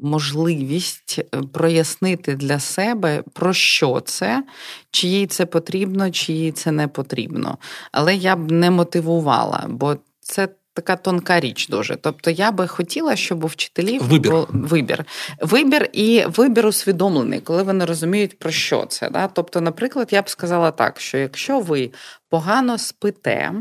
можливість 0.01 1.19
е, 1.19 1.41
прояснити 1.53 2.36
для 2.36 2.59
себе, 2.59 3.23
про 3.33 3.53
що 3.53 4.01
це, 4.05 4.43
чи 4.91 5.07
їй 5.07 5.27
це 5.27 5.45
потрібно, 5.45 6.11
чи 6.11 6.33
їй 6.33 6.51
це 6.51 6.71
не 6.71 6.88
потрібно. 6.88 7.57
Але 7.91 8.15
я 8.15 8.36
б 8.36 8.51
не 8.51 8.71
мотивувала, 8.71 9.65
бо 9.69 9.97
це. 10.19 10.47
Така 10.77 10.95
тонка 10.95 11.39
річ 11.39 11.67
дуже. 11.67 11.95
Тобто 11.95 12.31
я 12.31 12.51
би 12.51 12.67
хотіла, 12.67 13.15
щоб 13.15 13.43
у 13.43 13.47
вчителів 13.47 14.03
вибір 14.03 14.31
був 14.31 14.47
вибір. 14.49 15.05
Вибір 15.41 15.89
і 15.93 16.23
вибір 16.27 16.65
усвідомлений, 16.65 17.39
коли 17.39 17.63
вони 17.63 17.86
розуміють, 17.86 18.39
про 18.39 18.51
що 18.51 18.86
це. 18.86 19.09
Да? 19.09 19.27
Тобто, 19.27 19.61
наприклад, 19.61 20.07
я 20.11 20.21
б 20.21 20.29
сказала 20.29 20.71
так, 20.71 20.99
що 20.99 21.17
якщо 21.17 21.59
ви 21.59 21.91
погано 22.30 22.78
спите, 22.78 23.51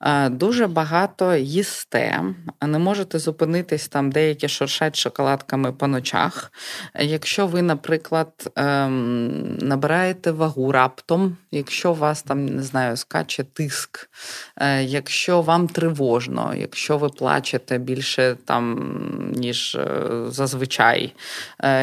Е, 0.00 0.28
дуже 0.28 0.66
багато 0.66 1.34
їсте, 1.34 2.22
не 2.62 2.78
можете 2.78 3.18
зупинитись 3.18 3.88
там, 3.88 4.12
деякі 4.12 4.48
шуршать 4.48 4.96
шоколадками 4.96 5.72
по 5.72 5.86
ночах. 5.86 6.52
Якщо 7.00 7.46
ви, 7.46 7.62
наприклад, 7.62 8.52
ем, 8.56 9.56
набираєте 9.56 10.30
вагу 10.30 10.72
раптом, 10.72 11.36
якщо 11.50 11.90
у 11.90 11.94
вас 11.94 12.22
там 12.22 12.46
не 12.46 12.62
знаю, 12.62 12.96
скаче 12.96 13.44
тиск, 13.44 14.10
е, 14.56 14.82
якщо 14.82 15.42
вам 15.42 15.68
тривожно, 15.68 16.54
якщо 16.56 16.98
ви 16.98 17.08
плачете 17.08 17.78
більше 17.78 18.36
там, 18.44 19.32
ніж 19.36 19.74
е, 19.74 20.10
зазвичай, 20.28 21.14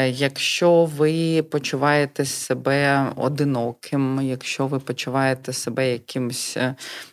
якщо 0.08 0.84
ви 0.84 1.42
почуваєте 1.42 2.24
себе 2.24 3.12
одиноким, 3.16 4.20
якщо 4.22 4.66
ви 4.66 4.78
почуваєте 4.78 5.52
себе 5.52 5.92
якимось 5.92 6.09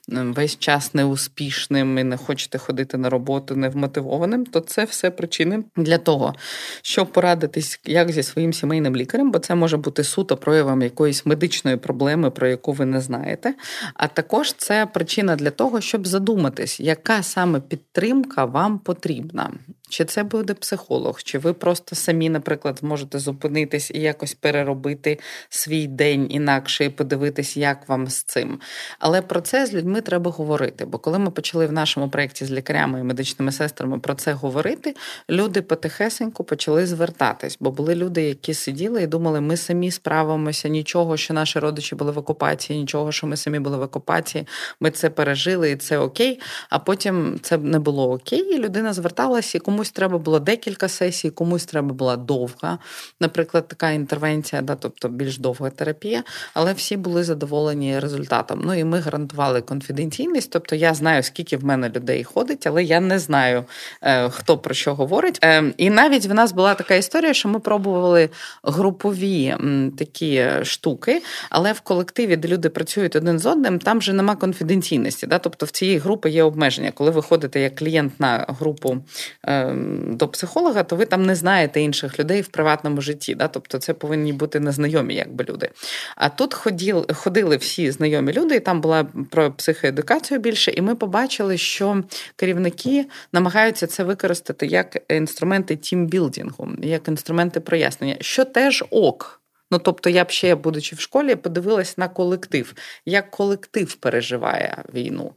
весь 0.07 0.59
час 0.59 0.93
неуспішним 0.93 1.97
і 1.97 2.03
не 2.03 2.17
хочете 2.17 2.57
ходити 2.57 2.97
на 2.97 3.09
роботу 3.09 3.55
невмотивованим, 3.55 4.45
то 4.45 4.59
це 4.59 4.83
все 4.83 5.11
причини 5.11 5.63
для 5.75 5.97
того, 5.97 6.35
щоб 6.81 7.11
порадитись 7.11 7.79
як 7.85 8.11
зі 8.11 8.23
своїм 8.23 8.53
сімейним 8.53 8.95
лікарем, 8.95 9.31
бо 9.31 9.39
це 9.39 9.55
може 9.55 9.77
бути 9.77 10.03
суто 10.03 10.37
проявом 10.37 10.81
якоїсь 10.81 11.25
медичної 11.25 11.77
проблеми, 11.77 12.31
про 12.31 12.47
яку 12.47 12.73
ви 12.73 12.85
не 12.85 13.01
знаєте. 13.01 13.53
А 13.93 14.07
також 14.07 14.53
це 14.53 14.85
причина 14.85 15.35
для 15.35 15.51
того, 15.51 15.81
щоб 15.81 16.07
задуматись, 16.07 16.79
яка 16.79 17.23
саме 17.23 17.59
підтримка 17.59 18.45
вам 18.45 18.79
потрібна. 18.79 19.51
Чи 19.89 20.05
це 20.05 20.23
буде 20.23 20.53
психолог, 20.53 21.23
чи 21.23 21.39
ви 21.39 21.53
просто 21.53 21.95
самі, 21.95 22.29
наприклад, 22.29 22.77
зможете 22.79 23.19
зупинитись 23.19 23.91
і 23.93 23.99
якось 23.99 24.33
переробити 24.33 25.19
свій 25.49 25.87
день 25.87 26.27
інакше 26.29 26.85
і 26.85 26.89
подивитись, 26.89 27.57
як 27.57 27.89
вам 27.89 28.07
з 28.07 28.23
цим. 28.23 28.59
Але 28.99 29.21
про 29.21 29.41
це 29.41 29.65
з 29.65 29.73
людьми 29.73 30.01
треба 30.01 30.31
говорити. 30.31 30.85
Бо 30.85 30.97
коли 30.97 31.19
ми 31.19 31.31
почали 31.31 31.67
в 31.67 31.71
нашому 31.71 32.09
проєкті 32.09 32.45
з 32.45 32.51
лікарями 32.51 32.99
і 32.99 33.03
медичними 33.03 33.51
сестрами 33.51 33.99
про 33.99 34.15
це 34.15 34.33
говорити, 34.33 34.95
люди 35.29 35.61
потихесеньку 35.61 36.43
почали 36.43 36.87
звертатись, 36.87 37.57
бо 37.59 37.71
були 37.71 37.95
люди, 37.95 38.23
які 38.23 38.53
сиділи 38.53 39.03
і 39.03 39.07
думали, 39.07 39.41
ми 39.41 39.57
самі 39.57 39.91
справимося, 39.91 40.67
нічого, 40.67 41.17
що 41.17 41.33
наші 41.33 41.59
родичі 41.59 41.95
були 41.95 42.11
в 42.11 42.17
окупації, 42.17 42.79
нічого, 42.79 43.11
що 43.11 43.27
ми 43.27 43.37
самі 43.37 43.59
були 43.59 43.77
в 43.77 43.81
окупації, 43.81 44.47
ми 44.79 44.91
це 44.91 45.09
пережили, 45.09 45.71
і 45.71 45.75
це 45.75 45.97
окей. 45.97 46.39
А 46.69 46.79
потім 46.79 47.39
це 47.41 47.57
не 47.57 47.79
було 47.79 48.11
окей, 48.11 48.39
і 48.39 48.57
людина 48.57 48.93
зверталася 48.93 49.57
і 49.57 49.61
кому 49.61 49.76
комусь 49.77 49.91
треба 49.91 50.17
було 50.17 50.39
декілька 50.39 50.87
сесій, 50.87 51.29
комусь 51.29 51.65
треба 51.65 51.93
була 51.93 52.17
довга, 52.17 52.77
наприклад, 53.19 53.67
така 53.67 53.91
інтервенція, 53.91 54.61
да, 54.61 54.75
тобто 54.75 55.09
більш 55.09 55.37
довга 55.37 55.69
терапія, 55.69 56.23
але 56.53 56.73
всі 56.73 56.97
були 56.97 57.23
задоволені 57.23 57.99
результатом. 57.99 58.61
Ну 58.65 58.73
і 58.73 58.83
ми 58.83 58.99
гарантували 58.99 59.61
конфіденційність. 59.61 60.51
Тобто 60.51 60.75
я 60.75 60.93
знаю, 60.93 61.23
скільки 61.23 61.57
в 61.57 61.65
мене 61.65 61.89
людей 61.89 62.23
ходить, 62.23 62.67
але 62.67 62.83
я 62.83 62.99
не 62.99 63.19
знаю, 63.19 63.65
е, 64.01 64.29
хто 64.29 64.57
про 64.57 64.73
що 64.73 64.95
говорить. 64.95 65.39
Е, 65.43 65.73
і 65.77 65.89
навіть 65.89 66.25
в 66.25 66.33
нас 66.33 66.51
була 66.51 66.73
така 66.73 66.95
історія, 66.95 67.33
що 67.33 67.49
ми 67.49 67.59
пробували 67.59 68.29
групові 68.63 69.55
такі 69.97 70.45
штуки, 70.63 71.21
але 71.49 71.73
в 71.73 71.79
колективі, 71.79 72.35
де 72.35 72.47
люди 72.47 72.69
працюють 72.69 73.15
один 73.15 73.39
з 73.39 73.45
одним, 73.45 73.79
там 73.79 73.99
вже 73.99 74.13
нема 74.13 74.35
конфіденційності. 74.35 75.27
Да? 75.27 75.39
Тобто 75.39 75.65
в 75.65 75.69
цієї 75.69 75.97
групи 75.97 76.29
є 76.29 76.43
обмеження. 76.43 76.91
Коли 76.91 77.11
ви 77.11 77.21
ходите 77.21 77.59
як 77.59 77.75
клієнт 77.75 78.19
на 78.19 78.45
групу 78.59 78.97
е, 79.45 79.66
до 80.07 80.27
психолога, 80.27 80.83
то 80.83 80.95
ви 80.95 81.05
там 81.05 81.25
не 81.25 81.35
знаєте 81.35 81.81
інших 81.81 82.19
людей 82.19 82.41
в 82.41 82.47
приватному 82.47 83.01
житті. 83.01 83.35
Да? 83.35 83.47
Тобто 83.47 83.77
це 83.77 83.93
повинні 83.93 84.33
бути 84.33 84.59
незнайомі 84.59 85.15
якби 85.15 85.45
люди. 85.49 85.69
А 86.15 86.29
тут 86.29 86.53
ходіли, 86.53 87.05
ходили 87.13 87.57
всі 87.57 87.91
знайомі 87.91 88.33
люди, 88.33 88.55
і 88.55 88.59
там 88.59 88.81
була 88.81 89.07
про 89.31 89.51
психоедукацію 89.51 90.39
більше, 90.39 90.71
і 90.71 90.81
ми 90.81 90.95
побачили, 90.95 91.57
що 91.57 92.03
керівники 92.35 93.05
намагаються 93.33 93.87
це 93.87 94.03
використати 94.03 94.65
як 94.65 94.97
інструменти 95.09 95.75
тімбілдингу, 95.75 96.69
як 96.81 97.07
інструменти 97.07 97.59
прояснення, 97.59 98.15
що 98.21 98.45
теж 98.45 98.83
ок. 98.89 99.41
Ну, 99.71 99.79
тобто, 99.79 100.09
я 100.09 100.23
б 100.23 100.31
ще, 100.31 100.55
будучи 100.55 100.95
в 100.95 100.99
школі, 100.99 101.35
подивилась 101.35 101.97
на 101.97 102.07
колектив, 102.07 102.73
як 103.05 103.31
колектив 103.31 103.93
переживає 103.93 104.83
війну, 104.93 105.33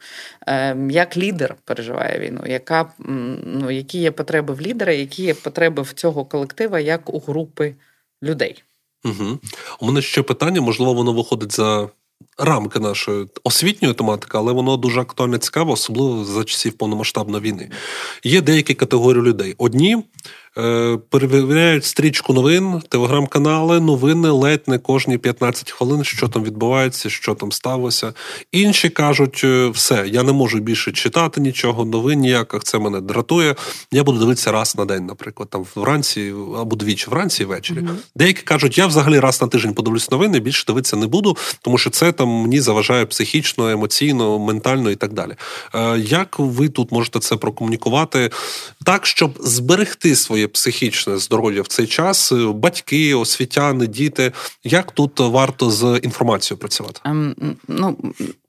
ем, 0.47 0.91
як 0.91 1.17
лідер 1.17 1.57
переживає 1.65 2.19
війну, 2.19 2.43
яка, 2.47 2.93
ну, 3.45 3.71
які 3.71 3.99
є 3.99 4.11
потреби 4.11 4.55
в 4.55 4.61
лідера, 4.61 4.93
які 4.93 5.23
є 5.23 5.35
потреби 5.35 5.83
в 5.83 5.93
цього 5.93 6.25
колектива, 6.25 6.81
як 6.81 7.15
у 7.15 7.19
групи 7.19 7.75
людей. 8.23 8.63
Угу. 9.05 9.39
У 9.81 9.87
мене 9.87 10.03
ще 10.03 10.23
питання, 10.23 10.61
можливо, 10.61 10.95
воно 10.95 11.13
виходить 11.13 11.53
за. 11.53 11.89
Рамки 12.39 12.79
нашої 12.79 13.27
освітньої 13.45 13.95
тематики, 13.95 14.39
але 14.39 14.53
воно 14.53 14.77
дуже 14.77 15.01
актуально 15.01 15.39
цікаво, 15.39 15.73
особливо 15.73 16.25
за 16.25 16.45
часів 16.45 16.73
повномасштабної 16.73 17.43
війни. 17.43 17.71
Є 18.25 18.41
деякі 18.41 18.75
категорії 18.75 19.23
людей. 19.23 19.55
Одні 19.59 20.05
перевіряють 21.11 21.85
стрічку 21.85 22.33
новин, 22.33 22.83
телеграм-канали, 22.89 23.81
новини 23.81 24.31
ледь 24.31 24.63
не 24.67 24.79
кожні 24.79 25.19
15 25.19 25.71
хвилин, 25.71 26.05
що 26.05 26.29
там 26.29 26.45
відбувається, 26.45 27.11
що 27.11 27.35
там 27.35 27.53
сталося. 27.53 28.13
Інші 28.53 28.89
кажуть, 28.89 29.41
е, 29.45 29.69
все, 29.69 30.05
я 30.07 30.23
не 30.23 30.33
можу 30.33 30.59
більше 30.59 30.93
читати 30.93 31.41
нічого, 31.41 31.85
новин 31.85 32.21
ніяких, 32.21 32.63
це 32.63 32.79
мене 32.79 33.01
дратує. 33.01 33.57
Я 33.93 34.05
буду 34.05 34.19
дивитися 34.19 34.53
раз 34.53 34.77
на 34.79 34.85
день, 34.85 35.07
наприклад, 35.07 35.51
там 35.51 35.67
вранці 35.75 36.35
або 36.59 36.77
двічі, 36.77 37.11
вранці 37.11 37.43
і 37.43 37.47
ввечері. 37.47 37.79
Mm-hmm. 37.79 37.97
Деякі 38.15 38.43
кажуть, 38.43 38.79
я 38.79 38.87
взагалі 38.87 39.21
раз 39.21 39.43
на 39.43 39.49
тиждень 39.49 39.75
подивлюсь 39.75 40.11
новини, 40.11 40.41
більше 40.41 40.65
дивитися 40.67 40.97
не 40.97 41.07
буду, 41.07 41.37
тому 41.63 41.79
що 41.79 41.91
це 41.91 42.13
там 42.13 42.29
мені 42.29 42.61
заважає 42.61 43.07
психічно, 43.07 43.71
емоційно, 43.71 44.39
ментально 44.39 44.91
і 44.91 44.97
так 44.97 45.13
далі. 45.13 45.33
Е, 45.75 45.99
як 45.99 46.39
ви 46.39 46.69
тут 46.69 46.93
можете 46.93 47.19
це 47.19 47.37
прокомунікувати 47.37 48.31
так, 48.85 49.07
щоб 49.07 49.39
зберегти 49.41 50.17
своє 50.41 50.49
психічне 50.49 51.19
здоров'я 51.19 51.63
в 51.63 51.67
цей 51.67 51.87
час? 51.87 52.33
Батьки, 52.55 53.15
освітяни, 53.15 53.87
діти. 53.87 54.33
Як 54.65 54.93
тут 54.93 55.21
варто 55.21 55.71
з 55.71 56.01
інформацією 56.03 56.59
працювати? 56.59 57.01
Ем, 57.05 57.35
ну, 57.69 57.97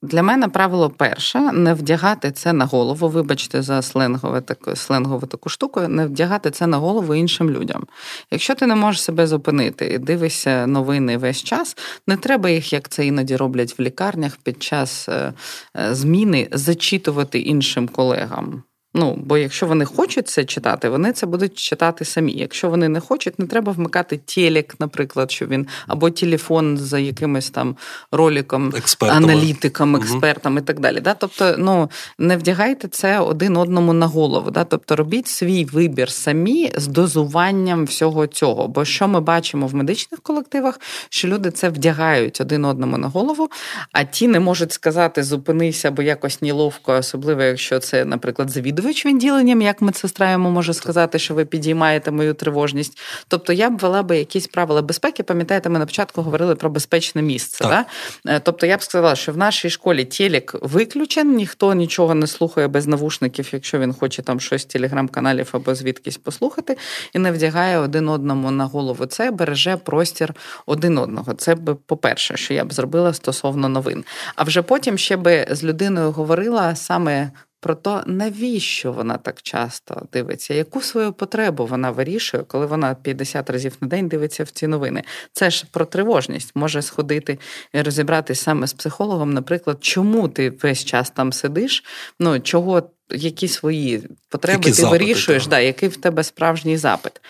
Для 0.02 0.24
мене 0.24 0.48
правило 0.48 0.90
перше 0.90 1.40
не 1.40 1.74
вдягати 1.74 2.32
це 2.32 2.54
на 2.54 2.66
голову. 2.66 3.10
Вибачте, 3.10 3.62
за 3.62 3.82
сленгове 3.82 4.42
таку, 4.42 4.76
сленгову 4.76 5.28
таку 5.28 5.50
штуку, 5.50 5.82
не 5.82 6.06
вдягати 6.06 6.52
це 6.52 6.68
на 6.68 6.78
голову 6.78 7.16
іншим 7.16 7.50
людям. 7.50 7.84
Якщо 8.32 8.56
ти 8.56 8.68
не 8.68 8.76
можеш 8.76 9.02
себе 9.02 9.28
зупинити 9.28 9.86
і 9.86 9.98
дивишся 9.98 10.68
новини 10.68 11.18
весь 11.18 11.44
час, 11.44 11.78
не 12.08 12.18
треба 12.18 12.50
їх, 12.50 12.74
як 12.74 12.90
це 12.90 13.06
іноді 13.06 13.36
роблять 13.36 13.80
в 13.80 13.82
лікарнях 13.82 14.38
під 14.44 14.64
час 14.64 15.10
е, 15.10 15.34
е, 15.78 15.96
зміни, 15.96 16.48
зачитувати 16.52 17.40
іншим 17.40 17.88
колегам. 17.88 18.64
Ну, 18.94 19.16
бо 19.18 19.38
якщо 19.38 19.66
вони 19.66 19.86
хочуть 19.86 20.28
це 20.28 20.46
читати, 20.46 20.90
вони 20.90 21.14
це 21.14 21.26
будуть 21.26 21.58
читати 21.58 22.06
самі. 22.06 22.32
Якщо 22.32 22.70
вони 22.70 22.90
не 22.90 23.00
хочуть, 23.00 23.40
не 23.40 23.48
треба 23.48 23.72
вмикати 23.72 24.18
телек, 24.18 24.76
наприклад, 24.80 25.32
що 25.32 25.46
він 25.46 25.68
або 25.88 26.10
телефон 26.10 26.78
за 26.78 27.00
якимось 27.00 27.50
там 27.50 27.76
роликом, 28.12 28.74
Експертами. 28.78 29.34
аналітиком, 29.34 29.96
експертом 29.96 30.54
угу. 30.54 30.62
і 30.62 30.66
так 30.66 30.80
далі. 30.80 31.00
Да? 31.00 31.14
Тобто, 31.14 31.56
ну 31.58 31.90
не 32.18 32.38
вдягайте 32.38 32.88
це 32.88 33.20
один 33.20 33.58
одному 33.58 33.94
на 33.94 34.08
голову. 34.08 34.52
Да? 34.52 34.64
Тобто 34.64 34.96
робіть 34.96 35.28
свій 35.28 35.66
вибір 35.66 36.12
самі 36.12 36.72
з 36.76 36.88
дозуванням 36.88 37.86
всього 37.86 38.28
цього. 38.28 38.68
Бо 38.68 38.86
що 38.86 39.08
ми 39.08 39.20
бачимо 39.20 39.68
в 39.68 39.76
медичних 39.76 40.22
колективах, 40.22 40.80
що 41.10 41.28
люди 41.28 41.52
це 41.52 41.70
вдягають 41.70 42.42
один 42.42 42.66
одному 42.66 42.98
на 42.98 43.08
голову, 43.08 43.50
а 43.92 44.04
ті 44.04 44.28
не 44.28 44.40
можуть 44.40 44.72
сказати 44.72 45.24
зупинися, 45.24 45.92
бо 45.92 46.02
якось 46.02 46.42
неловко, 46.42 46.94
особливо 46.94 47.42
якщо 47.42 47.80
це, 47.80 48.06
наприклад, 48.06 48.50
завідувач 48.50 48.81
відділенням, 48.82 49.62
як 49.62 49.82
медсестра 49.82 50.32
йому 50.32 50.50
може 50.50 50.74
сказати, 50.74 51.20
що 51.20 51.34
ви 51.34 51.46
підіймаєте 51.46 52.12
мою 52.12 52.34
тривожність. 52.34 53.00
Тобто 53.28 53.54
я 53.54 53.70
б 53.70 53.78
вела 53.78 54.04
би 54.04 54.18
якісь 54.18 54.48
правила 54.48 54.82
безпеки. 54.82 55.24
Пам'ятаєте, 55.24 55.70
ми 55.70 55.80
на 55.80 55.86
початку 55.86 56.22
говорили 56.22 56.56
про 56.56 56.70
безпечне 56.70 57.22
місце. 57.22 57.64
Да? 57.64 57.86
Е, 58.28 58.40
тобто 58.40 58.66
я 58.66 58.78
б 58.78 58.84
сказала, 58.84 59.16
що 59.16 59.32
в 59.32 59.38
нашій 59.38 59.70
школі 59.70 60.06
телек 60.06 60.56
виключен, 60.62 61.36
ніхто 61.36 61.74
нічого 61.74 62.16
не 62.16 62.28
слухає 62.28 62.68
без 62.68 62.88
навушників, 62.88 63.50
якщо 63.52 63.80
він 63.80 63.94
хоче 63.94 64.22
там 64.22 64.40
щось 64.40 64.62
з 64.62 64.66
телеграм-каналів 64.66 65.50
або 65.52 65.76
звідкись 65.76 66.18
послухати, 66.18 66.78
і 67.14 67.20
не 67.20 67.32
вдягає 67.32 67.78
один 67.78 68.10
одному 68.10 68.52
на 68.52 68.66
голову. 68.66 69.06
Це 69.06 69.32
береже 69.32 69.78
простір 69.78 70.34
один 70.66 70.98
одного. 70.98 71.34
Це 71.34 71.56
б, 71.56 71.76
по-перше, 71.86 72.38
що 72.38 72.54
я 72.54 72.66
б 72.66 72.74
зробила 72.74 73.14
стосовно 73.14 73.70
новин. 73.70 74.04
А 74.36 74.44
вже 74.44 74.62
потім 74.62 74.98
ще 74.98 75.18
би 75.18 75.48
з 75.52 75.64
людиною 75.64 76.12
говорила 76.12 76.76
саме 76.76 77.32
про 77.62 77.76
те, 77.76 78.04
навіщо 78.06 78.92
вона 78.92 79.18
так 79.18 79.42
часто 79.42 80.08
дивиться, 80.14 80.54
яку 80.54 80.82
свою 80.82 81.14
потребу 81.14 81.66
вона 81.66 81.92
вирішує, 81.92 82.44
коли 82.44 82.66
вона 82.66 82.96
50 82.96 83.50
разів 83.50 83.78
на 83.82 83.88
день 83.88 84.08
дивиться 84.08 84.44
в 84.44 84.50
ці 84.50 84.68
новини. 84.68 85.04
Це 85.34 85.50
ж 85.50 85.66
про 85.72 85.86
тривожність 85.86 86.52
може 86.56 86.82
сходити 86.82 87.40
і 87.74 87.82
розібратися 87.82 88.44
саме 88.44 88.68
з 88.68 88.74
психологом, 88.74 89.34
наприклад, 89.34 89.78
чому 89.82 90.28
ти 90.28 90.50
весь 90.50 90.86
час 90.86 91.10
там 91.10 91.34
сидиш, 91.34 91.84
ну 92.20 92.40
чого, 92.40 92.84
які 93.10 93.48
свої 93.48 94.04
потреби 94.30 94.58
які 94.58 94.70
ти 94.70 94.74
запити, 94.74 95.06
вирішуєш, 95.06 95.48
да, 95.48 95.60
який 95.60 95.90
в 95.90 95.98
тебе 95.98 96.24
справжній 96.24 96.78
запит. 96.78 97.22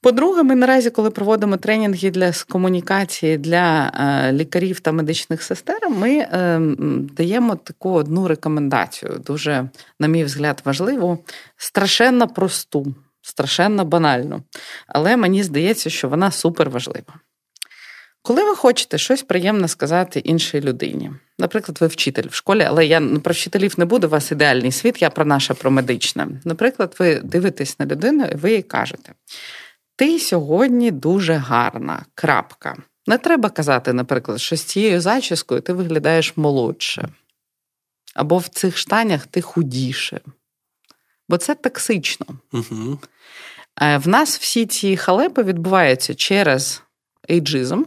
По-друге, 0.00 0.42
ми 0.42 0.54
наразі, 0.54 0.90
коли 0.90 1.10
проводимо 1.10 1.56
тренінги 1.56 2.10
для 2.10 2.32
комунікації 2.48 3.38
для 3.38 3.92
е, 3.94 4.32
лікарів 4.32 4.80
та 4.80 4.92
медичних 4.92 5.42
сестер, 5.42 5.90
ми 5.90 6.10
е, 6.18 6.60
даємо 7.16 7.56
таку 7.56 7.90
одну 7.90 8.28
рекомендацію, 8.28 9.22
дуже, 9.26 9.68
на 10.00 10.08
мій 10.08 10.24
взгляд, 10.24 10.62
важливу, 10.64 11.24
страшенно 11.56 12.28
просту, 12.28 12.94
страшенно 13.22 13.84
банальну. 13.84 14.42
Але 14.86 15.16
мені 15.16 15.42
здається, 15.42 15.90
що 15.90 16.08
вона 16.08 16.30
супер 16.30 16.70
важлива. 16.70 17.14
Коли 18.22 18.44
ви 18.44 18.56
хочете 18.56 18.98
щось 18.98 19.22
приємне 19.22 19.68
сказати 19.68 20.20
іншій 20.20 20.60
людині, 20.60 21.10
наприклад, 21.38 21.78
ви 21.80 21.86
вчитель 21.86 22.28
в 22.28 22.34
школі, 22.34 22.64
але 22.68 22.86
я 22.86 23.00
ну, 23.00 23.20
про 23.20 23.32
вчителів 23.32 23.74
не 23.76 23.84
буду, 23.84 24.06
у 24.06 24.10
вас 24.10 24.32
ідеальний 24.32 24.72
світ, 24.72 25.02
я 25.02 25.10
про 25.10 25.24
наше 25.24 25.54
про 25.54 25.70
медичне. 25.70 26.28
Наприклад, 26.44 26.96
ви 26.98 27.20
дивитесь 27.24 27.78
на 27.78 27.86
людину 27.86 28.24
і 28.32 28.36
ви 28.36 28.52
їй 28.52 28.62
кажете. 28.62 29.12
Ти 29.98 30.18
сьогодні 30.18 30.90
дуже 30.90 31.34
гарна. 31.34 32.04
крапка. 32.14 32.76
Не 33.06 33.18
треба 33.18 33.50
казати, 33.50 33.92
наприклад, 33.92 34.40
що 34.40 34.56
з 34.56 34.62
цією 34.62 35.00
зачіскою 35.00 35.60
ти 35.60 35.72
виглядаєш 35.72 36.36
молодше. 36.36 37.08
Або 38.14 38.38
в 38.38 38.48
цих 38.48 38.78
штанях 38.78 39.26
ти 39.26 39.40
худіше. 39.40 40.20
Бо 41.28 41.36
це 41.36 41.54
токсично. 41.54 42.26
Угу. 42.52 42.98
В 43.80 44.08
нас 44.08 44.38
всі 44.38 44.66
ці 44.66 44.96
халепи 44.96 45.42
відбуваються 45.42 46.14
через 46.14 46.82
ейджизм. 47.30 47.84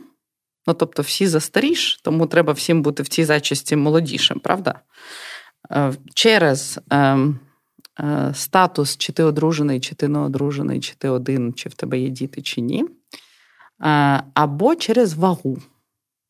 Ну, 0.67 0.73
тобто, 0.73 1.01
всі 1.01 1.27
застаріш, 1.27 2.01
тому 2.03 2.27
треба 2.27 2.53
всім 2.53 2.81
бути 2.81 3.03
в 3.03 3.07
цій 3.07 3.25
зачісті 3.25 3.75
молодішим, 3.75 4.39
правда? 4.39 4.79
Е, 5.71 5.93
через. 6.13 6.79
Е, 7.99 8.31
статус, 8.35 8.97
чи 8.97 9.13
ти 9.13 9.23
одружений, 9.23 9.79
чи 9.79 9.95
ти 9.95 10.07
не 10.07 10.19
одружений, 10.19 10.79
чи 10.79 10.95
ти 10.95 11.09
один, 11.09 11.53
чи 11.53 11.69
в 11.69 11.73
тебе 11.73 11.99
є 11.99 12.09
діти, 12.09 12.41
чи 12.41 12.61
ні. 12.61 12.85
Е, 13.83 14.23
або 14.33 14.75
через 14.75 15.13
вагу. 15.13 15.57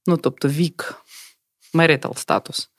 Ну, 0.07 0.17
тобто 0.17 0.47
вік, 0.47 0.95
marital 1.73 2.17
статус. 2.17 2.69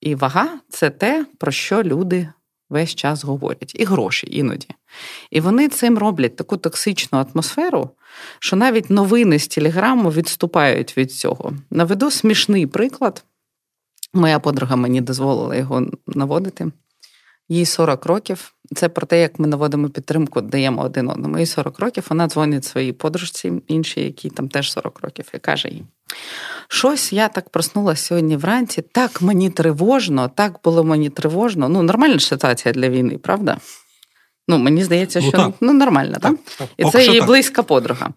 І 0.00 0.14
вага 0.14 0.60
це 0.68 0.90
те, 0.90 1.26
про 1.38 1.52
що 1.52 1.82
люди 1.82 2.28
весь 2.70 2.94
час 2.94 3.24
говорять, 3.24 3.72
і 3.74 3.84
гроші 3.84 4.28
іноді. 4.30 4.68
І 5.30 5.40
вони 5.40 5.68
цим 5.68 5.98
роблять 5.98 6.36
таку 6.36 6.56
токсичну 6.56 7.18
атмосферу, 7.18 7.90
що 8.38 8.56
навіть 8.56 8.90
новини 8.90 9.38
з 9.38 9.48
телеграму 9.48 10.10
відступають 10.10 10.96
від 10.96 11.12
цього. 11.12 11.52
Наведу 11.70 12.10
смішний 12.10 12.66
приклад. 12.66 13.24
Моя 14.14 14.38
подруга 14.38 14.76
мені 14.76 15.00
дозволила 15.00 15.56
його 15.56 15.86
наводити 16.06 16.72
їй 17.48 17.66
40 17.66 18.06
років. 18.06 18.54
Це 18.74 18.88
про 18.88 19.06
те, 19.06 19.20
як 19.20 19.38
ми 19.38 19.46
наводимо 19.46 19.88
підтримку, 19.88 20.40
даємо 20.40 20.82
один 20.82 21.10
одному. 21.10 21.38
Їй 21.38 21.46
40 21.46 21.78
років 21.78 22.06
вона 22.08 22.28
дзвонить 22.28 22.64
своїй 22.64 22.92
подружці, 22.92 23.52
іншій, 23.68 24.00
якій 24.00 24.30
там 24.30 24.48
теж 24.48 24.72
40 24.72 25.00
років, 25.00 25.24
і 25.34 25.38
каже 25.38 25.68
їй: 25.68 25.84
щось 26.68 27.12
я 27.12 27.28
так 27.28 27.50
проснулася 27.50 28.02
сьогодні 28.02 28.36
вранці, 28.36 28.82
так 28.82 29.22
мені 29.22 29.50
тривожно, 29.50 30.28
так 30.28 30.56
було 30.64 30.84
мені 30.84 31.10
тривожно. 31.10 31.68
Ну, 31.68 31.82
нормальна 31.82 32.18
ситуація 32.18 32.74
для 32.74 32.88
війни, 32.88 33.18
правда? 33.18 33.58
Ну, 34.48 34.58
мені 34.58 34.84
здається, 34.84 35.20
ну, 35.20 35.28
що 35.28 35.38
ну, 35.38 35.54
ну 35.60 35.72
нормально, 35.72 36.16
так? 36.20 36.34
так? 36.58 36.68
І 36.76 36.84
це 36.84 37.06
її 37.06 37.20
близька 37.20 37.62
подруга. 37.62 38.10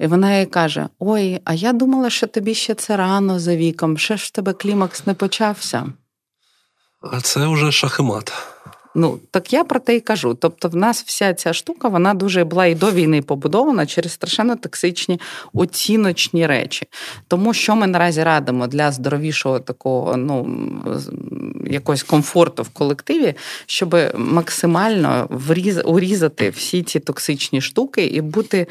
І 0.00 0.06
вона 0.06 0.38
їй 0.38 0.46
каже: 0.46 0.88
Ой, 0.98 1.40
а 1.44 1.54
я 1.54 1.72
думала, 1.72 2.10
що 2.10 2.26
тобі 2.26 2.54
ще 2.54 2.74
це 2.74 2.96
рано 2.96 3.38
за 3.38 3.56
віком, 3.56 3.98
ще 3.98 4.16
ж 4.16 4.26
в 4.26 4.30
тебе 4.30 4.52
клімакс 4.52 5.06
не 5.06 5.14
почався. 5.14 5.92
А 7.12 7.20
це 7.20 7.46
вже 7.46 7.72
шахемат. 7.72 8.32
Ну 8.98 9.18
так 9.30 9.52
я 9.52 9.64
про 9.64 9.80
те 9.80 9.96
й 9.96 10.00
кажу. 10.00 10.34
Тобто, 10.34 10.68
в 10.68 10.76
нас 10.76 11.02
вся 11.06 11.34
ця 11.34 11.52
штука 11.52 11.88
вона 11.88 12.14
дуже 12.14 12.44
була 12.44 12.66
і 12.66 12.74
до 12.74 12.92
війни 12.92 13.22
побудована 13.22 13.86
через 13.86 14.12
страшенно 14.12 14.56
токсичні 14.56 15.20
оціночні 15.52 16.46
речі. 16.46 16.86
Тому 17.28 17.54
що 17.54 17.76
ми 17.76 17.86
наразі 17.86 18.22
радимо 18.22 18.66
для 18.66 18.92
здоровішого 18.92 19.60
такого, 19.60 20.16
ну 20.16 20.58
якогось 21.66 22.02
комфорту 22.02 22.62
в 22.62 22.68
колективі, 22.68 23.34
щоб 23.66 23.96
максимально 24.14 25.26
вріз, 25.30 25.80
урізати 25.84 26.50
всі 26.50 26.82
ці 26.82 27.00
токсичні 27.00 27.60
штуки 27.60 28.06
і 28.06 28.20
бути. 28.20 28.66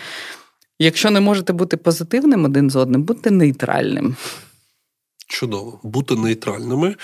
Якщо 0.80 1.11
не 1.11 1.19
можете 1.19 1.53
бути 1.53 1.78
позитивним 1.78 2.45
один 2.45 2.69
з 2.69 2.76
одним, 2.76 3.03
будьте 3.03 3.32
нейтральним. 3.32 4.15
Чудово, 5.28 5.80
бути 5.84 6.15
нейтральними. 6.15 6.95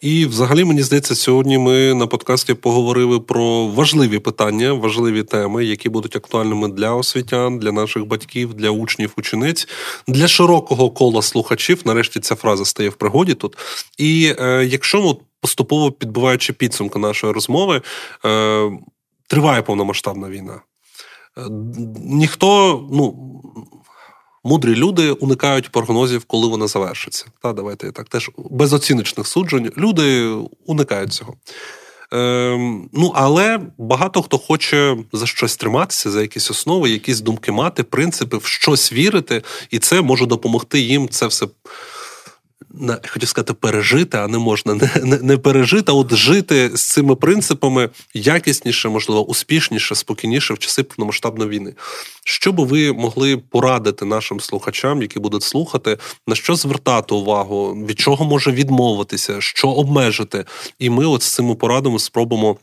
І, 0.00 0.26
взагалі, 0.26 0.64
мені 0.64 0.82
здається, 0.82 1.14
сьогодні 1.14 1.58
ми 1.58 1.94
на 1.94 2.06
подкасті 2.06 2.54
поговорили 2.54 3.20
про 3.20 3.66
важливі 3.66 4.18
питання, 4.18 4.72
важливі 4.72 5.22
теми, 5.22 5.64
які 5.64 5.88
будуть 5.88 6.16
актуальними 6.16 6.68
для 6.68 6.94
освітян, 6.94 7.58
для 7.58 7.72
наших 7.72 8.06
батьків, 8.06 8.54
для 8.54 8.70
учнів, 8.70 9.12
учениць, 9.16 9.68
для 10.08 10.28
широкого 10.28 10.90
кола 10.90 11.22
слухачів. 11.22 11.82
Нарешті 11.84 12.20
ця 12.20 12.34
фраза 12.34 12.64
стає 12.64 12.88
в 12.88 12.94
пригоді 12.94 13.34
тут. 13.34 13.56
І 13.98 14.34
е, 14.38 14.64
якщо 14.64 15.02
ми 15.02 15.14
поступово 15.40 15.92
підбиваючи 15.92 16.52
підсумки 16.52 16.98
нашої 16.98 17.32
розмови, 17.32 17.82
е, 18.24 18.70
триває 19.26 19.62
повномасштабна 19.62 20.28
війна. 20.28 20.60
ніхто, 21.96 22.80
ну. 22.92 23.14
Мудрі 24.44 24.74
люди 24.74 25.10
уникають 25.10 25.68
прогнозів, 25.68 26.24
коли 26.24 26.48
вона 26.48 26.66
завершиться. 26.66 27.26
Та 27.42 27.52
давайте 27.52 27.92
так 27.92 28.08
теж 28.08 28.30
без 28.38 28.72
оціночних 28.72 29.26
суджень. 29.26 29.72
Люди 29.76 30.28
уникають 30.66 31.12
цього. 31.12 31.34
Ем, 32.12 32.88
Ну, 32.92 33.12
але 33.14 33.60
багато 33.78 34.22
хто 34.22 34.38
хоче 34.38 34.96
за 35.12 35.26
щось 35.26 35.56
триматися, 35.56 36.10
за 36.10 36.22
якісь 36.22 36.50
основи, 36.50 36.90
якісь 36.90 37.20
думки 37.20 37.52
мати, 37.52 37.82
принципи, 37.82 38.36
в 38.36 38.44
щось 38.44 38.92
вірити, 38.92 39.42
і 39.70 39.78
це 39.78 40.00
може 40.00 40.26
допомогти 40.26 40.80
їм 40.80 41.08
це 41.08 41.26
все 41.26 41.46
хотів 43.08 43.28
сказати 43.28 43.52
пережити, 43.52 44.18
а 44.18 44.28
не 44.28 44.38
можна 44.38 44.74
не, 44.74 44.90
не, 45.02 45.18
не 45.18 45.36
пережити, 45.36 45.92
а 45.92 45.94
от 45.94 46.14
жити 46.14 46.70
з 46.74 46.82
цими 46.82 47.16
принципами 47.16 47.90
якісніше, 48.14 48.88
можливо, 48.88 49.26
успішніше, 49.26 49.94
спокійніше 49.94 50.54
в 50.54 50.58
часи 50.58 50.82
повномасштабної 50.82 51.50
війни. 51.50 51.74
Що 52.24 52.52
би 52.52 52.64
ви 52.64 52.92
могли 52.92 53.36
порадити 53.36 54.04
нашим 54.04 54.40
слухачам, 54.40 55.02
які 55.02 55.18
будуть 55.18 55.42
слухати, 55.42 55.98
на 56.26 56.34
що 56.34 56.54
звертати 56.54 57.14
увагу, 57.14 57.72
від 57.88 58.00
чого 58.00 58.24
може 58.24 58.52
відмовитися, 58.52 59.40
що 59.40 59.68
обмежити? 59.68 60.44
І 60.78 60.90
ми, 60.90 61.06
от 61.06 61.22
з 61.22 61.34
цими 61.34 61.54
порадами, 61.54 61.98
спробуємо 61.98 62.56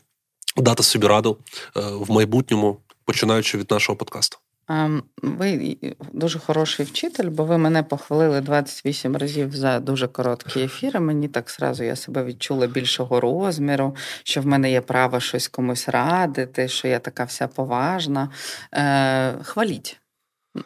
дати 0.56 0.82
собі 0.82 1.06
раду 1.06 1.38
е, 1.76 1.80
в 1.80 2.10
майбутньому, 2.10 2.80
починаючи 3.04 3.58
від 3.58 3.70
нашого 3.70 3.96
подкасту. 3.96 4.38
Ем, 4.68 5.02
ви 5.22 5.76
дуже 6.12 6.38
хороший 6.38 6.86
вчитель, 6.86 7.28
бо 7.30 7.44
ви 7.44 7.58
мене 7.58 7.82
похвалили 7.82 8.40
28 8.40 9.16
разів 9.16 9.56
за 9.56 9.80
дуже 9.80 10.08
короткі 10.08 10.60
ефіри. 10.60 11.00
Мені 11.00 11.28
так 11.28 11.50
зразу 11.50 11.84
я 11.84 11.96
себе 11.96 12.24
відчула 12.24 12.66
більшого 12.66 13.20
розміру, 13.20 13.96
що 14.22 14.40
в 14.40 14.46
мене 14.46 14.70
є 14.70 14.80
право 14.80 15.20
щось 15.20 15.48
комусь 15.48 15.88
радити, 15.88 16.68
що 16.68 16.88
я 16.88 16.98
така 16.98 17.24
вся 17.24 17.48
поважна. 17.48 18.28
Е, 18.74 19.34
Хваліть. 19.42 20.00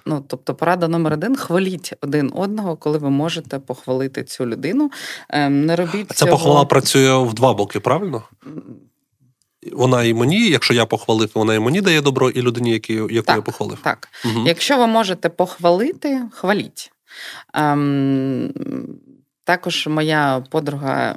Ну, 0.06 0.24
Тобто, 0.28 0.54
порада 0.54 0.88
номер 0.88 1.12
один: 1.12 1.36
хваліть 1.36 1.92
один 2.00 2.32
одного, 2.34 2.76
коли 2.76 2.98
ви 2.98 3.10
можете 3.10 3.58
похвалити 3.58 4.24
цю 4.24 4.46
людину. 4.46 4.90
Е, 5.30 5.48
не 5.48 5.76
робіть 5.76 6.08
Ця 6.08 6.14
цього... 6.14 6.30
похвала 6.30 6.64
працює 6.64 7.16
в 7.16 7.34
два 7.34 7.54
боки, 7.54 7.80
правильно? 7.80 8.22
Вона 9.72 10.04
і 10.04 10.14
мені, 10.14 10.48
якщо 10.48 10.74
я 10.74 10.86
похвалив, 10.86 11.30
то 11.30 11.38
вона 11.38 11.54
і 11.54 11.58
мені 11.58 11.80
дає 11.80 12.00
добро, 12.00 12.30
і 12.30 12.42
людині, 12.42 12.72
які, 12.72 12.94
яку 12.94 13.26
так, 13.26 13.36
я 13.36 13.42
похвалив. 13.42 13.78
Так. 13.82 14.08
Угу. 14.24 14.44
Якщо 14.46 14.78
ви 14.78 14.86
можете 14.86 15.28
похвалити, 15.28 16.22
хваліть. 16.32 16.92
Ем, 17.54 18.52
також 19.44 19.86
моя 19.86 20.44
подруга 20.50 21.16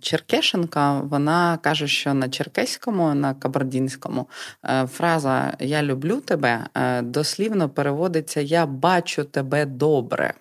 Черкешенка, 0.00 1.00
вона 1.00 1.58
каже, 1.62 1.88
що 1.88 2.14
на 2.14 2.28
черкеському, 2.28 3.14
на 3.14 3.34
кабардінському 3.34 4.28
е, 4.64 4.86
фраза 4.86 5.56
Я 5.60 5.82
люблю 5.82 6.20
тебе 6.20 6.66
е, 6.74 7.02
дослівно 7.02 7.68
переводиться 7.68 8.40
Я 8.40 8.66
бачу 8.66 9.24
тебе 9.24 9.64
добре. 9.64 10.34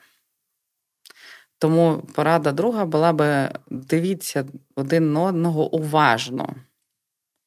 Тому 1.59 2.03
порада 2.15 2.51
друга 2.51 2.85
була 2.85 3.13
би 3.13 3.49
дивіться 3.69 4.45
один 4.75 5.13
на 5.13 5.21
одного 5.21 5.75
уважно 5.75 6.55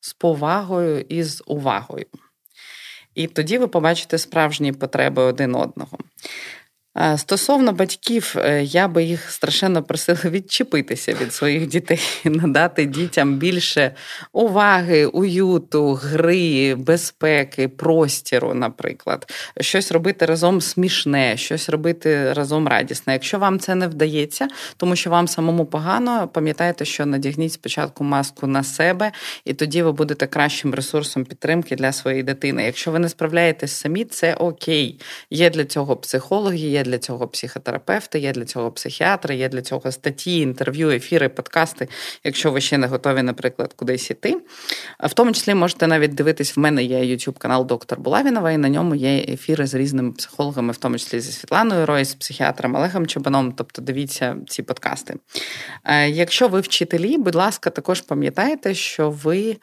з 0.01 0.13
повагою 0.13 1.01
і 1.01 1.23
з 1.23 1.43
увагою. 1.47 2.07
І 3.15 3.27
тоді 3.27 3.59
ви 3.59 3.69
побачите 3.69 4.19
справжні 4.19 4.73
потреби 4.73 5.23
один 5.23 5.55
одного. 5.55 5.99
Стосовно 7.17 7.73
батьків, 7.73 8.35
е, 8.39 8.63
я 8.63 8.89
би 8.89 9.05
їх 9.05 9.31
страшенно 9.31 9.83
просила 9.83 10.21
відчепитися 10.25 11.17
від 11.21 11.35
своїх 11.35 11.67
дітей, 11.67 12.01
надати 12.25 12.85
дітям 12.85 13.35
більше 13.35 13.95
уваги, 14.33 15.07
уюту, 15.07 15.93
гри, 15.93 16.75
безпеки, 16.75 17.69
простіру, 17.69 18.55
наприклад, 18.55 19.33
щось 19.61 19.93
робити 19.93 20.27
разом 20.27 20.61
смішне, 20.61 21.37
щось 21.37 21.69
робити 21.69 22.33
разом 22.33 22.69
радісне. 22.69 23.13
Якщо 23.13 23.39
вам 23.39 23.59
це 23.59 23.75
не 23.75 23.89
вдається, 23.89 24.49
тому 24.77 24.97
що 24.97 25.11
вам 25.11 25.29
самому 25.29 25.67
погано, 25.67 26.29
пам'ятайте, 26.29 26.85
що 26.85 27.07
надягніть 27.07 27.53
спочатку 27.53 28.05
маску 28.05 28.47
на 28.47 28.65
себе, 28.65 29.13
і 29.45 29.55
тоді 29.55 29.83
ви 29.83 29.93
будете 29.93 30.27
кращим 30.27 30.75
ресурсом 30.75 31.25
підтримки 31.25 31.77
для 31.77 31.93
своєї 31.93 32.23
дитини. 32.23 32.65
Якщо 32.65 32.91
ви 32.91 32.99
не 32.99 33.09
справляєтесь 33.09 33.73
самі, 33.73 34.05
це 34.05 34.35
окей. 34.35 35.01
Є 35.31 35.51
для 35.51 35.65
цього 35.65 35.97
психологи. 35.97 36.57
є 36.57 36.85
для 36.89 36.99
цього 36.99 37.29
психотерапевти, 37.29 38.19
є 38.19 38.33
для 38.33 38.45
цього 38.45 38.71
психіатри, 38.71 39.37
є 39.37 39.49
для 39.49 39.63
цього 39.63 39.93
статті, 39.93 40.41
інтерв'ю, 40.41 40.91
ефіри, 40.91 41.29
подкасти, 41.29 41.89
якщо 42.25 42.51
ви 42.51 42.61
ще 42.61 42.79
не 42.79 42.87
готові, 42.87 43.23
наприклад, 43.23 43.73
кудись 43.73 44.11
іти. 44.11 44.37
В 45.05 45.15
тому 45.15 45.33
числі 45.33 45.55
можете 45.55 45.87
навіть 45.87 46.15
дивитись, 46.15 46.57
в 46.57 46.61
мене 46.61 46.85
є 46.85 46.99
youtube 46.99 47.39
канал 47.39 47.67
Доктор 47.67 48.01
Булавінова, 48.01 48.53
і 48.53 48.57
на 48.57 48.69
ньому 48.69 48.95
є 48.95 49.19
ефіри 49.29 49.67
з 49.67 49.75
різними 49.75 50.13
психологами, 50.13 50.73
в 50.73 50.77
тому 50.77 50.99
числі 50.99 51.21
зі 51.21 51.33
Світланою 51.33 51.87
Рой, 51.87 52.05
з 52.05 52.15
психіатром 52.15 52.75
Олегом 52.75 53.07
Чебаном. 53.07 53.53
Тобто 53.53 53.83
дивіться 53.83 54.37
ці 54.47 54.63
подкасти. 54.63 55.15
Е, 55.85 56.11
якщо 56.11 56.49
ви 56.49 56.61
вчителі, 56.61 57.19
будь 57.19 57.35
ласка, 57.35 57.71
також 57.71 58.01
пам'ятайте, 58.01 58.75
що 58.75 59.11
ви 59.11 59.57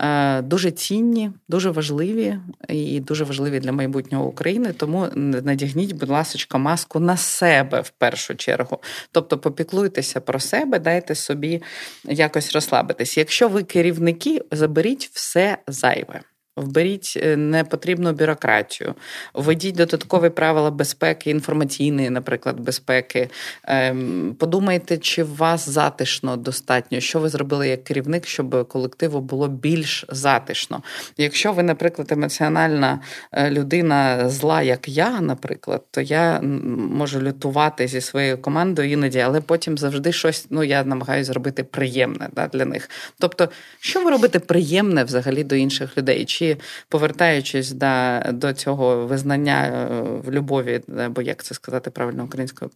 е, 0.00 0.42
дуже 0.42 0.70
цінні, 0.70 1.30
дуже 1.48 1.70
важливі 1.70 2.38
і 2.68 3.00
дуже 3.00 3.24
важливі 3.24 3.60
для 3.60 3.72
майбутнього 3.72 4.26
України. 4.26 4.72
Тому 4.72 5.08
надягніть, 5.14 5.92
будь 5.92 6.08
ласка, 6.08 6.58
маску 6.72 7.00
на 7.00 7.16
себе 7.16 7.80
в 7.80 7.90
першу 7.90 8.34
чергу. 8.34 8.82
Тобто 9.12 9.38
попіклуйтеся 9.38 10.20
про 10.20 10.40
себе, 10.40 10.78
дайте 10.78 11.14
собі 11.14 11.62
якось 12.04 12.52
розслабитись. 12.52 13.16
Якщо 13.16 13.48
ви 13.48 13.62
керівники, 13.62 14.40
заберіть 14.50 15.10
все 15.12 15.58
зайве. 15.66 16.20
Вберіть 16.56 17.18
е, 17.22 17.36
непотрібну 17.36 18.12
бюрократію, 18.12 18.94
введіть 19.34 19.76
додаткові 19.76 20.30
правила 20.30 20.70
безпеки, 20.70 21.30
інформаційної, 21.30 22.10
наприклад, 22.10 22.60
безпеки. 22.60 23.30
Ем, 23.64 24.36
подумайте, 24.38 24.98
чи 24.98 25.24
вас 25.24 25.68
затишно 25.68 26.36
достатньо, 26.36 27.00
що 27.00 27.20
ви 27.20 27.28
зробили 27.28 27.68
як 27.68 27.84
керівник, 27.84 28.26
щоб 28.26 28.68
колективу 28.68 29.20
було 29.20 29.48
більш 29.48 30.04
затишно. 30.08 30.82
Якщо 31.16 31.52
ви, 31.52 31.62
наприклад, 31.62 32.12
емоціональна 32.12 33.00
е, 33.32 33.50
людина 33.50 34.28
зла, 34.28 34.62
як 34.62 34.88
я, 34.88 35.20
наприклад, 35.20 35.82
то 35.90 36.00
я 36.00 36.40
можу 36.40 37.22
лютувати 37.22 37.88
зі 37.88 38.00
своєю 38.00 38.38
командою 38.38 38.90
іноді, 38.90 39.18
але 39.18 39.40
потім 39.40 39.78
завжди 39.78 40.12
щось 40.12 40.46
ну, 40.50 40.64
я 40.64 40.84
намагаюся 40.84 41.32
зробити 41.32 41.64
приємне 41.64 42.28
да, 42.32 42.46
для 42.46 42.64
них. 42.64 42.90
Тобто, 43.18 43.48
що 43.80 44.04
ви 44.04 44.10
робите 44.10 44.38
приємне 44.38 45.04
взагалі 45.04 45.44
до 45.44 45.54
інших 45.54 45.98
людей? 45.98 46.24
Чи 46.42 46.56
повертаючись 46.88 47.72
до 47.72 48.20
до 48.32 48.52
цього 48.52 49.06
визнання 49.06 49.62
е, 49.62 50.02
в 50.02 50.30
любові, 50.30 50.80
або 50.98 51.22
як 51.22 51.42
це 51.42 51.54
сказати 51.54 51.90
правильно 51.90 52.24
українською 52.24 52.70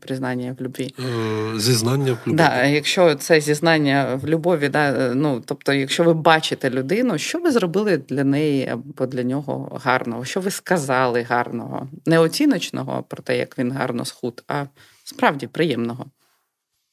признання 0.00 0.56
в 0.58 0.62
любві? 0.62 0.94
Е, 0.98 1.58
зізнання 1.58 2.12
в 2.12 2.18
любові. 2.26 2.36
Да, 2.36 2.64
Якщо 2.64 3.14
це 3.14 3.40
зізнання 3.40 4.20
в 4.22 4.28
любові, 4.28 4.68
да, 4.68 4.92
е, 4.92 5.14
ну 5.14 5.42
тобто, 5.46 5.72
якщо 5.72 6.04
ви 6.04 6.14
бачите 6.14 6.70
людину, 6.70 7.18
що 7.18 7.38
ви 7.38 7.50
зробили 7.50 7.96
для 7.96 8.24
неї 8.24 8.68
або 8.68 9.06
для 9.06 9.22
нього 9.22 9.80
гарного? 9.84 10.24
Що 10.24 10.40
ви 10.40 10.50
сказали 10.50 11.22
гарного? 11.22 11.88
Не 12.06 12.18
оціночного 12.18 13.02
про 13.08 13.22
те, 13.22 13.38
як 13.38 13.58
він 13.58 13.72
гарно 13.72 14.04
схуд, 14.04 14.42
а 14.48 14.64
справді 15.04 15.46
приємного. 15.46 16.06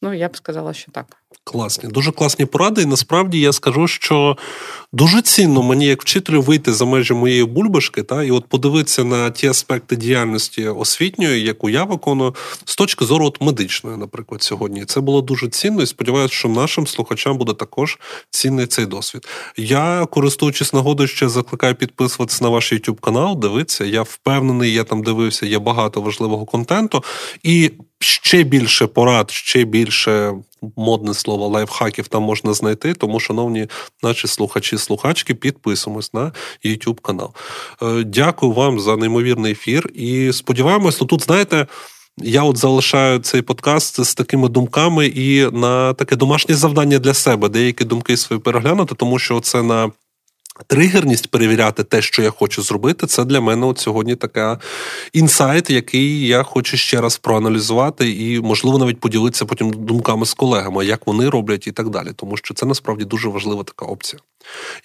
Ну, 0.01 0.13
я 0.13 0.29
б 0.29 0.37
сказала, 0.37 0.73
що 0.73 0.91
так. 0.91 1.05
Класні, 1.47 1.89
дуже 1.89 2.11
класні 2.11 2.45
поради. 2.45 2.81
І 2.81 2.85
насправді 2.85 3.39
я 3.39 3.53
скажу, 3.53 3.87
що 3.87 4.37
дуже 4.93 5.21
цінно 5.21 5.63
мені, 5.63 5.85
як 5.85 6.01
вчителю, 6.01 6.41
вийти 6.41 6.73
за 6.73 6.85
межі 6.85 7.13
моєї 7.13 7.45
бульбашки, 7.45 8.03
та 8.03 8.23
і 8.23 8.31
от 8.31 8.45
подивитися 8.45 9.03
на 9.03 9.29
ті 9.29 9.47
аспекти 9.47 9.95
діяльності 9.95 10.67
освітньої, 10.67 11.43
яку 11.43 11.69
я 11.69 11.83
виконую, 11.83 12.35
з 12.65 12.75
точки 12.75 13.05
зору 13.05 13.25
от 13.25 13.41
медичної, 13.41 13.97
наприклад, 13.97 14.43
сьогодні. 14.43 14.85
Це 14.85 14.99
було 14.99 15.21
дуже 15.21 15.47
цінно, 15.47 15.81
і 15.81 15.85
сподіваюся, 15.85 16.33
що 16.33 16.49
нашим 16.49 16.87
слухачам 16.87 17.37
буде 17.37 17.53
також 17.53 17.99
цінний 18.29 18.67
цей 18.67 18.85
досвід. 18.85 19.27
Я, 19.57 20.05
користуючись 20.11 20.73
нагодою, 20.73 21.07
ще 21.07 21.29
закликаю 21.29 21.75
підписуватися 21.75 22.43
на 22.43 22.49
ваш 22.49 22.73
YouTube 22.73 22.99
канал, 22.99 23.39
дивитися. 23.39 23.85
Я 23.85 24.01
впевнений, 24.01 24.73
я 24.73 24.83
там 24.83 25.03
дивився, 25.03 25.45
є 25.45 25.59
багато 25.59 26.01
важливого 26.01 26.45
контенту. 26.45 27.03
І 27.43 27.71
ще 27.99 28.43
більше 28.43 28.87
порад, 28.87 29.31
ще 29.31 29.63
більше 29.63 30.33
модне 30.75 31.13
слово 31.13 31.47
лайфхаків 31.47 32.07
там 32.07 32.23
можна 32.23 32.53
знайти. 32.53 32.93
Тому, 32.93 33.19
шановні 33.19 33.67
наші 34.03 34.27
слухачі, 34.27 34.77
слухачки, 34.77 35.35
підписуємось 35.35 36.13
на 36.13 36.31
YouTube 36.65 37.01
канал. 37.01 37.33
Е, 37.81 38.03
дякую 38.03 38.51
вам 38.51 38.79
за 38.79 38.97
неймовірний 38.97 39.51
ефір. 39.51 39.89
І 39.95 40.33
сподіваємось, 40.33 41.01
ну 41.01 41.07
тут 41.07 41.23
знаєте. 41.23 41.67
Я 42.19 42.43
от 42.43 42.57
залишаю 42.57 43.19
цей 43.19 43.41
подкаст 43.41 44.05
з 44.05 44.15
такими 44.15 44.49
думками 44.49 45.07
і 45.07 45.51
на 45.51 45.93
таке 45.93 46.15
домашнє 46.15 46.55
завдання 46.55 46.99
для 46.99 47.13
себе, 47.13 47.49
деякі 47.49 47.83
думки 47.83 48.17
свої 48.17 48.41
переглянути, 48.41 48.95
тому 48.95 49.19
що 49.19 49.39
це 49.39 49.63
на 49.63 49.91
Тригерність 50.67 51.31
перевіряти 51.31 51.83
те, 51.83 52.01
що 52.01 52.21
я 52.21 52.29
хочу 52.29 52.61
зробити, 52.61 53.07
це 53.07 53.25
для 53.25 53.41
мене 53.41 53.65
от 53.65 53.79
сьогодні 53.79 54.15
така 54.15 54.59
інсайт, 55.13 55.69
який 55.69 56.27
я 56.27 56.43
хочу 56.43 56.77
ще 56.77 57.01
раз 57.01 57.17
проаналізувати 57.17 58.11
і, 58.11 58.41
можливо, 58.41 58.77
навіть 58.77 58.99
поділитися 58.99 59.45
потім 59.45 59.71
думками 59.71 60.25
з 60.25 60.33
колегами, 60.33 60.85
як 60.85 61.07
вони 61.07 61.29
роблять 61.29 61.67
і 61.67 61.71
так 61.71 61.89
далі. 61.89 62.09
Тому 62.15 62.37
що 62.37 62.53
це 62.53 62.65
насправді 62.65 63.05
дуже 63.05 63.29
важлива 63.29 63.63
така 63.63 63.85
опція. 63.85 64.21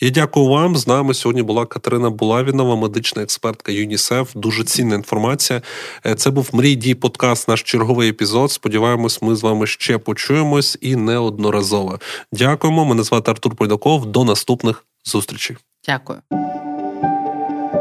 Я 0.00 0.10
дякую 0.10 0.46
вам. 0.46 0.76
З 0.76 0.86
нами 0.86 1.14
сьогодні 1.14 1.42
була 1.42 1.66
Катерина 1.66 2.10
Булавінова, 2.10 2.76
медична 2.76 3.22
експертка 3.22 3.72
ЮНІСЕФ. 3.72 4.30
Дуже 4.34 4.64
цінна 4.64 4.94
інформація. 4.94 5.62
Е, 6.06 6.14
це 6.14 6.30
був 6.30 6.48
Мрій 6.52 6.74
дій 6.74 6.94
подкаст, 6.94 7.48
наш 7.48 7.62
черговий 7.62 8.10
епізод. 8.10 8.52
Сподіваємось, 8.52 9.22
ми 9.22 9.36
з 9.36 9.42
вами 9.42 9.66
ще 9.66 9.98
почуємось 9.98 10.78
і 10.80 10.96
неодноразово. 10.96 11.98
Дякуємо. 12.32 12.84
Мене 12.84 13.02
звати 13.02 13.30
Артур 13.30 13.56
Пойдаков. 13.56 14.06
До 14.06 14.24
наступних 14.24 14.84
зустрічей. 15.04 15.56
Дякую. 15.86 16.18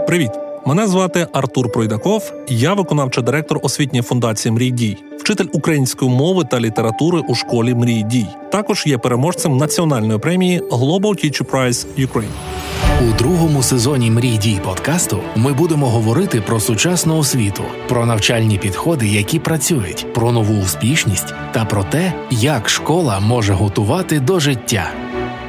Привіт. 0.07 0.31
Мене 0.65 0.87
звати 0.87 1.27
Артур 1.33 1.71
Пройдаков, 1.71 2.33
я 2.47 2.73
виконавчий 2.73 3.23
директор 3.23 3.59
освітньої 3.63 4.03
фундації 4.03 4.51
Мрій 4.51 4.71
Дій, 4.71 4.97
вчитель 5.19 5.45
української 5.53 6.11
мови 6.11 6.43
та 6.51 6.59
літератури 6.59 7.19
у 7.27 7.35
школі 7.35 7.75
Мрій 7.75 8.03
Дій. 8.03 8.27
Також 8.51 8.83
є 8.85 8.97
переможцем 8.97 9.57
національної 9.57 10.19
премії 10.19 10.61
Global 10.61 11.01
Teacher 11.01 11.43
Prize 11.43 11.85
Ukraine. 11.97 12.61
У 13.01 13.17
другому 13.17 13.63
сезоні 13.63 14.11
Мрій 14.11 14.37
дій 14.37 14.59
подкасту 14.63 15.19
ми 15.35 15.53
будемо 15.53 15.89
говорити 15.89 16.41
про 16.41 16.59
сучасну 16.59 17.17
освіту, 17.17 17.63
про 17.89 18.05
навчальні 18.05 18.57
підходи, 18.57 19.07
які 19.07 19.39
працюють, 19.39 20.13
про 20.13 20.31
нову 20.31 20.61
успішність 20.61 21.33
та 21.51 21.65
про 21.65 21.83
те, 21.83 22.13
як 22.31 22.69
школа 22.69 23.19
може 23.19 23.53
готувати 23.53 24.19
до 24.19 24.39
життя. 24.39 24.91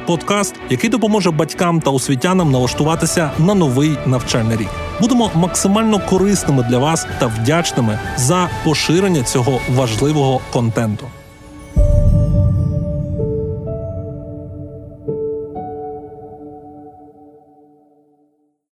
Подкаст, 0.05 0.55
який 0.69 0.89
допоможе 0.89 1.31
батькам 1.31 1.81
та 1.81 1.91
освітянам 1.91 2.51
налаштуватися 2.51 3.31
на 3.39 3.53
новий 3.53 3.97
навчальний 4.05 4.57
рік. 4.57 4.69
Будемо 5.01 5.31
максимально 5.35 5.99
корисними 6.09 6.63
для 6.69 6.77
вас 6.77 7.07
та 7.19 7.27
вдячними 7.27 7.99
за 8.17 8.49
поширення 8.63 9.23
цього 9.23 9.59
важливого 9.69 10.41
контенту. 10.51 11.07